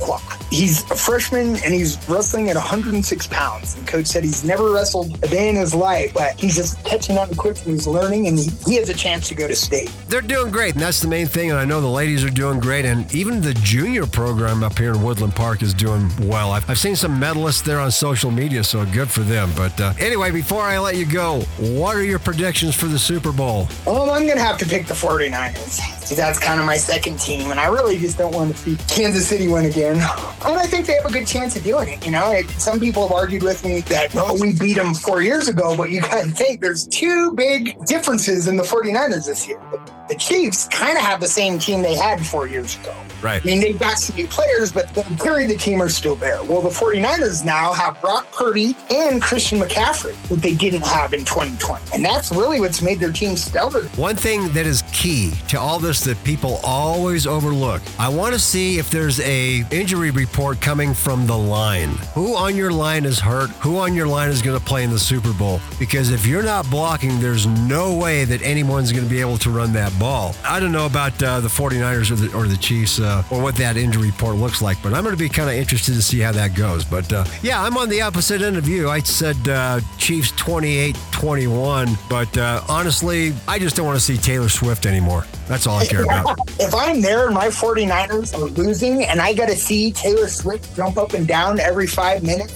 He's 0.50 0.90
a 0.90 0.96
freshman 0.96 1.56
and 1.58 1.74
he's 1.74 1.98
wrestling 2.10 2.50
at 2.50 2.56
106 2.56 3.28
pounds. 3.28 3.76
And 3.76 3.88
coach 3.88 4.08
said 4.08 4.24
he's 4.24 4.44
never 4.44 4.72
wrestled 4.72 5.24
a 5.24 5.28
day 5.28 5.50
in 5.50 5.56
his 5.56 5.76
life, 5.76 6.14
but 6.14 6.40
he's 6.40 6.56
just 6.56 6.84
catching 6.84 7.18
on 7.18 7.34
quick 7.36 7.58
and 7.58 7.74
he's 7.74 7.88
learning 7.88 8.28
and 8.28 8.38
he, 8.38 8.50
he 8.66 8.76
has 8.76 8.90
a 8.90 8.94
chance 8.94 9.28
to 9.30 9.36
go 9.36 9.48
to 9.48 9.56
state. 9.56 9.94
They're 10.08 10.22
doing 10.22 10.52
great, 10.52 10.74
and 10.74 10.82
that's 10.82 11.02
the 11.02 11.08
main 11.08 11.28
thing. 11.28 11.52
And 11.52 11.60
I 11.60 11.66
know 11.66 11.82
the 11.82 11.88
ladies 11.88 12.24
are 12.24 12.30
doing 12.30 12.60
great, 12.60 12.86
and 12.86 13.14
even 13.14 13.42
the 13.42 13.54
junior 13.56 14.06
program 14.08 14.64
up 14.64 14.78
here 14.78 14.94
in 14.94 15.04
Woodland 15.04 15.36
Park 15.36 15.62
is 15.62 15.74
doing 15.74 16.10
well. 16.22 16.52
I've, 16.52 16.68
I've 16.70 16.80
seen 16.80 16.96
some 16.96 17.20
medalists 17.20 17.64
there 17.64 17.80
on 17.80 17.92
social 17.92 18.32
media, 18.32 18.64
so 18.64 18.86
good 18.86 19.10
for 19.10 19.22
them. 19.22 19.52
But 19.56 19.80
uh, 19.80 19.94
anyway, 20.00 20.32
before 20.32 20.64
I 20.64 20.80
let 20.80 20.96
you 20.96 21.06
go, 21.06 21.42
what 21.60 21.96
are 21.96 22.04
your 22.04 22.20
predictions 22.20 22.76
for 22.76 22.88
the 22.88 23.00
Super 23.00 23.32
Bowl? 23.32 23.68
Well, 23.86 24.10
I'm 24.10 24.24
going 24.24 24.38
to 24.38 24.44
have 24.44 24.58
to 24.60 24.66
pick 24.66 24.88
the 24.88 24.94
49ers. 24.94 25.99
See, 26.10 26.16
that's 26.16 26.40
kind 26.40 26.60
of 26.60 26.66
my 26.66 26.76
second 26.78 27.20
team, 27.20 27.52
and 27.52 27.60
I 27.60 27.68
really 27.68 27.96
just 28.00 28.18
don't 28.18 28.34
want 28.34 28.52
to 28.52 28.58
see 28.58 28.76
Kansas 28.88 29.28
City 29.28 29.48
win 29.48 29.66
again. 29.66 29.98
And 30.44 30.58
I 30.58 30.66
think 30.66 30.88
they 30.88 30.94
have 30.96 31.06
a 31.06 31.12
good 31.12 31.28
chance 31.28 31.56
of 31.56 31.64
doing 31.64 31.88
it. 31.90 32.04
You 32.04 32.12
know, 32.12 32.32
It- 32.32 32.50
some 32.60 32.80
people 32.80 33.08
have 33.08 33.16
argued 33.16 33.44
with 33.44 33.64
me 33.64 33.82
that, 33.82 34.16
oh, 34.16 34.34
we 34.42 34.54
beat 34.54 34.74
them 34.78 34.96
four 34.96 35.22
years 35.22 35.48
ago, 35.50 35.76
but 35.78 35.92
you 35.92 36.02
got 36.02 36.24
to 36.24 36.32
think 36.32 36.62
there's 36.62 36.88
two 36.88 37.32
big 37.34 37.78
differences 37.86 38.48
in 38.48 38.58
the 38.58 38.64
49ers 38.64 39.28
this 39.28 39.48
year. 39.48 39.60
The 40.08 40.16
Chiefs 40.16 40.68
kind 40.72 40.98
of 40.98 41.04
have 41.04 41.20
the 41.22 41.28
same 41.28 41.60
team 41.60 41.84
they 41.84 41.94
had 41.96 42.26
four 42.26 42.48
years 42.48 42.76
ago. 42.78 42.96
Right. 43.22 43.40
I 43.42 43.46
mean, 43.46 43.60
they've 43.60 43.78
got 43.78 44.00
some 44.00 44.16
new 44.16 44.26
players, 44.28 44.72
but 44.72 44.92
the 44.96 45.04
carry 45.22 45.44
of 45.44 45.50
the 45.50 45.58
team 45.58 45.82
are 45.82 45.90
still 45.90 46.16
there. 46.16 46.42
Well, 46.44 46.62
the 46.62 46.70
49ers 46.70 47.44
now 47.46 47.74
have 47.74 48.00
Brock 48.02 48.32
Purdy 48.32 48.76
and 48.90 49.22
Christian 49.22 49.60
McCaffrey 49.60 50.16
that 50.30 50.42
they 50.42 50.56
didn't 50.56 50.88
have 50.88 51.14
in 51.14 51.26
2020. 51.26 51.84
And 51.94 52.04
that's 52.04 52.32
really 52.32 52.60
what's 52.62 52.82
made 52.82 53.00
their 53.00 53.12
team 53.12 53.36
stellar. 53.36 53.84
One 53.98 54.16
thing 54.16 54.48
that 54.54 54.66
is 54.66 54.84
key 54.94 55.34
to 55.50 55.60
all 55.60 55.78
this 55.80 55.99
that 56.04 56.24
people 56.24 56.60
always 56.64 57.28
overlook. 57.28 57.82
I 57.98 58.10
want 58.10 58.34
to 58.34 58.40
see 58.40 58.78
if 58.78 58.90
there's 58.90 59.20
a 59.22 59.64
injury 59.72 60.12
report 60.12 60.62
coming 60.62 60.94
from 60.94 61.26
the 61.28 61.38
line. 61.38 61.90
Who 62.14 62.36
on 62.36 62.56
your 62.56 62.72
line 62.72 63.06
is 63.06 63.20
hurt? 63.20 63.50
Who 63.62 63.78
on 63.78 63.94
your 63.96 64.08
line 64.08 64.30
is 64.30 64.42
going 64.42 64.58
to 64.58 64.64
play 64.64 64.84
in 64.84 64.90
the 64.90 65.00
Super 65.00 65.34
Bowl? 65.34 65.62
Because 65.80 66.12
if 66.12 66.26
you're 66.26 66.44
not 66.44 66.70
blocking, 66.70 67.20
there's 67.20 67.46
no 67.46 67.96
way 67.96 68.26
that 68.26 68.42
anyone's 68.42 68.92
going 68.92 69.04
to 69.04 69.10
be 69.10 69.22
able 69.22 69.38
to 69.40 69.50
run 69.50 69.74
that 69.74 69.98
ball. 70.00 70.36
I 70.44 70.60
don't 70.60 70.72
know 70.72 70.86
about 70.86 71.22
uh, 71.22 71.40
the 71.40 71.48
49ers 71.48 72.12
or 72.12 72.16
the, 72.16 72.38
or 72.38 72.48
the 72.48 72.58
Chiefs 72.58 73.00
uh, 73.00 73.24
or 73.30 73.42
what 73.42 73.56
that 73.56 73.78
injury 73.78 74.08
report 74.08 74.36
looks 74.36 74.62
like, 74.62 74.82
but 74.82 74.94
I'm 74.94 75.04
going 75.04 75.16
to 75.16 75.20
be 75.22 75.30
kind 75.30 75.50
of 75.50 75.56
interested 75.56 75.94
to 75.94 76.02
see 76.02 76.20
how 76.20 76.32
that 76.34 76.56
goes. 76.56 76.86
But 76.86 77.12
uh, 77.12 77.26
yeah, 77.42 77.62
I'm 77.62 77.78
on 77.78 77.90
the 77.90 78.02
opposite 78.02 78.42
end 78.42 78.58
of 78.58 78.68
you. 78.68 78.90
I 78.90 79.00
said 79.00 79.38
uh, 79.48 79.80
Chiefs 79.98 80.32
28 80.32 80.98
21, 81.12 81.98
but 82.10 82.38
uh, 82.38 82.62
honestly, 82.70 83.34
I 83.48 83.60
just 83.60 83.76
don't 83.76 83.86
want 83.86 83.98
to 83.98 84.04
see 84.04 84.18
Taylor 84.18 84.50
Swift 84.50 84.86
anymore. 84.86 85.26
That's 85.50 85.66
all 85.66 85.80
I 85.80 85.86
care 85.88 86.04
about. 86.04 86.38
If 86.60 86.76
I'm 86.76 87.02
there 87.02 87.26
and 87.26 87.34
my 87.34 87.48
49ers 87.48 88.36
are 88.36 88.46
losing 88.52 89.04
and 89.04 89.20
I 89.20 89.34
got 89.34 89.48
to 89.50 89.56
see 89.56 89.92
Taylor 89.92 90.28
Swift 90.28 90.76
jump 90.76 90.98
up 90.98 91.14
and 91.14 91.28
down 91.28 91.60
every 91.60 91.88
five 91.88 92.22
minutes, 92.22 92.54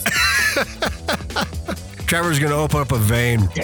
Trevor's 2.14 2.38
going 2.38 2.51
to 2.51 2.57
open 2.59 2.80
up 2.80 2.91
a 2.91 2.99
vein. 2.99 3.39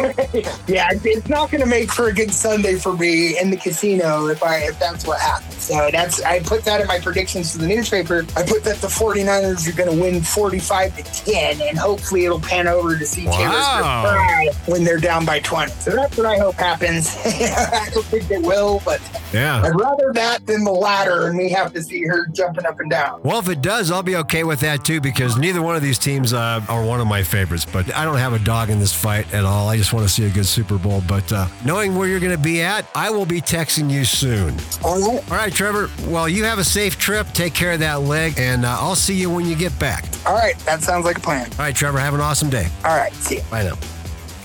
yeah, 0.68 0.90
it's 0.92 1.30
not 1.30 1.52
going 1.52 1.62
to 1.62 1.70
make 1.70 1.92
for 1.92 2.08
a 2.08 2.14
good 2.14 2.32
Sunday 2.32 2.78
for 2.78 2.94
me 2.98 3.40
in 3.40 3.52
the 3.52 3.58
casino 3.58 4.26
if 4.26 4.42
I 4.42 4.62
if 4.64 4.80
that's 4.80 5.06
what 5.06 5.20
happens. 5.22 5.54
So 5.62 5.90
that's 5.92 6.24
I 6.24 6.40
put 6.40 6.66
that 6.66 6.82
in 6.82 6.88
my 6.88 6.98
predictions 6.98 7.52
to 7.52 7.60
the 7.60 7.68
newspaper. 7.68 8.26
I 8.36 8.42
put 8.42 8.64
that 8.64 8.78
the 8.78 8.88
49ers 8.88 9.72
are 9.72 9.78
going 9.78 9.96
to 9.96 10.02
win 10.02 10.24
45 10.24 10.98
to 10.98 11.04
10 11.32 11.62
and 11.62 11.78
hopefully 11.78 12.26
it'll 12.26 12.40
pan 12.40 12.68
over 12.68 12.98
to 12.98 13.06
see 13.06 13.28
Wow. 13.28 14.02
cry 14.04 14.50
when 14.66 14.84
they're 14.84 14.98
down 14.98 15.26
by 15.26 15.42
20. 15.42 15.72
So 15.74 15.92
that's 15.92 16.18
what 16.18 16.26
I 16.26 16.40
hope 16.40 16.56
happens. 16.56 17.16
I 17.26 17.88
don't 17.94 18.04
think 18.08 18.28
they 18.30 18.40
will, 18.40 18.82
but 18.84 19.00
Yeah. 19.32 19.62
I'd 19.62 19.80
rather 19.80 20.12
that 20.14 20.48
than 20.48 20.64
the 20.64 20.72
latter 20.72 21.28
and 21.28 21.38
we 21.38 21.50
have 21.50 21.72
to 21.74 21.84
see 21.84 22.02
her 22.08 22.26
jumping 22.30 22.66
up 22.66 22.80
and 22.80 22.90
down. 22.90 23.22
Well, 23.22 23.38
if 23.38 23.48
it 23.48 23.62
does, 23.62 23.92
I'll 23.92 24.02
be 24.02 24.16
okay 24.16 24.44
with 24.44 24.62
that 24.62 24.84
too 24.84 25.02
because 25.02 25.38
neither 25.38 25.62
one 25.62 25.76
of 25.76 25.84
these 25.84 26.00
teams 26.00 26.34
uh, 26.34 26.66
are 26.68 26.84
one 26.84 27.00
of 27.00 27.06
my 27.06 27.22
favorites. 27.22 27.68
But 27.72 27.96
I 27.96 28.06
don't 28.06 28.18
have 28.18 28.34
a 28.34 28.39
dog 28.44 28.70
in 28.70 28.80
this 28.80 28.94
fight 28.94 29.32
at 29.34 29.46
all. 29.46 29.70
I 29.70 29.78
just 29.78 29.94
want 29.94 30.08
to 30.08 30.14
see 30.14 30.26
a 30.26 30.30
good 30.30 30.46
Super 30.46 30.78
Bowl. 30.78 31.04
But 31.08 31.32
uh, 31.32 31.48
knowing 31.66 31.96
where 31.96 32.08
you're 32.08 32.20
going 32.20 32.36
to 32.36 32.42
be 32.42 32.62
at, 32.62 32.86
I 32.96 33.10
will 33.10 33.26
be 33.26 33.42
texting 33.42 33.90
you 33.90 34.06
soon. 34.06 34.56
All 34.84 35.00
right. 35.00 35.32
All 35.32 35.38
right, 35.38 35.54
Trevor. 35.54 35.90
Well, 36.08 36.28
you 36.30 36.44
have 36.46 36.60
a 36.60 36.64
safe 36.64 36.98
trip. 36.98 37.28
Take 37.34 37.54
care 37.54 37.74
of 37.74 37.80
that 37.80 38.02
leg, 38.02 38.36
and 38.38 38.66
uh, 38.66 38.78
I'll 38.80 38.96
see 38.96 39.16
you 39.16 39.30
when 39.30 39.46
you 39.46 39.56
get 39.56 39.78
back. 39.80 40.06
All 40.26 40.34
right. 40.34 40.58
That 40.60 40.82
sounds 40.82 41.06
like 41.06 41.18
a 41.18 41.22
plan. 41.22 41.50
All 41.54 41.60
right, 41.60 41.76
Trevor. 41.76 42.00
Have 42.00 42.14
an 42.14 42.22
awesome 42.22 42.50
day. 42.50 42.68
All 42.84 42.96
right. 42.96 43.14
See 43.14 43.38
you. 43.38 43.42
Bye 43.50 43.64
now. 43.64 43.99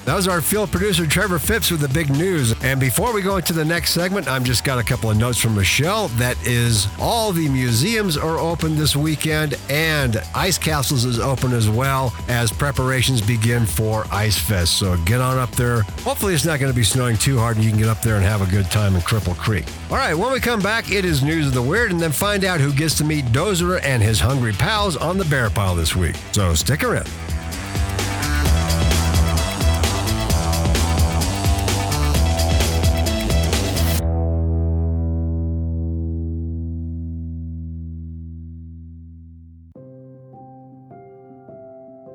That 0.04 0.16
was 0.16 0.28
our 0.28 0.42
field 0.42 0.70
producer, 0.70 1.06
Trevor 1.06 1.38
Phipps, 1.38 1.70
with 1.70 1.80
the 1.80 1.88
big 1.88 2.10
news. 2.10 2.52
And 2.62 2.78
before 2.78 3.14
we 3.14 3.22
go 3.22 3.36
into 3.38 3.54
the 3.54 3.64
next 3.64 3.92
segment, 3.92 4.28
I've 4.28 4.44
just 4.44 4.62
got 4.62 4.78
a 4.78 4.82
couple 4.82 5.10
of 5.10 5.16
notes 5.16 5.38
from 5.38 5.54
Michelle. 5.54 6.08
That 6.08 6.36
is, 6.46 6.88
all 6.98 7.32
the 7.32 7.48
museums 7.48 8.18
are 8.18 8.38
open 8.38 8.76
this 8.76 8.94
weekend, 8.94 9.58
and 9.70 10.22
Ice 10.34 10.58
Castles 10.58 11.06
is 11.06 11.18
open 11.18 11.54
as 11.54 11.70
well 11.70 12.14
as 12.28 12.52
preparations 12.52 13.22
begin 13.22 13.64
for 13.64 14.04
Ice 14.10 14.38
Fest. 14.38 14.78
So 14.78 14.98
get 15.06 15.22
on 15.22 15.38
up 15.38 15.50
there. 15.52 15.82
Hopefully, 16.02 16.34
it's 16.34 16.44
not 16.44 16.60
going 16.60 16.70
to 16.70 16.76
be 16.76 16.84
snowing 16.84 17.16
too 17.16 17.38
hard, 17.38 17.56
and 17.56 17.64
you 17.64 17.70
can 17.70 17.78
get 17.78 17.88
up 17.88 18.02
there 18.02 18.16
and 18.16 18.24
have 18.24 18.46
a 18.46 18.50
good 18.50 18.70
time 18.70 18.94
in 18.96 19.00
Cripple 19.00 19.36
Creek. 19.36 19.64
All 19.90 19.96
right, 19.96 20.14
when 20.14 20.32
we 20.32 20.38
come 20.38 20.60
back, 20.60 20.92
it 20.92 21.06
is 21.06 21.22
News 21.22 21.46
of 21.46 21.54
the 21.54 21.62
Weird, 21.62 21.92
and 21.92 22.00
then 22.00 22.12
find 22.12 22.44
out 22.44 22.60
who 22.60 22.74
gets 22.74 22.94
to 22.98 23.04
meet 23.04 23.24
Dozer 23.26 23.80
and 23.82 24.02
his 24.02 24.20
hungry 24.20 24.52
pals 24.52 24.98
on 24.98 25.16
the 25.16 25.24
Bear 25.24 25.48
Pile 25.48 25.74
this 25.74 25.96
week. 25.96 26.16
So 26.32 26.52
stick 26.52 26.84
around. 26.84 27.08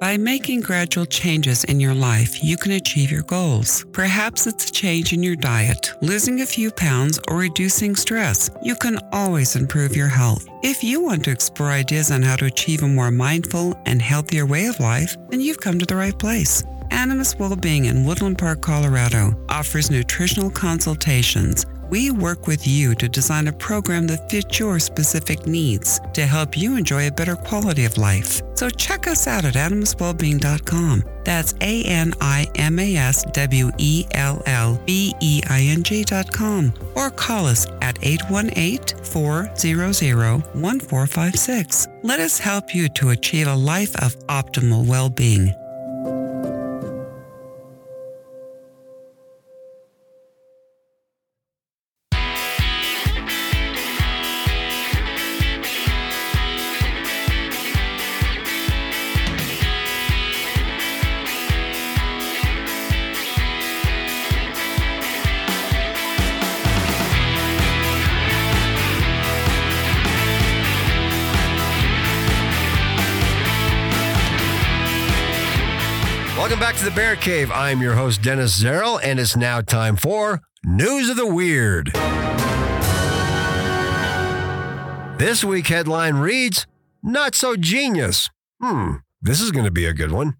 By 0.10 0.18
making 0.18 0.62
gradual 0.62 1.06
changes 1.06 1.66
in 1.66 1.80
your 1.80 1.94
life, 1.94 2.44
you 2.44 2.58
can 2.58 2.72
achieve 2.72 3.12
your 3.12 3.22
goals. 3.22 3.86
Perhaps 3.92 4.48
it's 4.48 4.68
a 4.68 4.74
change 4.74 5.14
in 5.14 5.22
your 5.22 5.36
diet, 5.36 5.94
losing 6.02 6.42
a 6.42 6.48
few 6.48 6.72
pounds, 6.72 7.20
or 7.28 7.38
reducing 7.38 7.96
stress. 7.96 8.50
You 8.64 8.74
can 8.74 8.98
always 9.12 9.56
improve 9.56 9.96
your 9.96 10.08
health. 10.08 10.48
If 10.64 10.84
you 10.84 11.00
want 11.00 11.26
to 11.26 11.32
explore 11.32 11.70
ideas 11.70 12.10
on 12.10 12.24
how 12.24 12.38
to 12.38 12.46
achieve 12.46 12.82
a 12.82 12.88
more 12.88 13.12
mindful 13.12 13.80
and 13.86 14.02
healthier 14.02 14.48
way 14.48 14.66
of 14.66 14.80
life, 14.80 15.16
then 15.30 15.42
you've 15.42 15.62
come 15.62 15.78
to 15.78 15.86
the 15.86 15.96
right 15.96 16.18
place. 16.18 16.64
Animas 16.90 17.38
Wellbeing 17.38 17.86
in 17.86 18.04
Woodland 18.04 18.40
Park, 18.40 18.62
Colorado 18.62 19.36
offers 19.48 19.92
nutritional 19.92 20.50
consultations 20.50 21.68
we 21.90 22.12
work 22.12 22.48
with 22.48 22.68
you 22.68 22.96
to 22.96 23.10
design 23.10 23.48
a 23.48 23.54
program 23.54 24.08
that 24.08 24.30
fits 24.30 24.60
your 24.60 24.80
specific 24.80 25.46
needs 25.46 26.00
to 26.14 26.26
help 26.26 26.58
you 26.58 26.76
enjoy 26.78 27.08
a 27.08 27.12
better 27.12 27.36
quality 27.36 27.86
of 27.86 27.98
life. 27.98 28.42
So 28.56 28.70
check 28.70 29.08
us 29.08 29.28
out 29.28 29.46
at 29.46 29.56
animaswellbeing.com. 29.56 31.04
That's 31.24 31.54
A 31.62 31.84
N 31.84 32.14
I 32.22 32.48
M 32.56 32.80
A 32.80 32.96
S 32.96 33.24
W 33.34 33.72
E 33.78 34.06
L 34.12 34.42
L 34.46 34.82
B 34.86 35.14
E 35.20 35.42
I 35.50 35.62
N 35.62 35.84
G.com 35.84 36.74
or 36.96 37.10
call 37.12 37.46
us 37.46 37.68
at 37.82 37.98
818 38.02 39.04
400 39.04 39.48
1456. 40.54 41.88
Let 42.04 42.20
us 42.20 42.40
help 42.40 42.74
you 42.74 42.90
to 42.90 43.10
achieve 43.10 43.48
a 43.48 43.56
life 43.56 43.96
of 44.04 44.18
optimal 44.28 44.86
well 44.86 45.10
being. 45.10 45.54
To 76.80 76.86
the 76.86 76.92
Bear 76.92 77.18
Cave. 77.18 77.52
I'm 77.52 77.82
your 77.82 77.96
host, 77.96 78.22
Dennis 78.22 78.64
Zerl, 78.64 79.02
and 79.04 79.20
it's 79.20 79.36
now 79.36 79.60
time 79.60 79.98
for 79.98 80.42
News 80.64 81.10
of 81.10 81.18
the 81.18 81.28
Weird. 81.28 81.88
This 85.20 85.44
week 85.44 85.68
headline 85.68 86.16
reads 86.16 86.68
Not 87.04 87.36
So 87.36 87.58
Genius. 87.58 88.30
Hmm, 88.62 88.98
this 89.22 89.42
is 89.42 89.52
going 89.52 89.66
to 89.66 89.72
be 89.72 89.86
a 89.86 89.94
good 89.94 90.14
one. 90.14 90.36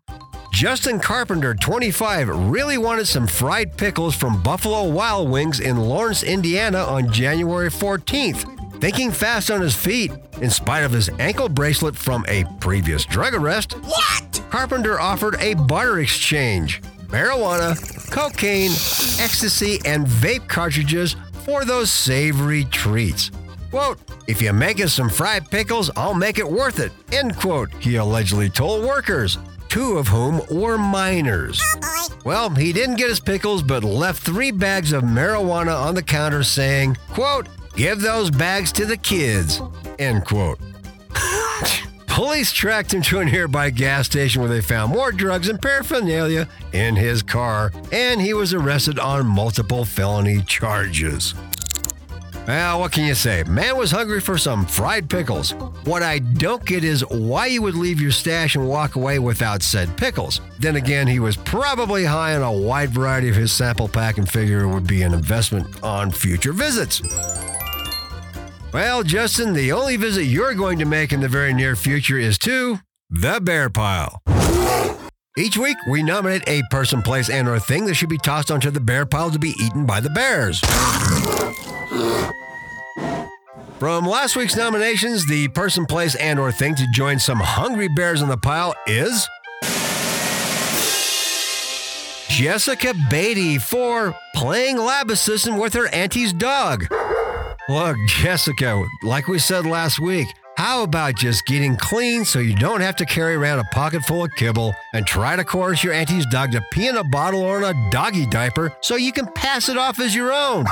Justin 0.54 1.02
Carpenter, 1.02 1.56
25, 1.56 2.30
really 2.50 2.78
wanted 2.78 3.08
some 3.08 3.28
fried 3.28 3.76
pickles 3.76 4.16
from 4.16 4.42
Buffalo 4.42 4.90
Wild 4.90 5.30
Wings 5.30 5.60
in 5.60 5.76
Lawrence, 5.76 6.24
Indiana 6.24 6.80
on 6.80 7.12
January 7.12 7.70
14th. 7.70 8.80
Thinking 8.80 9.12
fast 9.12 9.52
on 9.52 9.60
his 9.60 9.76
feet, 9.76 10.14
in 10.42 10.50
spite 10.50 10.86
of 10.86 10.94
his 10.94 11.10
ankle 11.20 11.50
bracelet 11.50 11.98
from 11.98 12.24
a 12.30 12.46
previous 12.62 13.04
drug 13.04 13.34
arrest, 13.34 13.74
what? 13.74 14.29
Carpenter 14.50 15.00
offered 15.00 15.36
a 15.40 15.54
barter 15.54 16.00
exchange 16.00 16.82
marijuana, 17.08 17.76
cocaine, 18.12 18.72
ecstasy, 19.20 19.80
and 19.86 20.06
vape 20.06 20.48
cartridges 20.48 21.16
for 21.44 21.66
those 21.66 21.92
savory 21.92 22.66
treats. 22.66 23.32
Quote, 23.72 24.00
if 24.28 24.42
you 24.42 24.54
make 24.54 24.80
us 24.80 24.94
some 24.94 25.10
fried 25.10 25.50
pickles, 25.50 25.90
I'll 25.96 26.14
make 26.14 26.38
it 26.38 26.50
worth 26.50 26.80
it, 26.80 26.92
end 27.12 27.36
quote, 27.36 27.74
he 27.80 27.96
allegedly 27.96 28.50
told 28.50 28.86
workers, 28.86 29.40
two 29.70 29.98
of 29.98 30.08
whom 30.08 30.42
were 30.52 30.78
minors. 30.78 31.62
Oh, 31.84 32.08
well, 32.26 32.50
he 32.50 32.74
didn't 32.74 32.98
get 32.98 33.10
his 33.10 33.20
pickles, 33.20 33.64
but 33.64 33.84
left 33.84 34.22
three 34.22 34.52
bags 34.52 34.92
of 34.92 35.04
marijuana 35.04 35.76
on 35.76 35.96
the 35.96 36.04
counter 36.04 36.44
saying, 36.44 36.96
quote, 37.10 37.48
Give 37.76 38.02
those 38.02 38.30
bags 38.30 38.74
to 38.74 38.86
the 38.86 38.98
kids. 38.98 39.62
End 40.00 40.26
quote. 40.26 40.60
Police 42.10 42.52
tracked 42.52 42.94
him 42.94 43.02
to 43.04 43.20
a 43.20 43.26
nearby 43.26 43.70
gas 43.70 44.08
station 44.08 44.42
where 44.42 44.52
they 44.52 44.62
found 44.62 44.92
more 44.92 45.12
drugs 45.12 45.48
and 45.48 45.62
paraphernalia 45.62 46.50
in 46.74 46.96
his 46.96 47.24
car, 47.24 47.72
and 47.92 48.20
he 48.20 48.34
was 48.34 48.54
arrested 48.54 49.00
on 49.00 49.26
multiple 49.26 49.86
felony 49.86 50.42
charges. 50.42 51.34
Well, 52.48 52.80
what 52.80 52.92
can 52.92 53.06
you 53.06 53.14
say? 53.14 53.44
Man 53.44 53.78
was 53.78 53.92
hungry 53.92 54.20
for 54.20 54.36
some 54.38 54.66
fried 54.66 55.08
pickles. 55.08 55.52
What 55.86 56.02
I 56.02 56.18
don't 56.18 56.66
get 56.66 56.84
is 56.84 57.06
why 57.06 57.46
you 57.46 57.62
would 57.62 57.76
leave 57.76 58.02
your 58.02 58.12
stash 58.12 58.56
and 58.56 58.68
walk 58.68 58.96
away 58.96 59.20
without 59.20 59.62
said 59.62 59.96
pickles. 59.96 60.42
Then 60.58 60.76
again, 60.76 61.06
he 61.06 61.20
was 61.20 61.38
probably 61.38 62.06
high 62.06 62.36
on 62.36 62.42
a 62.42 62.52
wide 62.52 62.90
variety 62.90 63.30
of 63.30 63.36
his 63.36 63.52
sample 63.52 63.88
pack 63.88 64.18
and 64.18 64.28
figure 64.28 64.62
it 64.62 64.68
would 64.68 64.88
be 64.88 65.04
an 65.04 65.14
investment 65.14 65.84
on 65.84 66.10
future 66.10 66.54
visits. 66.54 67.04
Well, 68.72 69.02
Justin, 69.02 69.54
the 69.54 69.72
only 69.72 69.98
visit 69.98 70.26
you're 70.26 70.54
going 70.54 70.78
to 70.78 70.86
make 70.86 71.12
in 71.12 71.22
the 71.22 71.28
very 71.28 71.56
near 71.56 71.76
future 71.76 72.20
is 72.20 72.38
to 72.40 72.80
the 73.10 73.42
bear 73.42 73.68
pile. 73.68 74.22
Each 75.36 75.58
week, 75.58 75.78
we 75.90 76.04
nominate 76.04 76.48
a 76.48 76.62
person, 76.70 77.02
place, 77.02 77.32
and 77.32 77.48
or 77.48 77.60
thing 77.60 77.86
that 77.86 77.96
should 77.96 78.10
be 78.10 78.20
tossed 78.20 78.52
onto 78.52 78.70
the 78.70 78.80
bear 78.80 79.08
pile 79.08 79.32
to 79.32 79.40
be 79.40 79.56
eaten 79.60 79.88
by 79.88 80.00
the 80.00 80.12
bears. 80.12 80.60
From 83.80 84.06
last 84.06 84.36
week's 84.36 84.56
nominations, 84.56 85.26
the 85.26 85.48
person, 85.48 85.88
place, 85.88 86.14
and 86.16 86.40
or 86.40 86.52
thing 86.52 86.76
to 86.76 86.86
join 86.94 87.18
some 87.18 87.40
hungry 87.40 87.88
bears 87.96 88.22
on 88.22 88.30
the 88.30 88.38
pile 88.38 88.76
is 88.86 89.28
Jessica 92.28 92.94
Beatty 93.10 93.58
for 93.58 94.14
playing 94.36 94.78
lab 94.78 95.10
assistant 95.10 95.60
with 95.60 95.74
her 95.74 95.88
auntie's 95.88 96.34
dog. 96.34 96.86
Look, 97.70 97.98
Jessica, 98.08 98.84
like 99.04 99.28
we 99.28 99.38
said 99.38 99.64
last 99.64 100.00
week, 100.00 100.28
how 100.58 100.82
about 100.82 101.14
just 101.18 101.46
getting 101.46 101.78
clean 101.78 102.26
so 102.26 102.40
you 102.40 102.56
don't 102.56 102.82
have 102.82 102.96
to 102.96 103.06
carry 103.06 103.36
around 103.36 103.60
a 103.60 103.64
pocket 103.66 104.02
full 104.06 104.24
of 104.24 104.32
kibble 104.36 104.74
and 104.96 105.06
try 105.06 105.36
to 105.36 105.44
coerce 105.44 105.84
your 105.84 105.94
auntie's 105.94 106.26
dog 106.32 106.52
to 106.54 106.66
pee 106.72 106.88
in 106.88 106.98
a 106.98 107.04
bottle 107.04 107.42
or 107.42 107.60
in 107.60 107.64
a 107.66 107.92
doggy 107.92 108.26
diaper 108.26 108.76
so 108.82 108.96
you 108.96 109.12
can 109.12 109.28
pass 109.34 109.70
it 109.70 109.78
off 109.78 110.00
as 110.00 110.16
your 110.16 110.34
own? 110.34 110.66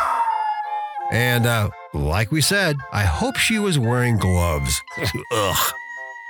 And, 1.12 1.46
uh, 1.46 1.70
like 1.94 2.32
we 2.32 2.42
said, 2.42 2.78
I 2.92 3.04
hope 3.04 3.38
she 3.38 3.60
was 3.60 3.78
wearing 3.78 4.18
gloves. 4.18 4.82
Ugh. 5.32 5.74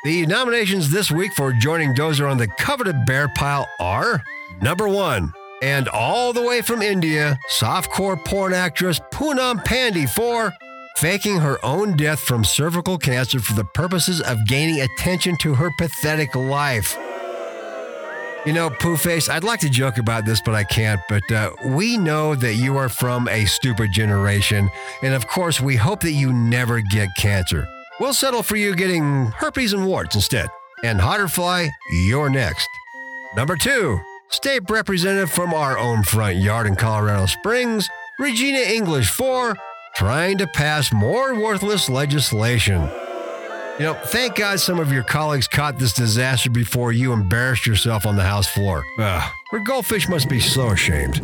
The 0.03 0.26
nominations 0.26 0.91
this 0.91 1.09
week 1.09 1.32
for 1.34 1.53
joining 1.53 1.95
Dozer 1.95 2.30
on 2.30 2.38
the 2.38 2.47
coveted 2.47 3.05
bear 3.05 3.30
pile 3.30 3.70
are 3.80 4.22
number 4.61 4.89
one, 4.89 5.32
and 5.62 5.88
all 5.89 6.34
the 6.34 6.41
way 6.41 6.62
from 6.62 6.82
India, 6.82 7.39
softcore 7.49 8.24
porn 8.24 8.53
actress 8.53 8.99
Poonam 9.12 9.64
Pandey 9.64 10.10
for 10.10 10.53
faking 10.97 11.39
her 11.39 11.64
own 11.64 11.95
death 11.95 12.20
from 12.20 12.43
cervical 12.43 12.97
cancer 12.97 13.39
for 13.39 13.53
the 13.53 13.64
purposes 13.64 14.20
of 14.22 14.38
gaining 14.47 14.82
attention 14.82 15.38
to 15.38 15.53
her 15.53 15.70
pathetic 15.78 16.36
life. 16.36 16.97
You 18.45 18.53
know, 18.53 18.70
Poohface, 18.70 19.30
I'd 19.30 19.43
like 19.43 19.60
to 19.60 19.70
joke 19.70 19.97
about 19.97 20.26
this, 20.26 20.41
but 20.41 20.55
I 20.55 20.64
can't. 20.64 21.01
But 21.10 21.30
uh, 21.32 21.51
we 21.66 21.97
know 21.97 22.34
that 22.34 22.55
you 22.55 22.78
are 22.78 22.88
from 22.88 23.28
a 23.28 23.45
stupid 23.45 23.91
generation. 23.91 24.70
And 25.01 25.14
of 25.14 25.28
course, 25.28 25.60
we 25.60 25.76
hope 25.76 25.99
that 26.01 26.14
you 26.14 26.32
never 26.32 26.80
get 26.80 27.10
cancer. 27.18 27.68
We'll 27.99 28.14
settle 28.14 28.43
for 28.43 28.55
you 28.55 28.74
getting 28.74 29.26
herpes 29.38 29.74
and 29.74 29.86
warts 29.86 30.16
instead. 30.16 30.47
And 30.84 30.99
HauterFly, 30.99 31.70
you're 32.05 32.30
next. 32.30 32.70
Number 33.36 33.58
two, 33.58 33.99
State 34.30 34.64
Representative 34.70 35.32
from 35.32 35.54
our 35.54 35.78
own 35.78 36.04
front 36.04 36.38
yard 36.38 36.68
in 36.68 36.76
Colorado 36.76 37.26
Springs, 37.26 37.88
Regina 38.20 38.60
English 38.60 39.10
for 39.10 39.56
trying 39.96 40.38
to 40.38 40.48
pass 40.48 40.92
more 40.92 41.34
worthless 41.40 41.90
legislation. 41.90 42.82
You 43.80 43.86
know, 43.86 43.94
thank 44.06 44.36
God 44.36 44.60
some 44.60 44.80
of 44.80 44.92
your 44.92 45.04
colleagues 45.04 45.48
caught 45.48 45.78
this 45.78 45.94
disaster 45.94 46.50
before 46.50 46.92
you 46.92 47.14
embarrassed 47.14 47.66
yourself 47.68 48.06
on 48.06 48.16
the 48.16 48.24
House 48.24 48.48
floor. 48.48 48.84
Ah. 49.00 49.28
Ugh, 49.28 49.34
your 49.54 49.62
goldfish 49.64 50.10
must 50.10 50.28
be 50.30 50.40
so 50.40 50.72
ashamed. 50.72 51.22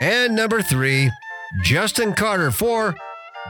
And 0.00 0.34
number 0.34 0.62
three, 0.62 1.10
Justin 1.62 2.12
Carter 2.14 2.50
for 2.50 2.94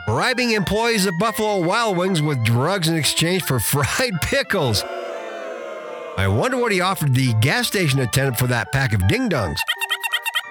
bribing 0.07 0.53
employees 0.53 1.07
of 1.07 1.14
Buffalo 1.18 1.59
Wild 1.64 1.97
Wings 1.97 2.20
with 2.20 2.43
drugs 2.45 2.89
in 2.89 2.97
exchange 2.97 3.43
for 3.43 3.61
fried 3.61 4.14
pickles. 4.23 4.83
I 6.16 6.28
wonder 6.28 6.58
what 6.58 6.72
he 6.72 6.80
offered 6.80 7.14
the 7.14 7.32
gas 7.40 7.68
station 7.68 7.98
attendant 7.98 8.38
for 8.38 8.46
that 8.48 8.70
pack 8.70 8.92
of 8.92 9.08
ding 9.08 9.30
dongs. 9.30 9.58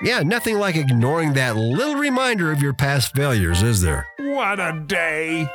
Yeah, 0.03 0.21
nothing 0.21 0.57
like 0.57 0.75
ignoring 0.75 1.33
that 1.33 1.55
little 1.55 1.95
reminder 1.95 2.51
of 2.51 2.61
your 2.61 2.73
past 2.73 3.15
failures, 3.15 3.61
is 3.61 3.81
there? 3.81 4.07
What 4.17 4.59
a 4.59 4.83
day! 4.87 5.47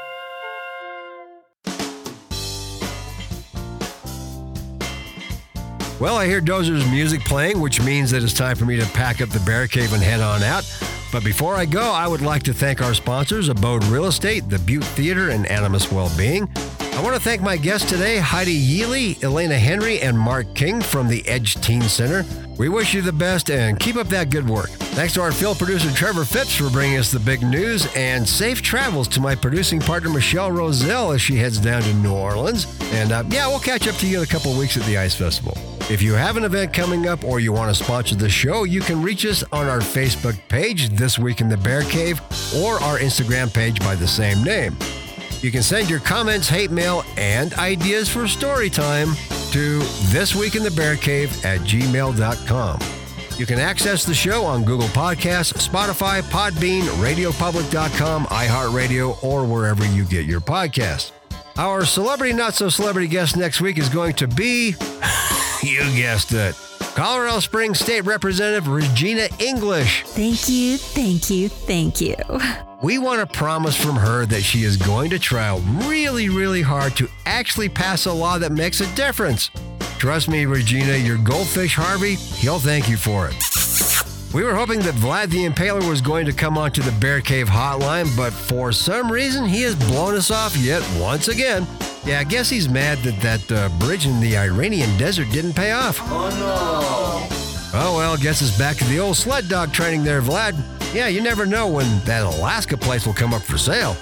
Well, 5.99 6.17
I 6.17 6.27
hear 6.27 6.41
Dozer's 6.41 6.89
music 6.91 7.25
playing, 7.25 7.59
which 7.59 7.83
means 7.83 8.11
that 8.13 8.23
it's 8.23 8.35
time 8.35 8.55
for 8.55 8.67
me 8.67 8.79
to 8.79 8.87
pack 8.91 9.21
up 9.21 9.31
the 9.31 9.41
bear 9.41 9.67
cave 9.67 9.93
and 9.93 10.03
head 10.03 10.21
on 10.21 10.43
out. 10.43 10.65
But 11.11 11.25
before 11.25 11.55
I 11.55 11.65
go, 11.65 11.83
I 11.83 12.07
would 12.07 12.21
like 12.21 12.43
to 12.45 12.53
thank 12.53 12.81
our 12.81 12.95
sponsors, 12.95 13.49
Abode 13.49 13.83
Real 13.85 14.05
Estate, 14.05 14.49
the 14.49 14.59
Butte 14.59 14.85
Theater, 14.85 15.31
and 15.31 15.47
Animas 15.47 15.91
Wellbeing. 15.91 16.49
I 16.97 17.03
want 17.03 17.15
to 17.15 17.21
thank 17.21 17.43
my 17.43 17.59
guests 17.59 17.91
today, 17.91 18.17
Heidi 18.17 18.55
Yeley, 18.55 19.19
Elena 19.23 19.59
Henry, 19.59 20.01
and 20.01 20.19
Mark 20.19 20.55
King 20.55 20.81
from 20.81 21.09
the 21.09 21.29
Edge 21.29 21.57
Teen 21.57 21.83
Center. 21.83 22.25
We 22.59 22.71
wish 22.71 22.95
you 22.95 23.03
the 23.03 23.13
best 23.13 23.51
and 23.51 23.79
keep 23.79 23.97
up 23.97 24.07
that 24.07 24.31
good 24.31 24.49
work. 24.49 24.71
Thanks 24.71 25.13
to 25.13 25.21
our 25.21 25.31
field 25.31 25.59
producer 25.59 25.93
Trevor 25.93 26.25
Phipps 26.25 26.57
for 26.57 26.71
bringing 26.71 26.97
us 26.97 27.11
the 27.11 27.21
big 27.21 27.43
news, 27.43 27.87
and 27.95 28.27
safe 28.27 28.63
travels 28.63 29.09
to 29.09 29.21
my 29.21 29.35
producing 29.35 29.79
partner 29.79 30.09
Michelle 30.09 30.51
Roselle 30.51 31.13
as 31.13 31.21
she 31.21 31.37
heads 31.37 31.59
down 31.59 31.83
to 31.83 31.93
New 31.97 32.15
Orleans. 32.15 32.67
And 32.93 33.13
uh, 33.13 33.25
yeah, 33.29 33.47
we'll 33.47 33.61
catch 33.61 33.87
up 33.87 33.97
to 33.97 34.07
you 34.07 34.17
in 34.17 34.25
a 34.25 34.27
couple 34.27 34.59
weeks 34.59 34.79
at 34.79 34.83
the 34.85 34.97
Ice 34.97 35.15
Festival. 35.15 35.53
If 35.91 36.01
you 36.01 36.15
have 36.15 36.39
an 36.39 36.45
event 36.45 36.73
coming 36.73 37.09
up 37.09 37.25
or 37.25 37.41
you 37.41 37.53
want 37.53 37.77
to 37.77 37.85
sponsor 37.85 38.15
the 38.15 38.31
show, 38.31 38.65
you 38.65 38.81
can 38.81 39.03
reach 39.03 39.27
us 39.27 39.45
on 39.53 39.67
our 39.67 39.81
Facebook 39.81 40.41
page, 40.49 40.89
This 40.89 41.19
Week 41.19 41.43
in 41.43 41.51
the 41.51 41.59
Bear 41.59 41.83
Cave, 41.83 42.23
or 42.57 42.77
our 42.83 42.99
Instagram 42.99 43.53
page 43.53 43.81
by 43.81 43.95
the 43.95 44.09
same 44.09 44.43
name. 44.43 44.75
You 45.43 45.51
can 45.51 45.63
send 45.63 45.89
your 45.91 46.01
comments, 46.01 46.49
hate 46.49 46.71
mail, 46.71 47.05
and 47.17 47.55
ideas 47.55 48.09
for 48.09 48.27
story 48.27 48.71
time 48.71 49.09
to 49.53 49.81
thisweekinthebearcave 50.11 51.45
at 51.45 51.61
gmail.com. 51.61 52.79
You 53.39 53.45
can 53.45 53.59
access 53.59 54.05
the 54.05 54.15
show 54.15 54.45
on 54.45 54.65
Google 54.65 54.89
Podcasts, 54.89 55.69
Spotify, 55.69 56.23
Podbean, 56.23 56.83
RadioPublic.com, 57.03 58.27
iHeartRadio, 58.27 59.23
or 59.23 59.45
wherever 59.45 59.85
you 59.87 60.05
get 60.05 60.25
your 60.25 60.41
podcasts. 60.41 61.13
Our 61.59 61.85
celebrity 61.85 62.33
not 62.33 62.55
so 62.55 62.69
celebrity 62.69 63.09
guest 63.09 63.37
next 63.37 63.61
week 63.61 63.79
is 63.79 63.89
going 63.89 64.15
to 64.15 64.29
be, 64.29 64.75
you 65.63 65.81
guessed 65.95 66.33
it, 66.33 66.55
Colorado 66.97 67.41
Springs 67.41 67.79
State 67.79 68.07
Representative 68.07 68.69
Regina 68.69 69.29
English. 69.39 70.03
Thank 70.05 70.49
you, 70.49 70.79
thank 70.79 71.29
you, 71.29 71.51
thank 71.51 72.01
you. 72.01 72.17
We 72.83 72.97
want 72.97 73.21
a 73.21 73.27
promise 73.27 73.77
from 73.77 73.97
her 73.97 74.25
that 74.25 74.41
she 74.41 74.63
is 74.63 74.79
going 74.79 75.11
to 75.11 75.19
try 75.19 75.61
really, 75.87 76.31
really 76.31 76.63
hard 76.63 76.97
to 76.97 77.07
actually 77.27 77.69
pass 77.69 78.07
a 78.07 78.13
law 78.15 78.39
that 78.39 78.51
makes 78.51 78.81
a 78.81 78.95
difference. 78.97 79.51
Trust 79.99 80.31
me, 80.31 80.47
Regina, 80.47 80.97
your 80.97 81.19
goldfish 81.19 81.75
Harvey, 81.75 82.15
he'll 82.15 82.59
thank 82.59 82.89
you 82.89 82.97
for 82.97 83.29
it. 83.29 83.35
We 84.37 84.45
were 84.45 84.55
hoping 84.55 84.81
that 84.81 84.93
Vlad 84.97 85.31
the 85.31 85.47
Impaler 85.47 85.89
was 85.89 86.03
going 86.03 86.27
to 86.27 86.33
come 86.33 86.59
onto 86.59 86.83
the 86.83 86.93
Bear 87.01 87.23
Cave 87.23 87.49
hotline, 87.49 88.15
but 88.15 88.35
for 88.35 88.71
some 88.71 89.11
reason 89.11 89.47
he 89.47 89.63
has 89.63 89.75
blown 89.75 90.15
us 90.15 90.31
off 90.31 90.55
yet 90.59 90.83
once 91.01 91.29
again. 91.29 91.67
Yeah, 92.05 92.21
I 92.21 92.25
guess 92.25 92.51
he's 92.51 92.69
mad 92.69 92.99
that 92.99 93.19
that 93.23 93.51
uh, 93.51 93.71
bridge 93.79 94.05
in 94.05 94.21
the 94.21 94.37
Iranian 94.37 94.95
desert 94.99 95.31
didn't 95.31 95.55
pay 95.55 95.73
off. 95.73 96.01
Oh 96.03 96.29
no. 96.29 97.81
Oh 97.81 97.97
well, 97.97 98.19
guess 98.19 98.43
it's 98.43 98.59
back 98.59 98.77
to 98.77 98.85
the 98.85 99.01
old 99.01 99.17
sled 99.17 99.49
dog 99.49 99.73
training 99.73 100.05
there, 100.05 100.21
Vlad. 100.21 100.55
Yeah, 100.95 101.09
you 101.09 101.23
never 101.23 101.47
know 101.47 101.67
when 101.67 101.87
that 102.01 102.27
Alaska 102.27 102.77
place 102.77 103.07
will 103.07 103.15
come 103.15 103.33
up 103.33 103.41
for 103.41 103.57
sale. 103.57 103.97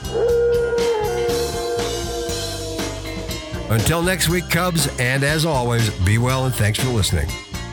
Until 3.70 4.02
next 4.02 4.28
week, 4.28 4.50
Cubs, 4.50 4.88
and 4.98 5.22
as 5.22 5.46
always, 5.46 5.90
be 6.00 6.18
well 6.18 6.46
and 6.46 6.54
thanks 6.56 6.80
for 6.80 6.88
listening. 6.88 7.28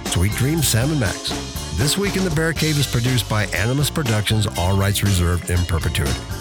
Sweet 0.06 0.34
dreams, 0.34 0.68
Sam 0.68 0.92
and 0.92 1.00
Max. 1.00 1.51
This 1.76 1.98
Week 1.98 2.16
in 2.16 2.24
the 2.24 2.30
Bear 2.32 2.54
Cave 2.54 2.78
is 2.78 2.86
produced 2.86 3.28
by 3.28 3.46
Animus 3.48 3.90
Productions, 3.90 4.46
all 4.58 4.78
rights 4.78 5.04
reserved 5.04 5.50
in 5.50 5.58
perpetuity. 5.66 6.41